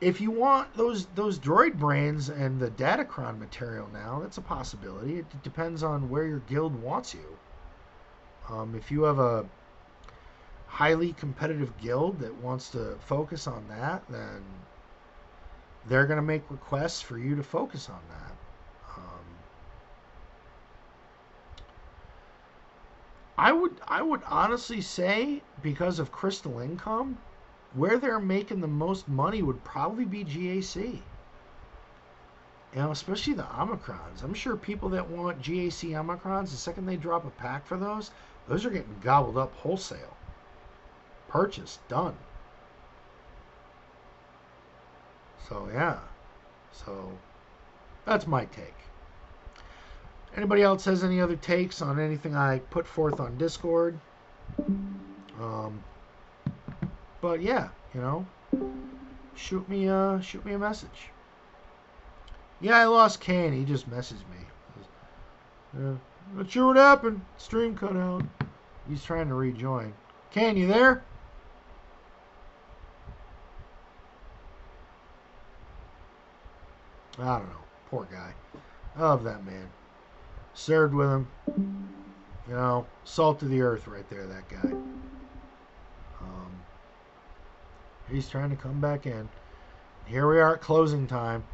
if 0.00 0.20
you 0.20 0.30
want 0.30 0.74
those 0.76 1.06
those 1.14 1.38
droid 1.38 1.78
brains 1.78 2.28
and 2.28 2.60
the 2.60 2.70
Datacron 2.70 3.38
material 3.38 3.88
now, 3.92 4.20
that's 4.22 4.38
a 4.38 4.42
possibility. 4.42 5.18
It 5.18 5.42
depends 5.42 5.82
on 5.82 6.10
where 6.10 6.26
your 6.26 6.40
guild 6.40 6.74
wants 6.82 7.14
you. 7.14 7.38
Um, 8.50 8.74
if 8.74 8.90
you 8.90 9.02
have 9.04 9.18
a 9.18 9.46
highly 10.66 11.12
competitive 11.12 11.76
guild 11.78 12.18
that 12.20 12.34
wants 12.34 12.70
to 12.70 12.96
focus 13.00 13.46
on 13.46 13.66
that, 13.68 14.02
then 14.08 14.42
they're 15.86 16.06
going 16.06 16.16
to 16.16 16.22
make 16.22 16.50
requests 16.50 17.00
for 17.00 17.18
you 17.18 17.36
to 17.36 17.42
focus 17.42 17.88
on 17.88 18.00
that. 18.10 18.34
I 23.36 23.50
would 23.50 23.80
I 23.88 24.00
would 24.00 24.22
honestly 24.28 24.80
say 24.80 25.42
because 25.60 25.98
of 25.98 26.12
Crystal 26.12 26.60
Income, 26.60 27.18
where 27.72 27.98
they're 27.98 28.20
making 28.20 28.60
the 28.60 28.68
most 28.68 29.08
money 29.08 29.42
would 29.42 29.64
probably 29.64 30.04
be 30.04 30.24
GAC. 30.24 31.02
You 32.72 32.80
know, 32.80 32.92
especially 32.92 33.34
the 33.34 33.42
Omicrons. 33.42 34.22
I'm 34.22 34.34
sure 34.34 34.56
people 34.56 34.88
that 34.90 35.10
want 35.10 35.42
GAC 35.42 35.90
Omicrons, 35.90 36.50
the 36.50 36.56
second 36.56 36.86
they 36.86 36.96
drop 36.96 37.26
a 37.26 37.30
pack 37.30 37.66
for 37.66 37.76
those, 37.76 38.12
those 38.48 38.64
are 38.64 38.70
getting 38.70 38.96
gobbled 39.02 39.38
up 39.38 39.54
wholesale. 39.56 40.16
Purchase 41.28 41.78
done. 41.88 42.16
So 45.48 45.68
yeah. 45.72 45.98
So 46.72 47.10
that's 48.04 48.26
my 48.26 48.44
take. 48.46 48.74
Anybody 50.36 50.62
else 50.62 50.84
has 50.86 51.04
any 51.04 51.20
other 51.20 51.36
takes 51.36 51.80
on 51.80 52.00
anything 52.00 52.34
I 52.34 52.58
put 52.70 52.86
forth 52.86 53.20
on 53.20 53.38
Discord? 53.38 53.98
Um, 55.40 55.82
but 57.20 57.40
yeah, 57.40 57.68
you 57.94 58.00
know, 58.00 58.26
shoot 59.36 59.68
me 59.68 59.88
uh 59.88 60.20
shoot 60.20 60.44
me 60.44 60.54
a 60.54 60.58
message. 60.58 61.10
Yeah, 62.60 62.78
I 62.78 62.84
lost 62.86 63.20
Cain. 63.20 63.52
He 63.52 63.64
just 63.64 63.90
messaged 63.90 64.24
me. 64.30 65.78
Uh, 65.78 65.94
not 66.32 66.50
sure 66.50 66.68
what 66.68 66.76
happened. 66.76 67.20
Stream 67.36 67.76
cut 67.76 67.96
out. 67.96 68.24
He's 68.88 69.04
trying 69.04 69.28
to 69.28 69.34
rejoin. 69.34 69.92
Can 70.30 70.56
you 70.56 70.66
there? 70.66 71.04
I 77.18 77.38
don't 77.38 77.48
know. 77.48 77.56
Poor 77.90 78.08
guy. 78.10 78.34
I 78.96 79.00
love 79.00 79.24
that 79.24 79.44
man 79.44 79.68
served 80.54 80.94
with 80.94 81.10
him. 81.10 81.28
You 82.48 82.54
know, 82.54 82.86
salt 83.04 83.42
of 83.42 83.50
the 83.50 83.60
earth 83.60 83.86
right 83.86 84.08
there, 84.08 84.26
that 84.26 84.48
guy. 84.48 84.70
Um, 86.20 86.62
He's 88.10 88.28
trying 88.28 88.50
to 88.50 88.56
come 88.56 88.80
back 88.80 89.06
in. 89.06 89.28
Here 90.06 90.28
we 90.28 90.38
are 90.38 90.54
at 90.54 90.60
closing 90.60 91.06
time. 91.06 91.44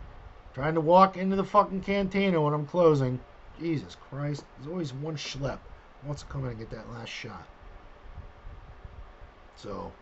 Trying 0.55 0.75
to 0.75 0.81
walk 0.81 1.17
into 1.17 1.37
the 1.37 1.45
fucking 1.45 1.83
cantina 1.83 2.41
when 2.41 2.53
I'm 2.53 2.67
closing. 2.67 3.21
Jesus 3.61 3.97
Christ. 4.09 4.45
There's 4.59 4.69
always 4.69 4.93
one 4.93 5.17
schlep 5.17 5.59
wants 6.05 6.23
to 6.23 6.29
come 6.29 6.45
in 6.45 6.51
and 6.51 6.59
get 6.59 6.71
that 6.71 6.91
last 6.91 7.09
shot. 7.09 7.47
So. 9.57 9.93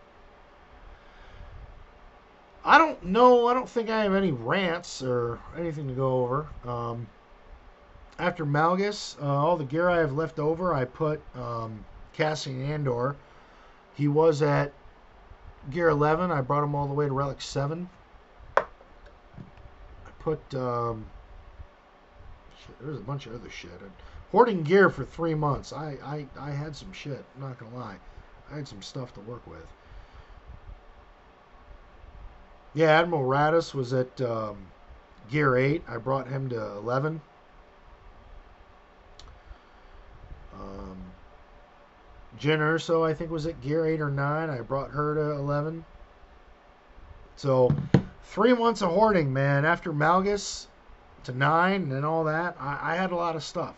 I 2.65 2.77
don't 2.79 3.03
know. 3.05 3.47
I 3.47 3.55
don't 3.55 3.69
think 3.69 3.89
I 3.89 4.03
have 4.03 4.15
any 4.15 4.33
rants 4.33 5.03
or 5.03 5.39
anything 5.57 5.89
to 5.89 5.95
go 5.95 6.23
over. 6.23 6.47
Um, 6.65 7.07
after 8.19 8.45
Malgus, 8.45 9.17
uh, 9.23 9.27
all 9.27 9.57
the 9.57 9.65
gear 9.65 9.89
I 9.89 9.99
have 9.99 10.13
left 10.13 10.39
over, 10.39 10.75
I 10.75 10.85
put 10.85 11.21
um, 11.35 11.85
Cassian 12.13 12.63
Andor. 12.63 13.17
He 13.95 14.09
was 14.09 14.43
at 14.43 14.73
gear 15.71 15.89
11. 15.89 16.31
I 16.31 16.41
brought 16.41 16.65
him 16.65 16.75
all 16.75 16.87
the 16.87 16.95
way 16.95 17.07
to 17.07 17.13
relic 17.13 17.41
7. 17.41 17.89
I 18.57 18.65
put 20.19 20.41
um, 20.55 21.07
there's 22.81 22.99
a 22.99 23.03
bunch 23.03 23.27
of 23.27 23.35
other 23.35 23.51
shit. 23.51 23.71
I'm 23.81 23.93
hoarding 24.31 24.63
gear 24.63 24.91
for 24.91 25.05
three 25.05 25.35
months. 25.35 25.73
I, 25.73 25.97
I 26.05 26.27
I 26.39 26.51
had 26.51 26.75
some 26.75 26.93
shit. 26.93 27.25
I'm 27.35 27.43
not 27.43 27.59
gonna 27.59 27.77
lie. 27.77 27.97
I 28.51 28.57
had 28.57 28.69
some 28.69 28.83
stuff 28.83 29.13
to 29.15 29.21
work 29.21 29.47
with. 29.47 29.67
Yeah, 32.75 32.91
Admiral 33.01 33.23
Raddus 33.23 33.75
was 33.75 33.93
at 33.93 34.21
um, 34.21 34.57
gear 35.31 35.57
8. 35.57 35.83
I 35.89 35.97
brought 35.97 36.29
him 36.29 36.49
to 36.51 36.73
11. 36.77 37.21
Um, 40.55 40.97
Jyn 42.39 42.59
Erso, 42.59 43.09
I 43.09 43.15
think, 43.15 43.31
was 43.31 43.47
at 43.47 43.61
gear 43.61 43.87
8 43.87 44.01
or 44.01 44.11
9. 44.11 44.51
I 44.51 44.61
brought 44.61 44.91
her 44.91 45.15
to 45.15 45.33
11. 45.33 45.85
So, 47.37 47.75
three 48.25 48.53
months 48.53 48.83
of 48.83 48.91
hoarding, 48.91 49.33
man. 49.33 49.65
After 49.65 49.93
Malgus 49.93 50.67
to 51.25 51.33
9 51.33 51.93
and 51.93 52.05
all 52.05 52.25
that, 52.25 52.57
I, 52.59 52.93
I 52.93 52.97
had 52.97 53.13
a 53.13 53.17
lot 53.17 53.37
of 53.37 53.45
stuff. 53.45 53.75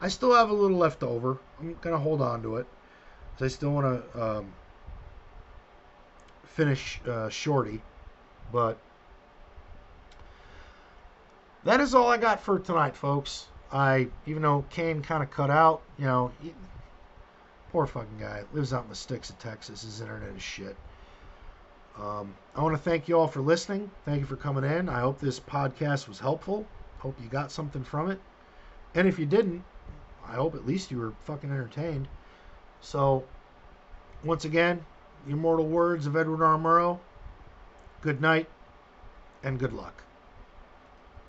I 0.00 0.08
still 0.08 0.34
have 0.34 0.50
a 0.50 0.54
little 0.54 0.76
left 0.76 1.02
over. 1.02 1.38
I'm 1.60 1.74
to 1.82 1.98
hold 1.98 2.20
on 2.20 2.42
to 2.42 2.56
it. 2.56 2.66
I 3.40 3.48
still 3.48 3.70
want 3.70 4.12
to 4.12 4.22
um, 4.22 4.52
finish 6.44 7.00
uh, 7.06 7.28
Shorty. 7.28 7.82
But 8.52 8.78
that 11.64 11.80
is 11.80 11.94
all 11.94 12.08
I 12.08 12.16
got 12.16 12.40
for 12.40 12.58
tonight, 12.58 12.96
folks. 12.96 13.46
I, 13.72 14.08
even 14.26 14.42
though 14.42 14.64
Cain 14.70 15.02
kind 15.02 15.22
of 15.22 15.30
cut 15.30 15.50
out, 15.50 15.82
you 15.98 16.06
know, 16.06 16.30
he, 16.40 16.54
poor 17.72 17.86
fucking 17.86 18.18
guy 18.18 18.44
lives 18.52 18.72
out 18.72 18.84
in 18.84 18.88
the 18.88 18.94
sticks 18.94 19.28
of 19.30 19.38
Texas. 19.38 19.82
His 19.82 20.00
internet 20.00 20.34
is 20.36 20.42
shit. 20.42 20.76
Um, 21.98 22.34
I 22.54 22.62
want 22.62 22.74
to 22.76 22.82
thank 22.82 23.08
you 23.08 23.18
all 23.18 23.26
for 23.26 23.40
listening. 23.40 23.90
Thank 24.04 24.20
you 24.20 24.26
for 24.26 24.36
coming 24.36 24.64
in. 24.64 24.88
I 24.88 25.00
hope 25.00 25.18
this 25.18 25.40
podcast 25.40 26.08
was 26.08 26.20
helpful. 26.20 26.66
Hope 27.06 27.22
you 27.22 27.28
got 27.28 27.52
something 27.52 27.84
from 27.84 28.10
it. 28.10 28.18
And 28.96 29.06
if 29.06 29.16
you 29.16 29.26
didn't, 29.26 29.62
I 30.26 30.32
hope 30.32 30.56
at 30.56 30.66
least 30.66 30.90
you 30.90 30.98
were 30.98 31.12
fucking 31.24 31.52
entertained. 31.52 32.08
So, 32.80 33.22
once 34.24 34.44
again, 34.44 34.84
immortal 35.28 35.68
words 35.68 36.08
of 36.08 36.16
Edward 36.16 36.44
R. 36.44 36.58
Murrow 36.58 36.98
good 38.02 38.20
night 38.20 38.48
and 39.44 39.56
good 39.56 39.72
luck. 39.72 40.02